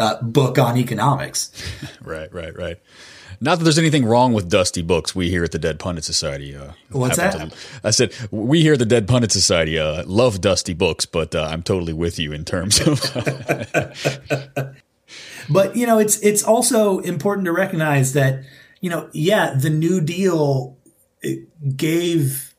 uh, 0.00 0.20
book 0.22 0.58
on 0.58 0.76
economics. 0.76 1.50
Right, 2.02 2.32
right, 2.32 2.56
right. 2.56 2.78
Not 3.42 3.58
that 3.58 3.64
there's 3.64 3.78
anything 3.78 4.04
wrong 4.04 4.32
with 4.32 4.48
dusty 4.50 4.82
books. 4.82 5.14
We 5.14 5.30
here 5.30 5.44
at 5.44 5.52
the 5.52 5.58
Dead 5.58 5.78
Pundit 5.78 6.04
Society. 6.04 6.56
Uh, 6.56 6.72
What's 6.90 7.16
that? 7.16 7.32
to- 7.32 7.56
I 7.84 7.90
said 7.90 8.12
we 8.30 8.62
here 8.62 8.72
at 8.74 8.78
the 8.78 8.86
Dead 8.86 9.06
Pundit 9.06 9.32
Society 9.32 9.78
uh, 9.78 10.04
love 10.06 10.40
dusty 10.40 10.74
books, 10.74 11.06
but 11.06 11.34
uh, 11.34 11.48
I'm 11.50 11.62
totally 11.62 11.92
with 11.92 12.18
you 12.18 12.32
in 12.32 12.44
terms 12.44 12.80
of 12.80 13.00
But 15.48 15.76
you 15.76 15.86
know, 15.86 15.98
it's 15.98 16.18
it's 16.20 16.44
also 16.44 16.98
important 17.00 17.44
to 17.46 17.52
recognize 17.52 18.12
that 18.12 18.44
you 18.80 18.90
know, 18.90 19.08
yeah, 19.12 19.54
the 19.54 19.70
New 19.70 20.00
Deal 20.00 20.76
gave 21.76 22.54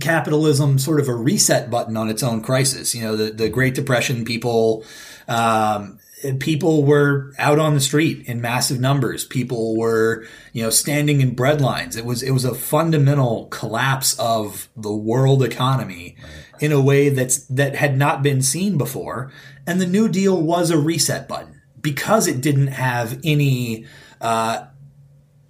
capitalism 0.00 0.78
sort 0.78 1.00
of 1.00 1.08
a 1.08 1.14
reset 1.14 1.70
button 1.70 1.96
on 1.96 2.08
its 2.10 2.22
own 2.22 2.42
crisis. 2.42 2.94
You 2.94 3.02
know, 3.02 3.16
the, 3.16 3.30
the 3.30 3.48
Great 3.48 3.74
Depression 3.74 4.24
people, 4.24 4.84
um, 5.26 5.98
people 6.40 6.84
were 6.84 7.32
out 7.38 7.58
on 7.58 7.74
the 7.74 7.80
street 7.80 8.26
in 8.26 8.40
massive 8.40 8.80
numbers. 8.80 9.24
People 9.24 9.76
were, 9.76 10.24
you 10.52 10.62
know, 10.62 10.70
standing 10.70 11.20
in 11.20 11.34
bread 11.34 11.60
lines. 11.60 11.96
It 11.96 12.04
was, 12.04 12.22
it 12.22 12.32
was 12.32 12.44
a 12.44 12.54
fundamental 12.54 13.46
collapse 13.46 14.18
of 14.18 14.68
the 14.76 14.92
world 14.92 15.42
economy 15.42 16.16
right. 16.22 16.62
in 16.62 16.72
a 16.72 16.80
way 16.80 17.08
that's, 17.08 17.38
that 17.46 17.76
had 17.76 17.96
not 17.96 18.22
been 18.22 18.42
seen 18.42 18.78
before. 18.78 19.32
And 19.66 19.80
the 19.80 19.86
New 19.86 20.08
Deal 20.08 20.40
was 20.40 20.70
a 20.70 20.78
reset 20.78 21.28
button 21.28 21.60
because 21.80 22.26
it 22.26 22.40
didn't 22.40 22.68
have 22.68 23.20
any, 23.22 23.86
uh, 24.20 24.66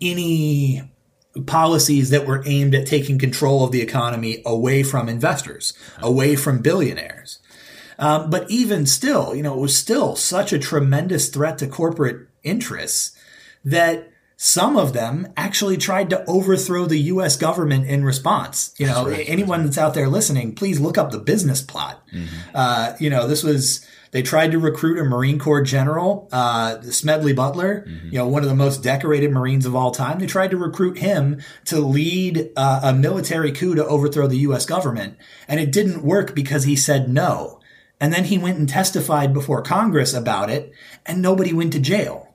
any 0.00 0.82
policies 1.46 2.10
that 2.10 2.26
were 2.26 2.42
aimed 2.46 2.74
at 2.74 2.86
taking 2.86 3.18
control 3.18 3.64
of 3.64 3.72
the 3.72 3.80
economy 3.80 4.42
away 4.44 4.82
from 4.82 5.08
investors, 5.08 5.72
away 6.00 6.36
from 6.36 6.60
billionaires. 6.60 7.38
Um, 7.98 8.30
but 8.30 8.48
even 8.50 8.86
still, 8.86 9.34
you 9.34 9.42
know, 9.42 9.54
it 9.54 9.60
was 9.60 9.76
still 9.76 10.14
such 10.14 10.52
a 10.52 10.58
tremendous 10.58 11.28
threat 11.28 11.58
to 11.58 11.66
corporate 11.66 12.28
interests 12.42 13.16
that 13.64 14.10
some 14.36 14.76
of 14.76 14.92
them 14.92 15.32
actually 15.36 15.76
tried 15.76 16.08
to 16.10 16.24
overthrow 16.26 16.86
the 16.86 16.98
U.S. 16.98 17.36
government 17.36 17.86
in 17.86 18.04
response. 18.04 18.72
You 18.78 18.86
know, 18.86 19.08
right, 19.08 19.28
anyone 19.28 19.64
that's 19.64 19.78
out 19.78 19.94
there 19.94 20.08
listening, 20.08 20.54
please 20.54 20.78
look 20.78 20.96
up 20.96 21.10
the 21.10 21.18
business 21.18 21.60
plot. 21.60 22.06
Mm-hmm. 22.14 22.36
Uh, 22.54 22.92
you 23.00 23.10
know, 23.10 23.26
this 23.26 23.42
was 23.42 23.84
they 24.12 24.22
tried 24.22 24.52
to 24.52 24.58
recruit 24.58 24.98
a 24.98 25.04
Marine 25.04 25.38
Corps 25.38 25.62
general, 25.62 26.28
uh, 26.32 26.80
Smedley 26.82 27.32
Butler, 27.32 27.84
mm-hmm. 27.86 28.06
you 28.06 28.18
know, 28.18 28.28
one 28.28 28.42
of 28.42 28.48
the 28.48 28.54
most 28.54 28.82
decorated 28.82 29.32
Marines 29.32 29.66
of 29.66 29.74
all 29.74 29.90
time. 29.90 30.18
They 30.18 30.26
tried 30.26 30.52
to 30.52 30.56
recruit 30.56 30.98
him 30.98 31.40
to 31.66 31.80
lead 31.80 32.50
uh, 32.56 32.80
a 32.84 32.94
military 32.94 33.52
coup 33.52 33.74
to 33.74 33.84
overthrow 33.84 34.26
the 34.26 34.38
U.S. 34.38 34.64
government. 34.66 35.16
And 35.46 35.60
it 35.60 35.72
didn't 35.72 36.02
work 36.02 36.34
because 36.34 36.64
he 36.64 36.76
said 36.76 37.08
no. 37.08 37.57
And 38.00 38.12
then 38.12 38.24
he 38.24 38.38
went 38.38 38.58
and 38.58 38.68
testified 38.68 39.34
before 39.34 39.62
Congress 39.62 40.14
about 40.14 40.50
it 40.50 40.72
and 41.04 41.20
nobody 41.20 41.52
went 41.52 41.72
to 41.72 41.80
jail. 41.80 42.34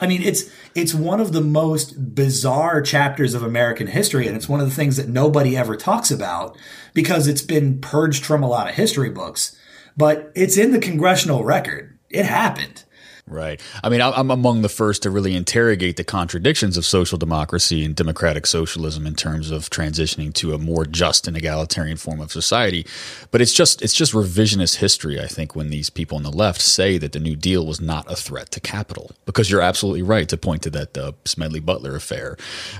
I 0.00 0.06
mean, 0.06 0.22
it's, 0.22 0.50
it's 0.74 0.94
one 0.94 1.20
of 1.20 1.32
the 1.32 1.40
most 1.40 2.14
bizarre 2.14 2.82
chapters 2.82 3.32
of 3.34 3.42
American 3.42 3.86
history. 3.86 4.26
And 4.26 4.36
it's 4.36 4.48
one 4.48 4.60
of 4.60 4.68
the 4.68 4.74
things 4.74 4.96
that 4.96 5.08
nobody 5.08 5.56
ever 5.56 5.76
talks 5.76 6.10
about 6.10 6.56
because 6.92 7.26
it's 7.26 7.42
been 7.42 7.80
purged 7.80 8.24
from 8.24 8.42
a 8.42 8.48
lot 8.48 8.68
of 8.68 8.74
history 8.74 9.10
books 9.10 9.56
but 9.96 10.30
it's 10.34 10.58
in 10.58 10.72
the 10.72 10.78
congressional 10.78 11.44
record. 11.44 11.98
It 12.10 12.26
happened. 12.26 12.84
Right. 13.28 13.60
I 13.82 13.88
mean, 13.88 14.00
I'm 14.00 14.30
among 14.30 14.62
the 14.62 14.68
first 14.68 15.02
to 15.02 15.10
really 15.10 15.34
interrogate 15.34 15.96
the 15.96 16.04
contradictions 16.04 16.76
of 16.76 16.84
social 16.84 17.18
democracy 17.18 17.84
and 17.84 17.92
democratic 17.96 18.46
socialism 18.46 19.04
in 19.04 19.16
terms 19.16 19.50
of 19.50 19.68
transitioning 19.68 20.32
to 20.34 20.54
a 20.54 20.58
more 20.58 20.84
just 20.84 21.26
and 21.26 21.36
egalitarian 21.36 21.96
form 21.96 22.20
of 22.20 22.30
society. 22.30 22.86
But 23.32 23.40
it's 23.40 23.52
just 23.52 23.82
it's 23.82 23.94
just 23.94 24.12
revisionist 24.12 24.76
history, 24.76 25.20
I 25.20 25.26
think, 25.26 25.56
when 25.56 25.70
these 25.70 25.90
people 25.90 26.16
on 26.16 26.22
the 26.22 26.30
left 26.30 26.60
say 26.60 26.98
that 26.98 27.10
the 27.10 27.18
New 27.18 27.34
Deal 27.34 27.66
was 27.66 27.80
not 27.80 28.08
a 28.08 28.14
threat 28.14 28.52
to 28.52 28.60
capital. 28.60 29.10
Because 29.24 29.50
you're 29.50 29.60
absolutely 29.60 30.02
right 30.02 30.28
to 30.28 30.36
point 30.36 30.62
to 30.62 30.70
that 30.70 30.96
uh, 30.96 31.10
Smedley 31.24 31.58
Butler 31.58 31.96
affair, 31.96 32.36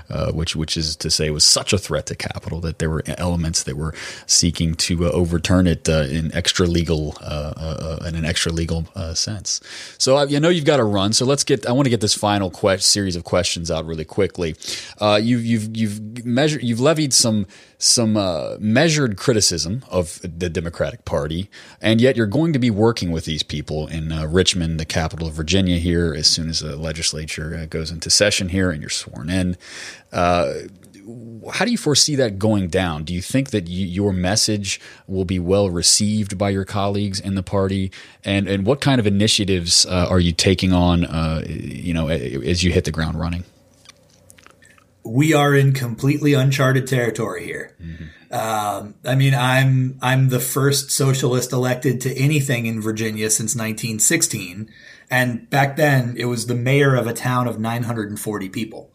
uh, 0.09 0.31
which 0.31 0.55
which 0.55 0.77
is 0.77 0.95
to 0.95 1.09
say 1.09 1.29
was 1.29 1.43
such 1.43 1.73
a 1.73 1.77
threat 1.77 2.05
to 2.05 2.15
capital 2.15 2.61
that 2.61 2.79
there 2.79 2.89
were 2.89 3.03
elements 3.17 3.63
that 3.63 3.75
were 3.75 3.93
seeking 4.27 4.75
to 4.75 5.07
uh, 5.07 5.09
overturn 5.09 5.67
it 5.67 5.89
uh, 5.89 6.05
in 6.09 6.33
extra 6.33 6.67
legal 6.67 7.17
uh, 7.19 7.53
uh, 7.57 8.05
in 8.07 8.15
an 8.15 8.23
extra 8.23 8.53
legal 8.53 8.85
sense. 9.13 9.59
So 9.97 10.15
I 10.15 10.36
I 10.37 10.39
know 10.39 10.49
you've 10.49 10.65
got 10.65 10.77
to 10.77 10.83
run, 10.83 11.13
so 11.13 11.25
let's 11.25 11.43
get. 11.43 11.65
I 11.65 11.71
want 11.71 11.87
to 11.87 11.89
get 11.89 11.99
this 11.99 12.13
final 12.13 12.51
que- 12.51 12.77
series 12.77 13.15
of 13.15 13.23
questions 13.23 13.71
out 13.71 13.87
really 13.87 14.05
quickly. 14.05 14.55
Uh, 15.01 15.19
you've 15.19 15.43
you've 15.43 15.75
you've 15.75 16.23
measured 16.23 16.61
you've 16.61 16.79
levied 16.79 17.11
some 17.11 17.47
some 17.79 18.15
uh, 18.15 18.55
measured 18.59 19.17
criticism 19.17 19.83
of 19.89 20.19
the 20.21 20.47
Democratic 20.47 21.05
Party, 21.05 21.49
and 21.81 21.99
yet 21.99 22.15
you're 22.15 22.27
going 22.27 22.53
to 22.53 22.59
be 22.59 22.69
working 22.69 23.09
with 23.09 23.25
these 23.25 23.41
people 23.41 23.87
in 23.87 24.11
uh, 24.11 24.27
Richmond, 24.27 24.79
the 24.79 24.85
capital 24.85 25.27
of 25.27 25.33
Virginia, 25.33 25.79
here 25.79 26.13
as 26.13 26.27
soon 26.27 26.49
as 26.49 26.59
the 26.59 26.75
legislature 26.75 27.57
uh, 27.59 27.65
goes 27.65 27.89
into 27.89 28.11
session 28.11 28.49
here, 28.49 28.69
and 28.69 28.79
you're 28.79 28.91
sworn 28.91 29.31
in 29.31 29.57
uh, 30.13 30.53
how 31.53 31.65
do 31.65 31.71
you 31.71 31.77
foresee 31.77 32.15
that 32.15 32.37
going 32.37 32.67
down? 32.67 33.03
Do 33.03 33.13
you 33.13 33.21
think 33.21 33.51
that 33.51 33.67
you, 33.67 33.85
your 33.85 34.11
message 34.11 34.81
will 35.07 35.25
be 35.25 35.39
well 35.39 35.69
received 35.69 36.37
by 36.37 36.49
your 36.49 36.65
colleagues 36.65 37.19
in 37.19 37.35
the 37.35 37.43
party? 37.43 37.91
And 38.23 38.47
and 38.47 38.65
what 38.65 38.81
kind 38.81 38.99
of 38.99 39.07
initiatives 39.07 39.85
uh, 39.85 40.07
are 40.09 40.19
you 40.19 40.33
taking 40.33 40.73
on? 40.73 41.05
Uh, 41.05 41.43
you 41.47 41.93
know, 41.93 42.09
as 42.09 42.63
you 42.63 42.71
hit 42.71 42.85
the 42.85 42.91
ground 42.91 43.19
running. 43.19 43.43
We 45.03 45.33
are 45.33 45.55
in 45.55 45.71
completely 45.71 46.33
uncharted 46.33 46.85
territory 46.85 47.45
here. 47.45 47.73
Mm-hmm. 47.81 48.33
Um, 48.33 48.95
I 49.05 49.15
mean, 49.15 49.33
I'm 49.33 49.97
I'm 50.01 50.29
the 50.29 50.41
first 50.41 50.91
socialist 50.91 51.53
elected 51.53 52.01
to 52.01 52.13
anything 52.17 52.65
in 52.65 52.81
Virginia 52.81 53.29
since 53.29 53.55
1916. 53.55 54.69
And 55.09 55.49
back 55.49 55.77
then 55.77 56.15
it 56.17 56.25
was 56.25 56.47
the 56.47 56.55
mayor 56.55 56.95
of 56.95 57.07
a 57.07 57.13
town 57.13 57.47
of 57.47 57.59
940 57.59 58.49
people. 58.49 58.91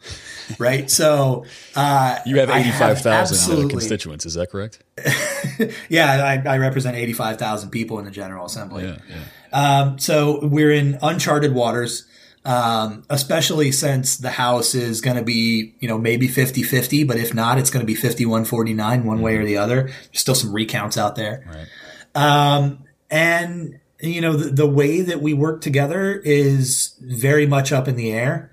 Right. 0.58 0.90
So, 0.90 1.46
uh, 1.74 2.18
you 2.26 2.38
have 2.38 2.50
85,000 2.50 3.70
constituents. 3.70 4.26
Is 4.26 4.34
that 4.34 4.50
correct? 4.50 4.82
yeah. 5.88 6.42
I, 6.46 6.54
I, 6.54 6.58
represent 6.58 6.96
85,000 6.96 7.70
people 7.70 7.98
in 7.98 8.04
the 8.04 8.10
general 8.10 8.44
assembly. 8.44 8.84
Yeah, 8.84 8.98
yeah. 9.08 9.80
Um, 9.80 9.98
so 9.98 10.40
we're 10.46 10.72
in 10.72 10.98
uncharted 11.02 11.54
waters. 11.54 12.06
Um, 12.44 13.04
especially 13.08 13.70
since 13.70 14.16
the 14.16 14.32
house 14.32 14.74
is 14.74 15.00
going 15.00 15.16
to 15.16 15.22
be, 15.22 15.76
you 15.78 15.86
know, 15.86 15.96
maybe 15.96 16.26
50 16.26 16.64
50, 16.64 17.04
but 17.04 17.16
if 17.16 17.32
not, 17.32 17.56
it's 17.56 17.70
going 17.70 17.82
to 17.82 17.86
be 17.86 17.94
51 17.94 18.46
49, 18.46 19.04
one 19.04 19.20
way 19.20 19.36
or 19.36 19.44
the 19.44 19.58
other. 19.58 19.84
There's 19.84 20.18
still 20.18 20.34
some 20.34 20.52
recounts 20.52 20.98
out 20.98 21.14
there. 21.14 21.46
Right. 21.46 21.68
Um, 22.16 22.84
and 23.12 23.78
you 24.02 24.20
know, 24.20 24.34
the, 24.34 24.50
the 24.50 24.66
way 24.66 25.00
that 25.00 25.22
we 25.22 25.32
work 25.32 25.60
together 25.60 26.20
is 26.24 26.94
very 27.00 27.46
much 27.46 27.72
up 27.72 27.86
in 27.88 27.96
the 27.96 28.12
air. 28.12 28.52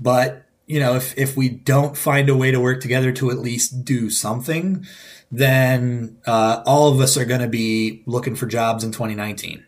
But, 0.00 0.44
you 0.66 0.80
know, 0.80 0.96
if, 0.96 1.16
if 1.16 1.36
we 1.36 1.48
don't 1.48 1.96
find 1.96 2.28
a 2.28 2.36
way 2.36 2.50
to 2.50 2.60
work 2.60 2.80
together 2.80 3.12
to 3.12 3.30
at 3.30 3.38
least 3.38 3.84
do 3.84 4.10
something, 4.10 4.84
then 5.30 6.18
uh, 6.26 6.62
all 6.66 6.92
of 6.92 7.00
us 7.00 7.16
are 7.16 7.24
going 7.24 7.40
to 7.40 7.48
be 7.48 8.02
looking 8.06 8.34
for 8.34 8.46
jobs 8.46 8.82
in 8.82 8.92
2019. 8.92 9.64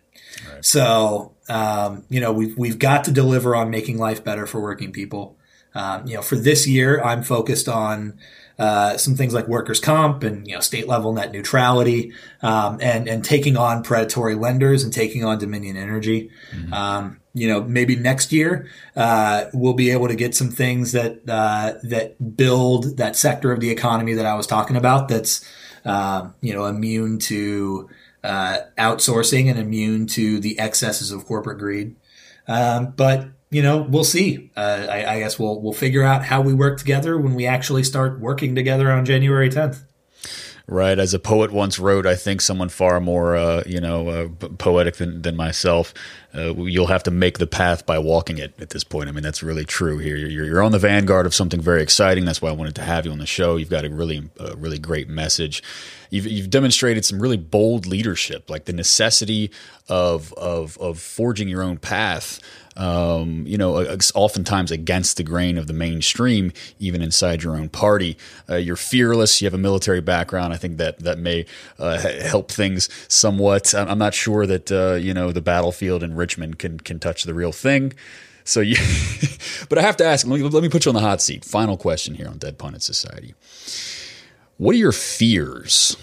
Right. 0.52 0.64
So, 0.64 1.32
um, 1.48 2.04
you 2.08 2.20
know, 2.20 2.32
we've, 2.32 2.56
we've 2.58 2.78
got 2.78 3.04
to 3.04 3.12
deliver 3.12 3.54
on 3.54 3.70
making 3.70 3.98
life 3.98 4.24
better 4.24 4.46
for 4.46 4.60
working 4.60 4.92
people. 4.92 5.36
Um, 5.74 6.06
you 6.06 6.14
know, 6.14 6.22
for 6.22 6.36
this 6.36 6.66
year, 6.66 7.02
I'm 7.02 7.22
focused 7.22 7.68
on 7.68 8.18
uh, 8.60 8.98
some 8.98 9.16
things 9.16 9.32
like 9.32 9.48
workers' 9.48 9.80
comp 9.80 10.22
and 10.22 10.46
you 10.46 10.54
know 10.54 10.60
state 10.60 10.86
level 10.86 11.14
net 11.14 11.32
neutrality, 11.32 12.12
um, 12.42 12.78
and 12.82 13.08
and 13.08 13.24
taking 13.24 13.56
on 13.56 13.82
predatory 13.82 14.34
lenders 14.34 14.84
and 14.84 14.92
taking 14.92 15.24
on 15.24 15.38
Dominion 15.38 15.78
Energy. 15.78 16.30
Mm-hmm. 16.52 16.74
Um, 16.74 17.20
you 17.32 17.48
know, 17.48 17.62
maybe 17.62 17.96
next 17.96 18.32
year 18.32 18.68
uh, 18.96 19.46
we'll 19.54 19.72
be 19.72 19.90
able 19.90 20.08
to 20.08 20.14
get 20.14 20.34
some 20.34 20.50
things 20.50 20.92
that 20.92 21.26
uh, 21.26 21.78
that 21.84 22.36
build 22.36 22.98
that 22.98 23.16
sector 23.16 23.50
of 23.50 23.60
the 23.60 23.70
economy 23.70 24.12
that 24.12 24.26
I 24.26 24.34
was 24.34 24.46
talking 24.46 24.76
about. 24.76 25.08
That's 25.08 25.42
uh, 25.86 26.28
you 26.42 26.52
know 26.52 26.66
immune 26.66 27.18
to 27.20 27.88
uh, 28.22 28.58
outsourcing 28.76 29.48
and 29.48 29.58
immune 29.58 30.06
to 30.08 30.38
the 30.38 30.58
excesses 30.58 31.12
of 31.12 31.24
corporate 31.24 31.58
greed. 31.58 31.96
Um, 32.46 32.92
but 32.94 33.26
you 33.50 33.62
know, 33.62 33.82
we'll 33.82 34.04
see. 34.04 34.50
Uh, 34.56 34.86
I, 34.88 35.14
I, 35.14 35.18
guess 35.18 35.38
we'll 35.38 35.60
we'll 35.60 35.72
figure 35.72 36.02
out 36.02 36.24
how 36.24 36.40
we 36.40 36.54
work 36.54 36.78
together 36.78 37.18
when 37.18 37.34
we 37.34 37.46
actually 37.46 37.82
start 37.82 38.20
working 38.20 38.54
together 38.54 38.90
on 38.90 39.04
January 39.04 39.50
10th. 39.50 39.82
Right, 40.68 41.00
as 41.00 41.12
a 41.12 41.18
poet 41.18 41.50
once 41.50 41.80
wrote, 41.80 42.06
I 42.06 42.14
think 42.14 42.40
someone 42.40 42.68
far 42.68 43.00
more, 43.00 43.34
uh, 43.34 43.64
you 43.66 43.80
know, 43.80 44.08
uh, 44.08 44.28
poetic 44.56 44.96
than, 44.96 45.22
than 45.22 45.34
myself. 45.34 45.92
Uh, 46.34 46.54
you'll 46.54 46.86
have 46.86 47.02
to 47.02 47.10
make 47.10 47.38
the 47.38 47.46
path 47.46 47.86
by 47.86 47.98
walking 47.98 48.38
it. 48.38 48.54
At 48.60 48.70
this 48.70 48.84
point, 48.84 49.08
I 49.08 49.12
mean, 49.12 49.22
that's 49.22 49.42
really 49.42 49.64
true 49.64 49.98
here. 49.98 50.16
You're, 50.16 50.44
you're 50.44 50.62
on 50.62 50.72
the 50.72 50.78
vanguard 50.78 51.26
of 51.26 51.34
something 51.34 51.60
very 51.60 51.82
exciting. 51.82 52.24
That's 52.24 52.40
why 52.40 52.50
I 52.50 52.52
wanted 52.52 52.74
to 52.76 52.82
have 52.82 53.04
you 53.04 53.12
on 53.12 53.18
the 53.18 53.26
show. 53.26 53.56
You've 53.56 53.70
got 53.70 53.84
a 53.84 53.90
really, 53.90 54.28
really 54.56 54.78
great 54.78 55.08
message. 55.08 55.62
You've, 56.10 56.26
you've 56.26 56.50
demonstrated 56.50 57.04
some 57.04 57.20
really 57.20 57.36
bold 57.36 57.86
leadership, 57.86 58.50
like 58.50 58.64
the 58.64 58.72
necessity 58.72 59.50
of 59.88 60.32
of 60.34 60.78
of 60.78 61.00
forging 61.00 61.48
your 61.48 61.62
own 61.62 61.78
path 61.78 62.40
um, 62.76 63.46
you 63.46 63.58
know, 63.58 63.84
oftentimes 64.14 64.70
against 64.70 65.16
the 65.16 65.22
grain 65.22 65.58
of 65.58 65.66
the 65.66 65.72
mainstream, 65.72 66.52
even 66.78 67.02
inside 67.02 67.42
your 67.42 67.56
own 67.56 67.68
party. 67.68 68.16
Uh, 68.48 68.56
you're 68.56 68.76
fearless. 68.76 69.42
You 69.42 69.46
have 69.46 69.54
a 69.54 69.58
military 69.58 70.00
background. 70.00 70.52
I 70.54 70.56
think 70.56 70.78
that 70.78 71.00
that 71.00 71.18
may 71.18 71.46
uh, 71.78 71.98
help 71.98 72.50
things 72.50 72.88
somewhat. 73.08 73.74
I'm 73.74 73.98
not 73.98 74.14
sure 74.14 74.46
that 74.46 74.72
uh, 74.72 74.94
you 74.94 75.12
know 75.12 75.32
the 75.32 75.42
battlefield 75.42 76.02
in 76.02 76.14
Richmond 76.20 76.58
can 76.58 76.78
can 76.78 77.00
touch 77.00 77.24
the 77.24 77.34
real 77.34 77.52
thing. 77.52 77.92
So 78.44 78.60
you, 78.60 78.76
but 79.68 79.78
I 79.78 79.82
have 79.82 79.96
to 79.98 80.04
ask. 80.04 80.26
Let 80.26 80.40
me, 80.40 80.48
let 80.48 80.62
me 80.62 80.68
put 80.68 80.84
you 80.84 80.90
on 80.90 80.94
the 80.94 81.00
hot 81.00 81.20
seat. 81.20 81.44
Final 81.44 81.76
question 81.76 82.14
here 82.14 82.28
on 82.28 82.38
Dead 82.38 82.58
Pundit 82.58 82.82
Society. 82.82 83.34
What 84.58 84.74
are 84.74 84.78
your 84.78 84.92
fears? 84.92 85.96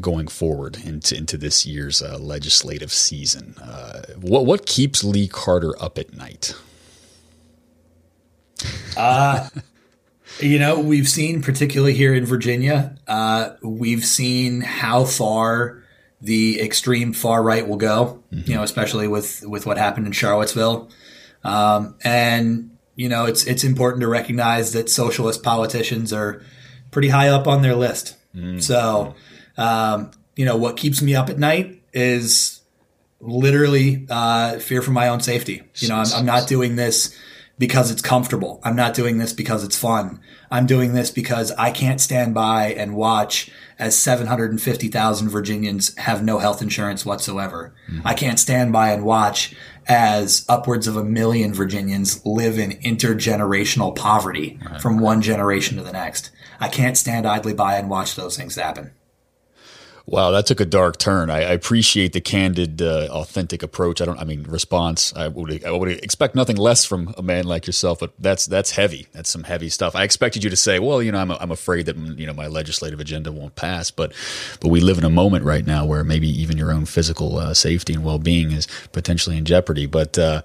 going 0.00 0.28
forward 0.28 0.78
into 0.84 1.16
into 1.16 1.36
this 1.36 1.66
year's 1.66 2.00
uh, 2.00 2.16
legislative 2.16 2.92
season. 2.92 3.56
Uh, 3.60 4.02
what 4.20 4.46
what 4.46 4.64
keeps 4.64 5.02
Lee 5.02 5.26
Carter 5.26 5.74
up 5.82 5.98
at 5.98 6.16
night? 6.16 6.54
Uh, 8.96 9.48
You 10.38 10.58
know, 10.58 10.78
we've 10.78 11.08
seen, 11.08 11.42
particularly 11.42 11.92
here 11.92 12.14
in 12.14 12.24
Virginia, 12.24 12.96
uh, 13.08 13.50
we've 13.62 14.04
seen 14.04 14.62
how 14.62 15.04
far 15.04 15.79
the 16.20 16.60
extreme 16.60 17.12
far 17.12 17.42
right 17.42 17.66
will 17.66 17.76
go. 17.76 18.22
You 18.48 18.54
know, 18.56 18.62
especially 18.62 19.08
with 19.08 19.42
with 19.46 19.66
what 19.66 19.78
happened 19.78 20.06
in 20.06 20.12
Charlottesville, 20.12 20.90
um, 21.44 21.96
and 22.04 22.76
you 22.94 23.08
know, 23.08 23.24
it's 23.24 23.44
it's 23.46 23.64
important 23.64 24.02
to 24.02 24.08
recognize 24.08 24.72
that 24.72 24.90
socialist 24.90 25.42
politicians 25.42 26.12
are 26.12 26.42
pretty 26.90 27.08
high 27.08 27.28
up 27.28 27.46
on 27.46 27.62
their 27.62 27.74
list. 27.74 28.16
So, 28.60 29.14
um, 29.56 30.10
you 30.36 30.44
know, 30.44 30.56
what 30.56 30.76
keeps 30.76 31.00
me 31.02 31.14
up 31.14 31.30
at 31.30 31.38
night 31.38 31.82
is 31.92 32.60
literally 33.20 34.06
uh, 34.10 34.58
fear 34.58 34.82
for 34.82 34.90
my 34.92 35.08
own 35.08 35.20
safety. 35.20 35.62
You 35.76 35.88
know, 35.88 35.96
I'm, 35.96 36.06
I'm 36.14 36.26
not 36.26 36.46
doing 36.46 36.76
this 36.76 37.16
because 37.58 37.90
it's 37.90 38.02
comfortable. 38.02 38.60
I'm 38.64 38.76
not 38.76 38.94
doing 38.94 39.18
this 39.18 39.32
because 39.32 39.64
it's 39.64 39.76
fun. 39.76 40.20
I'm 40.50 40.66
doing 40.66 40.94
this 40.94 41.10
because 41.10 41.52
I 41.52 41.70
can't 41.70 42.00
stand 42.00 42.34
by 42.34 42.72
and 42.72 42.94
watch 42.94 43.50
as 43.78 43.96
750,000 43.96 45.28
Virginians 45.28 45.96
have 45.96 46.22
no 46.22 46.38
health 46.38 46.60
insurance 46.60 47.06
whatsoever. 47.06 47.72
Mm-hmm. 47.90 48.06
I 48.06 48.14
can't 48.14 48.38
stand 48.38 48.72
by 48.72 48.90
and 48.90 49.04
watch 49.04 49.54
as 49.86 50.44
upwards 50.48 50.86
of 50.86 50.96
a 50.96 51.04
million 51.04 51.54
Virginians 51.54 52.24
live 52.26 52.58
in 52.58 52.72
intergenerational 52.72 53.96
poverty 53.96 54.58
from 54.80 54.98
one 54.98 55.22
generation 55.22 55.76
to 55.78 55.82
the 55.82 55.92
next. 55.92 56.30
I 56.58 56.68
can't 56.68 56.96
stand 56.96 57.26
idly 57.26 57.54
by 57.54 57.76
and 57.76 57.88
watch 57.88 58.14
those 58.16 58.36
things 58.36 58.56
happen. 58.56 58.92
Wow, 60.10 60.32
that 60.32 60.44
took 60.44 60.58
a 60.58 60.64
dark 60.64 60.98
turn. 60.98 61.30
I, 61.30 61.36
I 61.36 61.52
appreciate 61.52 62.12
the 62.12 62.20
candid, 62.20 62.82
uh, 62.82 63.06
authentic 63.12 63.62
approach. 63.62 64.00
I 64.00 64.06
don't, 64.06 64.18
I 64.18 64.24
mean, 64.24 64.42
response. 64.42 65.14
I 65.14 65.28
would, 65.28 65.64
I 65.64 65.70
would 65.70 65.88
expect 65.88 66.34
nothing 66.34 66.56
less 66.56 66.84
from 66.84 67.14
a 67.16 67.22
man 67.22 67.44
like 67.44 67.68
yourself, 67.68 68.00
but 68.00 68.12
that's 68.18 68.46
that's 68.46 68.72
heavy. 68.72 69.06
That's 69.12 69.30
some 69.30 69.44
heavy 69.44 69.68
stuff. 69.68 69.94
I 69.94 70.02
expected 70.02 70.42
you 70.42 70.50
to 70.50 70.56
say, 70.56 70.80
well, 70.80 71.00
you 71.00 71.12
know, 71.12 71.18
I'm, 71.18 71.30
I'm 71.30 71.52
afraid 71.52 71.86
that 71.86 71.96
you 71.96 72.26
know 72.26 72.32
my 72.32 72.48
legislative 72.48 72.98
agenda 72.98 73.30
won't 73.30 73.54
pass, 73.54 73.92
but 73.92 74.12
but 74.60 74.70
we 74.70 74.80
live 74.80 74.98
in 74.98 75.04
a 75.04 75.10
moment 75.10 75.44
right 75.44 75.64
now 75.64 75.86
where 75.86 76.02
maybe 76.02 76.28
even 76.28 76.58
your 76.58 76.72
own 76.72 76.86
physical 76.86 77.38
uh, 77.38 77.54
safety 77.54 77.94
and 77.94 78.02
well 78.02 78.18
being 78.18 78.50
is 78.50 78.66
potentially 78.90 79.36
in 79.36 79.44
jeopardy. 79.44 79.86
But 79.86 80.18
uh, 80.18 80.42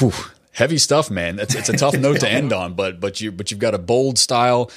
whew, 0.00 0.12
heavy 0.50 0.78
stuff, 0.78 1.08
man. 1.08 1.36
That's 1.36 1.54
it's 1.54 1.68
a 1.68 1.76
tough 1.76 1.96
note 1.96 2.18
to 2.18 2.28
end 2.28 2.52
on, 2.52 2.74
but 2.74 2.98
but 2.98 3.20
you 3.20 3.30
but 3.30 3.52
you've 3.52 3.60
got 3.60 3.74
a 3.74 3.78
bold 3.78 4.18
style. 4.18 4.72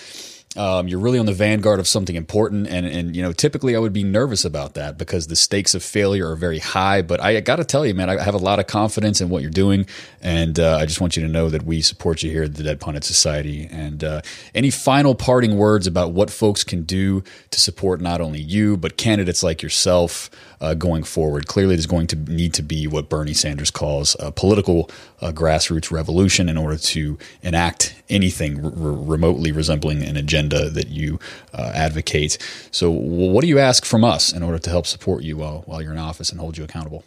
Um, 0.57 0.87
you're 0.87 0.99
really 0.99 1.19
on 1.19 1.27
the 1.27 1.33
vanguard 1.33 1.79
of 1.79 1.87
something 1.87 2.15
important, 2.15 2.65
and 2.67 2.83
and 2.83 3.15
you 3.15 3.21
know 3.21 3.31
typically 3.31 3.75
I 3.75 3.79
would 3.79 3.93
be 3.93 4.03
nervous 4.03 4.43
about 4.43 4.73
that 4.73 4.97
because 4.97 5.27
the 5.27 5.35
stakes 5.35 5.75
of 5.75 5.83
failure 5.83 6.27
are 6.27 6.35
very 6.35 6.57
high. 6.57 7.03
But 7.03 7.21
I 7.21 7.39
got 7.41 7.57
to 7.57 7.63
tell 7.63 7.85
you, 7.85 7.93
man, 7.93 8.09
I 8.09 8.19
have 8.23 8.33
a 8.33 8.39
lot 8.39 8.57
of 8.57 8.65
confidence 8.65 9.21
in 9.21 9.29
what 9.29 9.43
you're 9.43 9.51
doing, 9.51 9.85
and 10.23 10.59
uh, 10.59 10.77
I 10.77 10.87
just 10.87 10.99
want 10.99 11.15
you 11.15 11.21
to 11.21 11.29
know 11.29 11.49
that 11.51 11.63
we 11.65 11.81
support 11.81 12.23
you 12.23 12.31
here 12.31 12.43
at 12.43 12.55
the 12.55 12.63
Dead 12.63 12.79
Pundit 12.79 13.03
Society. 13.03 13.67
And 13.69 14.03
uh, 14.03 14.21
any 14.55 14.71
final 14.71 15.13
parting 15.13 15.55
words 15.55 15.85
about 15.85 16.13
what 16.13 16.31
folks 16.31 16.63
can 16.63 16.81
do 16.81 17.23
to 17.51 17.59
support 17.59 18.01
not 18.01 18.19
only 18.19 18.39
you 18.41 18.75
but 18.75 18.97
candidates 18.97 19.43
like 19.43 19.61
yourself 19.61 20.31
uh, 20.61 20.73
going 20.73 21.03
forward? 21.03 21.45
Clearly, 21.45 21.75
there's 21.75 21.85
going 21.85 22.07
to 22.07 22.15
need 22.15 22.55
to 22.55 22.63
be 22.63 22.87
what 22.87 23.07
Bernie 23.07 23.35
Sanders 23.35 23.69
calls 23.69 24.15
a 24.19 24.31
political 24.31 24.89
uh, 25.21 25.31
grassroots 25.31 25.91
revolution 25.91 26.49
in 26.49 26.57
order 26.57 26.77
to 26.77 27.19
enact 27.43 27.93
anything 28.09 28.65
r- 28.65 28.71
remotely 28.73 29.51
resembling 29.51 30.01
an 30.01 30.17
agenda 30.17 30.38
that 30.47 30.87
you 30.87 31.19
uh, 31.53 31.71
advocate. 31.75 32.37
So, 32.71 32.89
what 32.89 33.41
do 33.41 33.47
you 33.47 33.59
ask 33.59 33.83
from 33.83 34.03
us 34.03 34.31
in 34.31 34.43
order 34.43 34.59
to 34.59 34.69
help 34.69 34.87
support 34.87 35.23
you 35.23 35.37
while, 35.37 35.63
while 35.65 35.81
you're 35.81 35.91
in 35.91 35.97
office 35.97 36.29
and 36.29 36.39
hold 36.39 36.57
you 36.57 36.63
accountable? 36.63 37.03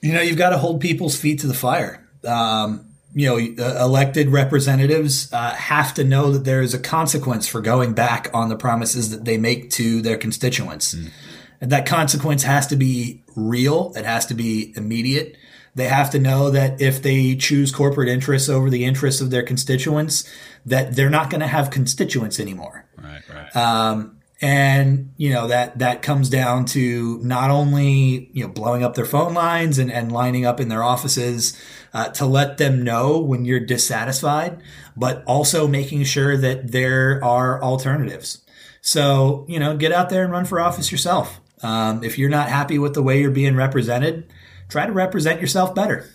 You 0.00 0.12
know, 0.12 0.20
you've 0.20 0.38
got 0.38 0.50
to 0.50 0.58
hold 0.58 0.80
people's 0.80 1.18
feet 1.18 1.40
to 1.40 1.46
the 1.46 1.54
fire. 1.54 2.06
Um, 2.24 2.86
you 3.14 3.26
know, 3.26 3.64
uh, 3.64 3.84
elected 3.84 4.28
representatives 4.28 5.32
uh, 5.32 5.50
have 5.50 5.94
to 5.94 6.04
know 6.04 6.32
that 6.32 6.44
there 6.44 6.62
is 6.62 6.74
a 6.74 6.78
consequence 6.78 7.46
for 7.46 7.60
going 7.60 7.92
back 7.92 8.30
on 8.32 8.48
the 8.48 8.56
promises 8.56 9.10
that 9.10 9.24
they 9.24 9.36
make 9.36 9.70
to 9.72 10.00
their 10.00 10.16
constituents. 10.16 10.94
And 10.94 11.70
that 11.70 11.86
consequence 11.86 12.42
has 12.42 12.66
to 12.68 12.76
be 12.76 13.22
real. 13.36 13.92
It 13.94 14.04
has 14.04 14.26
to 14.26 14.34
be 14.34 14.72
immediate. 14.76 15.36
They 15.74 15.88
have 15.88 16.10
to 16.10 16.18
know 16.18 16.50
that 16.50 16.80
if 16.80 17.02
they 17.02 17.34
choose 17.34 17.72
corporate 17.72 18.08
interests 18.08 18.48
over 18.48 18.68
the 18.68 18.84
interests 18.84 19.20
of 19.20 19.30
their 19.30 19.42
constituents, 19.42 20.28
that 20.66 20.94
they're 20.94 21.10
not 21.10 21.30
going 21.30 21.40
to 21.40 21.46
have 21.46 21.70
constituents 21.70 22.38
anymore. 22.38 22.86
Right, 22.96 23.22
right. 23.28 23.56
Um, 23.56 24.18
and 24.42 25.14
you 25.16 25.32
know 25.32 25.46
that 25.46 25.78
that 25.78 26.02
comes 26.02 26.28
down 26.28 26.64
to 26.64 27.20
not 27.22 27.50
only 27.50 28.28
you 28.32 28.44
know 28.44 28.48
blowing 28.48 28.82
up 28.82 28.94
their 28.94 29.04
phone 29.04 29.34
lines 29.34 29.78
and, 29.78 29.90
and 29.90 30.10
lining 30.10 30.44
up 30.44 30.60
in 30.60 30.68
their 30.68 30.82
offices 30.82 31.58
uh, 31.94 32.08
to 32.08 32.26
let 32.26 32.58
them 32.58 32.82
know 32.82 33.18
when 33.18 33.44
you're 33.44 33.60
dissatisfied, 33.60 34.60
but 34.96 35.22
also 35.26 35.68
making 35.68 36.02
sure 36.02 36.36
that 36.36 36.72
there 36.72 37.22
are 37.24 37.62
alternatives. 37.62 38.42
So 38.80 39.46
you 39.48 39.60
know, 39.60 39.76
get 39.76 39.92
out 39.92 40.10
there 40.10 40.24
and 40.24 40.32
run 40.32 40.44
for 40.44 40.60
office 40.60 40.90
yourself. 40.90 41.40
Um, 41.62 42.02
if 42.02 42.18
you're 42.18 42.28
not 42.28 42.48
happy 42.48 42.80
with 42.80 42.94
the 42.94 43.02
way 43.02 43.20
you're 43.20 43.30
being 43.30 43.54
represented, 43.54 44.32
try 44.72 44.86
to 44.86 44.92
represent 44.92 45.40
yourself 45.40 45.74
better. 45.74 46.10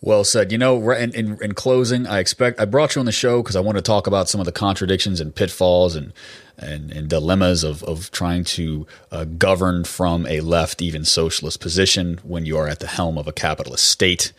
Well 0.00 0.24
said. 0.24 0.52
You 0.52 0.58
know, 0.58 0.90
in, 0.90 1.14
in, 1.14 1.42
in 1.42 1.54
closing, 1.54 2.06
I 2.06 2.20
expect 2.20 2.60
I 2.60 2.64
brought 2.64 2.94
you 2.94 3.00
on 3.00 3.06
the 3.06 3.12
show 3.12 3.42
because 3.42 3.56
I 3.56 3.60
want 3.60 3.76
to 3.76 3.82
talk 3.82 4.06
about 4.06 4.28
some 4.28 4.40
of 4.40 4.44
the 4.44 4.52
contradictions 4.52 5.20
and 5.20 5.34
pitfalls 5.34 5.96
and 5.96 6.12
and, 6.58 6.90
and 6.90 7.08
dilemmas 7.08 7.64
of, 7.64 7.82
of 7.82 8.10
trying 8.10 8.44
to 8.44 8.86
uh, 9.10 9.24
govern 9.24 9.84
from 9.84 10.26
a 10.26 10.40
left, 10.40 10.80
even 10.80 11.04
socialist 11.04 11.60
position 11.60 12.18
when 12.22 12.46
you 12.46 12.56
are 12.56 12.66
at 12.66 12.80
the 12.80 12.86
helm 12.86 13.18
of 13.18 13.28
a 13.28 13.32
capitalist 13.32 13.84
state. 13.84 14.32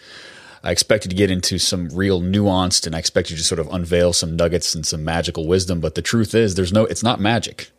I 0.63 0.71
expected 0.71 1.09
to 1.09 1.15
get 1.15 1.30
into 1.30 1.59
some 1.59 1.89
real 1.89 2.21
nuanced 2.21 2.88
and 2.88 2.95
I 2.95 2.99
expect 2.99 3.30
you 3.30 3.38
to 3.38 3.43
sort 3.43 3.59
of 3.59 3.67
unveil 3.71 4.13
some 4.13 4.36
nuggets 4.36 4.73
and 4.73 4.86
some 4.86 5.03
magical 5.03 5.47
wisdom. 5.47 5.80
But 5.80 5.95
the 5.95 6.01
truth 6.01 6.34
is, 6.34 6.55
there's 6.55 6.73
no, 6.73 6.86
it's 6.86 7.03
not 7.03 7.19
magic. 7.19 7.69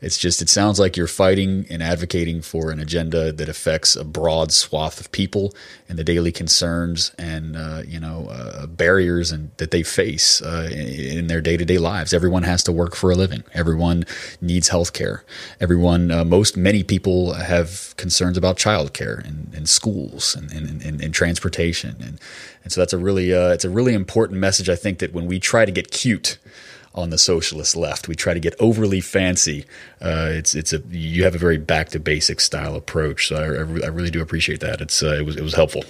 It's 0.00 0.18
just, 0.18 0.42
it 0.42 0.50
sounds 0.50 0.78
like 0.78 0.96
you're 0.96 1.06
fighting 1.06 1.66
and 1.70 1.82
advocating 1.82 2.42
for 2.42 2.70
an 2.70 2.78
agenda 2.78 3.32
that 3.32 3.48
affects 3.48 3.96
a 3.96 4.04
broad 4.04 4.52
swath 4.52 5.00
of 5.00 5.10
people 5.12 5.54
and 5.88 5.98
the 5.98 6.04
daily 6.04 6.30
concerns 6.30 7.12
and, 7.18 7.56
uh, 7.56 7.82
you 7.86 7.98
know, 7.98 8.28
uh, 8.30 8.66
barriers 8.66 9.32
and 9.32 9.50
that 9.56 9.70
they 9.70 9.82
face 9.82 10.42
uh, 10.42 10.68
in, 10.70 11.26
their 11.28 11.40
day 11.40 11.56
to 11.56 11.64
day 11.64 11.78
lives. 11.78 12.12
Everyone 12.12 12.42
has 12.42 12.62
to 12.64 12.72
work 12.72 12.94
for 12.94 13.10
a 13.10 13.14
living. 13.14 13.44
Everyone 13.54 14.04
needs 14.42 14.68
health 14.68 14.92
care. 14.92 15.24
Everyone, 15.58 16.10
uh, 16.10 16.24
most, 16.24 16.54
many 16.54 16.82
people 16.82 17.32
have 17.32 17.94
concerns 17.96 18.36
about 18.36 18.58
childcare 18.58 19.26
and, 19.26 19.54
and 19.54 19.68
schools 19.68 20.36
and, 20.36 20.52
and, 20.52 20.82
and, 20.82 21.00
and 21.00 21.14
transportation. 21.14 21.96
And, 22.00 22.20
and 22.62 22.72
so 22.72 22.80
that's 22.80 22.92
a 22.92 22.98
really, 22.98 23.32
uh, 23.32 23.48
it's 23.48 23.64
a 23.64 23.70
really 23.70 23.94
important 23.94 24.38
message. 24.38 24.68
I 24.68 24.76
think 24.76 24.98
that 24.98 25.14
when 25.14 25.26
we 25.26 25.40
try 25.40 25.64
to 25.64 25.72
get 25.72 25.90
cute, 25.90 26.38
on 26.94 27.10
the 27.10 27.18
socialist 27.18 27.76
left. 27.76 28.08
We 28.08 28.14
try 28.14 28.34
to 28.34 28.40
get 28.40 28.54
overly 28.60 29.00
fancy. 29.00 29.64
Uh, 30.00 30.28
it's 30.30 30.54
it's 30.54 30.72
a 30.72 30.78
you 30.90 31.24
have 31.24 31.34
a 31.34 31.38
very 31.38 31.58
back 31.58 31.88
to 31.90 32.00
basic 32.00 32.40
style 32.40 32.76
approach. 32.76 33.28
So 33.28 33.36
I, 33.36 33.46
I, 33.84 33.88
really 33.88 34.10
do 34.10 34.22
appreciate 34.22 34.60
that. 34.60 34.80
It's 34.80 35.02
uh, 35.02 35.16
it 35.18 35.26
was 35.26 35.36
it 35.36 35.42
was 35.42 35.54
helpful. 35.54 35.84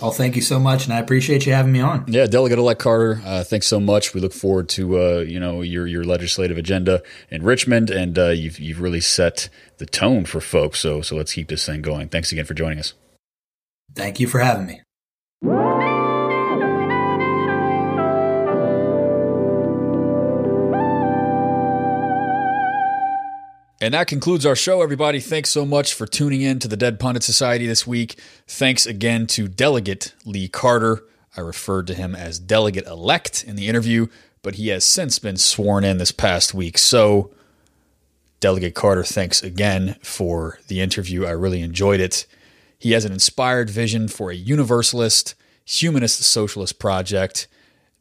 Well, 0.00 0.10
thank 0.10 0.36
you 0.36 0.42
so 0.42 0.58
much, 0.58 0.84
and 0.84 0.94
I 0.94 0.98
appreciate 0.98 1.46
you 1.46 1.52
having 1.52 1.70
me 1.70 1.80
on. 1.80 2.06
Yeah, 2.08 2.26
Delegate 2.26 2.58
Elect 2.58 2.80
Carter, 2.80 3.20
uh, 3.24 3.44
thanks 3.44 3.66
so 3.66 3.78
much. 3.78 4.14
We 4.14 4.20
look 4.20 4.32
forward 4.32 4.68
to 4.70 4.98
uh, 4.98 5.18
you 5.20 5.38
know 5.38 5.62
your 5.62 5.86
your 5.86 6.04
legislative 6.04 6.58
agenda 6.58 7.02
in 7.30 7.42
Richmond, 7.42 7.90
and 7.90 8.18
uh, 8.18 8.28
you've 8.28 8.58
you've 8.58 8.80
really 8.80 9.00
set 9.00 9.48
the 9.78 9.86
tone 9.86 10.24
for 10.24 10.40
folks. 10.40 10.80
So 10.80 11.02
so 11.02 11.16
let's 11.16 11.32
keep 11.34 11.48
this 11.48 11.64
thing 11.64 11.82
going. 11.82 12.08
Thanks 12.08 12.32
again 12.32 12.44
for 12.44 12.54
joining 12.54 12.78
us. 12.78 12.94
Thank 13.94 14.20
you 14.20 14.26
for 14.26 14.40
having 14.40 14.66
me. 14.66 15.71
And 23.82 23.94
that 23.94 24.06
concludes 24.06 24.46
our 24.46 24.54
show, 24.54 24.80
everybody. 24.80 25.18
Thanks 25.18 25.50
so 25.50 25.66
much 25.66 25.92
for 25.92 26.06
tuning 26.06 26.40
in 26.40 26.60
to 26.60 26.68
the 26.68 26.76
Dead 26.76 27.00
Pundit 27.00 27.24
Society 27.24 27.66
this 27.66 27.84
week. 27.84 28.16
Thanks 28.46 28.86
again 28.86 29.26
to 29.26 29.48
Delegate 29.48 30.14
Lee 30.24 30.46
Carter. 30.46 31.02
I 31.36 31.40
referred 31.40 31.88
to 31.88 31.94
him 31.94 32.14
as 32.14 32.38
Delegate 32.38 32.86
Elect 32.86 33.42
in 33.42 33.56
the 33.56 33.66
interview, 33.66 34.06
but 34.40 34.54
he 34.54 34.68
has 34.68 34.84
since 34.84 35.18
been 35.18 35.36
sworn 35.36 35.82
in 35.82 35.98
this 35.98 36.12
past 36.12 36.54
week. 36.54 36.78
So, 36.78 37.32
Delegate 38.38 38.76
Carter, 38.76 39.02
thanks 39.02 39.42
again 39.42 39.96
for 40.00 40.60
the 40.68 40.80
interview. 40.80 41.26
I 41.26 41.30
really 41.30 41.60
enjoyed 41.60 41.98
it. 41.98 42.24
He 42.78 42.92
has 42.92 43.04
an 43.04 43.10
inspired 43.10 43.68
vision 43.68 44.06
for 44.06 44.30
a 44.30 44.36
universalist, 44.36 45.34
humanist 45.64 46.22
socialist 46.22 46.78
project 46.78 47.48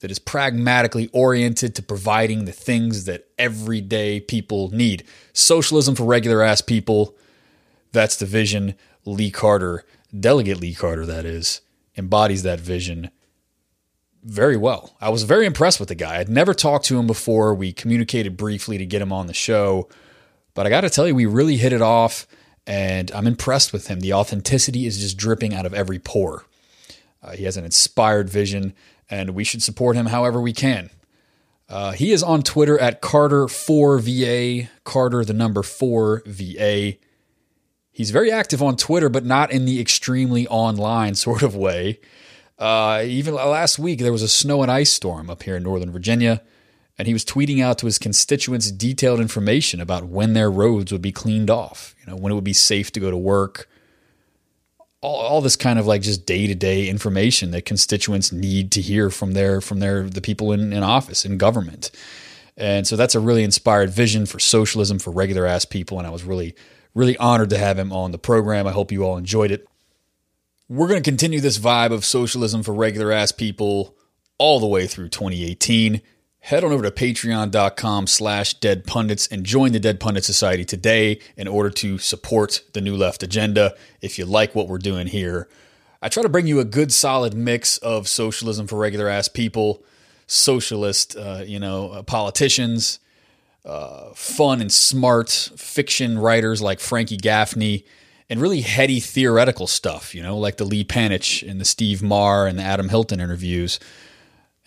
that 0.02 0.12
is 0.12 0.20
pragmatically 0.20 1.10
oriented 1.14 1.74
to 1.76 1.82
providing 1.82 2.46
the 2.46 2.52
things 2.52 3.06
that 3.06 3.28
everyday 3.38 4.20
people 4.20 4.70
need. 4.72 5.04
Socialism 5.32 5.96
for 5.96 6.04
regular 6.04 6.42
ass 6.42 6.62
people. 6.62 7.16
That's 7.92 8.18
the 8.18 8.26
vision 8.26 8.76
Lee 9.06 9.32
Carter, 9.32 9.86
Delegate 10.18 10.60
Lee 10.60 10.76
Carter, 10.76 11.06
that 11.06 11.26
is, 11.26 11.62
embodies 11.98 12.44
that 12.44 12.60
vision 12.60 13.10
very 14.24 14.58
well. 14.58 14.96
I 15.02 15.10
was 15.10 15.24
very 15.24 15.46
impressed 15.46 15.80
with 15.80 15.90
the 15.90 15.96
guy. 15.96 16.20
I'd 16.20 16.30
never 16.30 16.54
talked 16.54 16.86
to 16.86 17.00
him 17.00 17.08
before. 17.08 17.54
We 17.56 17.74
communicated 17.74 18.38
briefly 18.38 18.78
to 18.78 18.86
get 18.86 19.02
him 19.02 19.12
on 19.12 19.28
the 19.28 19.34
show, 19.34 19.90
but 20.54 20.66
I 20.68 20.70
got 20.70 20.82
to 20.82 20.90
tell 20.90 21.08
you, 21.08 21.16
we 21.16 21.26
really 21.26 21.58
hit 21.58 21.74
it 21.74 21.82
off, 21.82 22.28
and 22.68 23.12
I'm 23.12 23.26
impressed 23.26 23.74
with 23.74 23.88
him. 23.88 24.00
The 24.00 24.14
authenticity 24.14 24.86
is 24.86 25.00
just 25.00 25.18
dripping 25.18 25.54
out 25.54 25.66
of 25.66 25.74
every 25.74 25.98
pore. 25.98 26.46
Uh, 27.24 27.32
he 27.32 27.46
has 27.46 27.58
an 27.58 27.66
inspired 27.66 28.30
vision, 28.30 28.74
and 29.12 29.32
we 29.32 29.44
should 29.44 29.62
support 29.62 29.96
him 29.96 30.08
however 30.08 30.42
we 30.42 30.54
can. 30.54 30.90
Uh, 31.70 31.92
he 31.92 32.12
is 32.12 32.24
on 32.24 32.42
Twitter 32.42 32.80
at 32.80 33.02
Carter4VA, 33.02 34.70
Carter 34.84 35.24
the 35.24 35.34
number 35.34 35.62
4VA. 35.62 36.98
He's 37.92 38.12
very 38.12 38.32
active 38.32 38.64
on 38.64 38.78
Twitter, 38.78 39.10
but 39.10 39.26
not 39.26 39.52
in 39.52 39.66
the 39.66 39.80
extremely 39.80 40.48
online 40.48 41.16
sort 41.26 41.44
of 41.44 41.56
way. 41.56 42.00
Uh, 42.58 43.04
even 43.06 43.34
last 43.34 43.80
week, 43.80 44.00
there 44.00 44.12
was 44.12 44.22
a 44.22 44.28
snow 44.28 44.62
and 44.62 44.72
ice 44.72 44.92
storm 44.92 45.30
up 45.30 45.44
here 45.44 45.56
in 45.56 45.64
Northern 45.64 45.92
Virginia, 45.92 46.42
and 46.98 47.08
he 47.08 47.14
was 47.14 47.26
tweeting 47.26 47.62
out 47.62 47.78
to 47.80 47.88
his 47.88 47.98
constituents 47.98 48.72
detailed 48.72 49.20
information 49.20 49.82
about 49.82 50.06
when 50.06 50.34
their 50.34 50.52
roads 50.52 50.92
would 50.92 51.02
be 51.02 51.12
cleaned 51.12 51.50
off, 51.50 51.96
you 52.00 52.06
know, 52.12 52.16
when 52.16 52.32
it 52.32 52.36
would 52.36 52.44
be 52.44 52.54
safe 52.54 52.92
to 52.92 53.00
go 53.00 53.10
to 53.10 53.18
work, 53.18 53.68
all, 55.02 55.16
all 55.16 55.42
this 55.42 55.56
kind 55.56 55.80
of 55.80 55.88
like 55.88 56.02
just 56.02 56.26
day 56.26 56.48
to 56.48 56.56
day 56.56 56.88
information 56.88 57.52
that 57.52 57.66
constituents 57.66 58.32
need 58.32 58.72
to 58.72 58.82
hear 58.82 59.10
from 59.10 59.34
their 59.34 59.62
from 59.62 59.80
their 59.80 60.04
the 60.04 60.22
people 60.22 60.52
in, 60.52 60.72
in 60.72 60.84
office 60.84 61.26
in 61.26 61.38
government. 61.38 61.92
And 62.58 62.86
so 62.86 62.96
that's 62.96 63.16
a 63.16 63.20
really 63.20 63.44
inspired 63.44 63.90
vision 63.90 64.26
for 64.26 64.40
socialism 64.40 65.00
for 65.00 65.12
regular 65.12 65.46
ass 65.46 65.66
people. 65.66 65.98
And 65.98 66.06
I 66.06 66.12
was 66.12 66.24
really, 66.24 66.54
really 66.94 67.18
honored 67.18 67.50
to 67.52 67.58
have 67.58 67.80
him 67.80 67.92
on 67.92 68.12
the 68.12 68.18
program. 68.18 68.68
I 68.68 68.72
hope 68.72 68.92
you 68.92 69.04
all 69.04 69.18
enjoyed 69.18 69.52
it. 69.52 69.68
We're 70.70 70.88
going 70.88 71.02
to 71.02 71.10
continue 71.10 71.40
this 71.40 71.58
vibe 71.58 71.92
of 71.92 72.06
socialism 72.06 72.62
for 72.62 72.74
regular 72.74 73.12
ass 73.12 73.32
people 73.32 73.96
all 74.38 74.60
the 74.60 74.68
way 74.68 74.88
through 74.88 75.10
2018 75.10 76.02
head 76.42 76.64
on 76.64 76.72
over 76.72 76.84
to 76.84 76.92
patreon.com 76.92 78.08
slash 78.08 78.54
dead 78.56 78.86
pundits 78.86 79.28
and 79.28 79.46
join 79.46 79.72
the 79.72 79.80
dead 79.80 80.00
pundit 80.00 80.24
society 80.24 80.66
today 80.66 81.20
in 81.38 81.48
order 81.48 81.70
to 81.70 81.98
support 81.98 82.64
the 82.74 82.82
new 82.82 82.96
left 82.96 83.24
agenda. 83.24 83.76
If 84.02 84.20
you 84.20 84.26
like 84.26 84.54
what 84.54 84.68
we're 84.68 84.78
doing 84.78 85.08
here 85.08 85.48
i 86.02 86.10
try 86.10 86.24
to 86.24 86.30
bring 86.30 86.48
you 86.48 86.60
a 86.60 86.66
good 86.66 86.92
solid 86.92 87.34
mix 87.34 87.78
of 87.80 88.08
socialism 88.08 88.68
for 88.68 88.78
regular 88.78 89.08
ass 89.08 89.28
people 89.28 89.84
socialist 90.28 91.16
uh, 91.16 91.44
you 91.46 91.60
know 91.60 91.92
uh, 91.92 92.04
politicians 92.04 93.00
uh, 93.66 94.12
fun 94.14 94.60
and 94.62 94.72
smart 94.72 95.30
fiction 95.30 96.18
writers 96.18 96.62
like 96.62 96.80
frankie 96.80 97.18
gaffney 97.18 97.86
and 98.30 98.42
really 98.42 98.62
heady 98.62 99.00
theoretical 99.00 99.68
stuff 99.68 100.16
you 100.16 100.24
know 100.24 100.38
like 100.38 100.58
the 100.58 100.66
leo 100.66 100.84
panitch 100.84 101.48
and 101.48 101.62
the 101.62 101.66
steve 101.66 102.02
marr 102.02 102.48
and 102.48 102.58
the 102.58 102.64
adam 102.64 102.90
hilton 102.90 103.20
interviews 103.20 103.80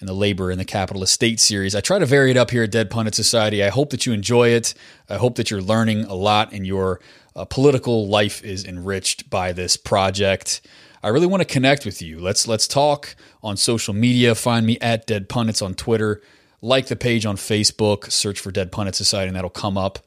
and 0.04 0.08
the 0.10 0.12
labor 0.12 0.50
and 0.50 0.60
the 0.60 0.66
capitalist 0.66 1.14
state 1.14 1.40
series. 1.40 1.74
I 1.74 1.80
try 1.80 1.98
to 1.98 2.04
vary 2.04 2.30
it 2.30 2.36
up 2.36 2.50
here 2.50 2.64
at 2.64 2.70
Dead 2.70 2.90
Pundit 2.90 3.14
Society. 3.14 3.64
I 3.64 3.70
hope 3.70 3.88
that 3.88 4.04
you 4.04 4.12
enjoy 4.12 4.48
it. 4.50 4.74
I 5.08 5.16
hope 5.16 5.36
that 5.36 5.50
you're 5.50 5.62
learning 5.62 6.04
a 6.04 6.12
lot 6.12 6.52
and 6.52 6.66
your 6.66 7.00
uh, 7.34 7.46
political 7.46 8.06
life 8.06 8.44
is 8.44 8.66
enriched 8.66 9.30
by 9.30 9.54
this 9.54 9.78
project. 9.78 10.60
I 11.02 11.08
really 11.08 11.26
want 11.26 11.40
to 11.40 11.46
connect 11.46 11.86
with 11.86 12.02
you. 12.02 12.20
Let's 12.20 12.46
let's 12.46 12.68
talk 12.68 13.16
on 13.42 13.56
social 13.56 13.94
media. 13.94 14.34
Find 14.34 14.66
me 14.66 14.76
at 14.82 15.06
Dead 15.06 15.30
Pundits 15.30 15.62
on 15.62 15.72
Twitter. 15.72 16.20
Like 16.60 16.88
the 16.88 16.96
page 16.96 17.24
on 17.24 17.36
Facebook. 17.36 18.12
Search 18.12 18.38
for 18.38 18.50
Dead 18.50 18.70
Pundit 18.70 18.94
Society, 18.94 19.28
and 19.28 19.36
that'll 19.36 19.48
come 19.48 19.78
up. 19.78 20.00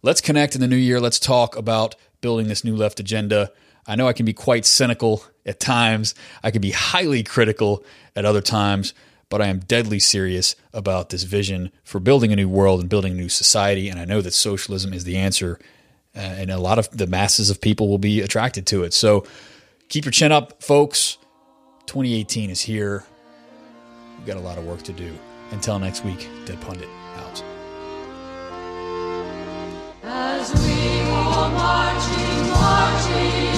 Let's 0.00 0.22
connect 0.22 0.54
in 0.54 0.62
the 0.62 0.66
new 0.66 0.76
year. 0.76 0.98
Let's 0.98 1.20
talk 1.20 1.56
about 1.56 1.94
building 2.22 2.48
this 2.48 2.64
new 2.64 2.74
left 2.74 3.00
agenda. 3.00 3.52
I 3.86 3.96
know 3.96 4.08
I 4.08 4.14
can 4.14 4.24
be 4.24 4.32
quite 4.32 4.64
cynical 4.64 5.24
at 5.44 5.60
times. 5.60 6.14
I 6.42 6.50
can 6.50 6.62
be 6.62 6.70
highly 6.70 7.22
critical 7.22 7.84
at 8.16 8.24
other 8.24 8.40
times 8.40 8.94
but 9.32 9.40
I 9.40 9.46
am 9.46 9.60
deadly 9.60 9.98
serious 9.98 10.56
about 10.74 11.08
this 11.08 11.22
vision 11.22 11.72
for 11.84 11.98
building 11.98 12.34
a 12.34 12.36
new 12.36 12.50
world 12.50 12.80
and 12.80 12.90
building 12.90 13.14
a 13.14 13.16
new 13.16 13.30
society. 13.30 13.88
And 13.88 13.98
I 13.98 14.04
know 14.04 14.20
that 14.20 14.34
socialism 14.34 14.92
is 14.92 15.04
the 15.04 15.16
answer, 15.16 15.58
uh, 16.14 16.18
and 16.18 16.50
a 16.50 16.58
lot 16.58 16.78
of 16.78 16.90
the 16.90 17.06
masses 17.06 17.48
of 17.48 17.58
people 17.58 17.88
will 17.88 17.96
be 17.96 18.20
attracted 18.20 18.66
to 18.66 18.84
it. 18.84 18.92
So 18.92 19.24
keep 19.88 20.04
your 20.04 20.12
chin 20.12 20.32
up, 20.32 20.62
folks. 20.62 21.16
2018 21.86 22.50
is 22.50 22.60
here. 22.60 23.06
We've 24.18 24.26
got 24.26 24.36
a 24.36 24.40
lot 24.40 24.58
of 24.58 24.66
work 24.66 24.82
to 24.82 24.92
do. 24.92 25.16
Until 25.50 25.78
next 25.78 26.04
week, 26.04 26.28
Dead 26.44 26.60
Pundit 26.60 26.90
out. 27.16 27.42
As 30.02 30.52
we 30.52 31.06
go 31.06 31.48
marching, 31.48 32.50
marching. 32.50 33.52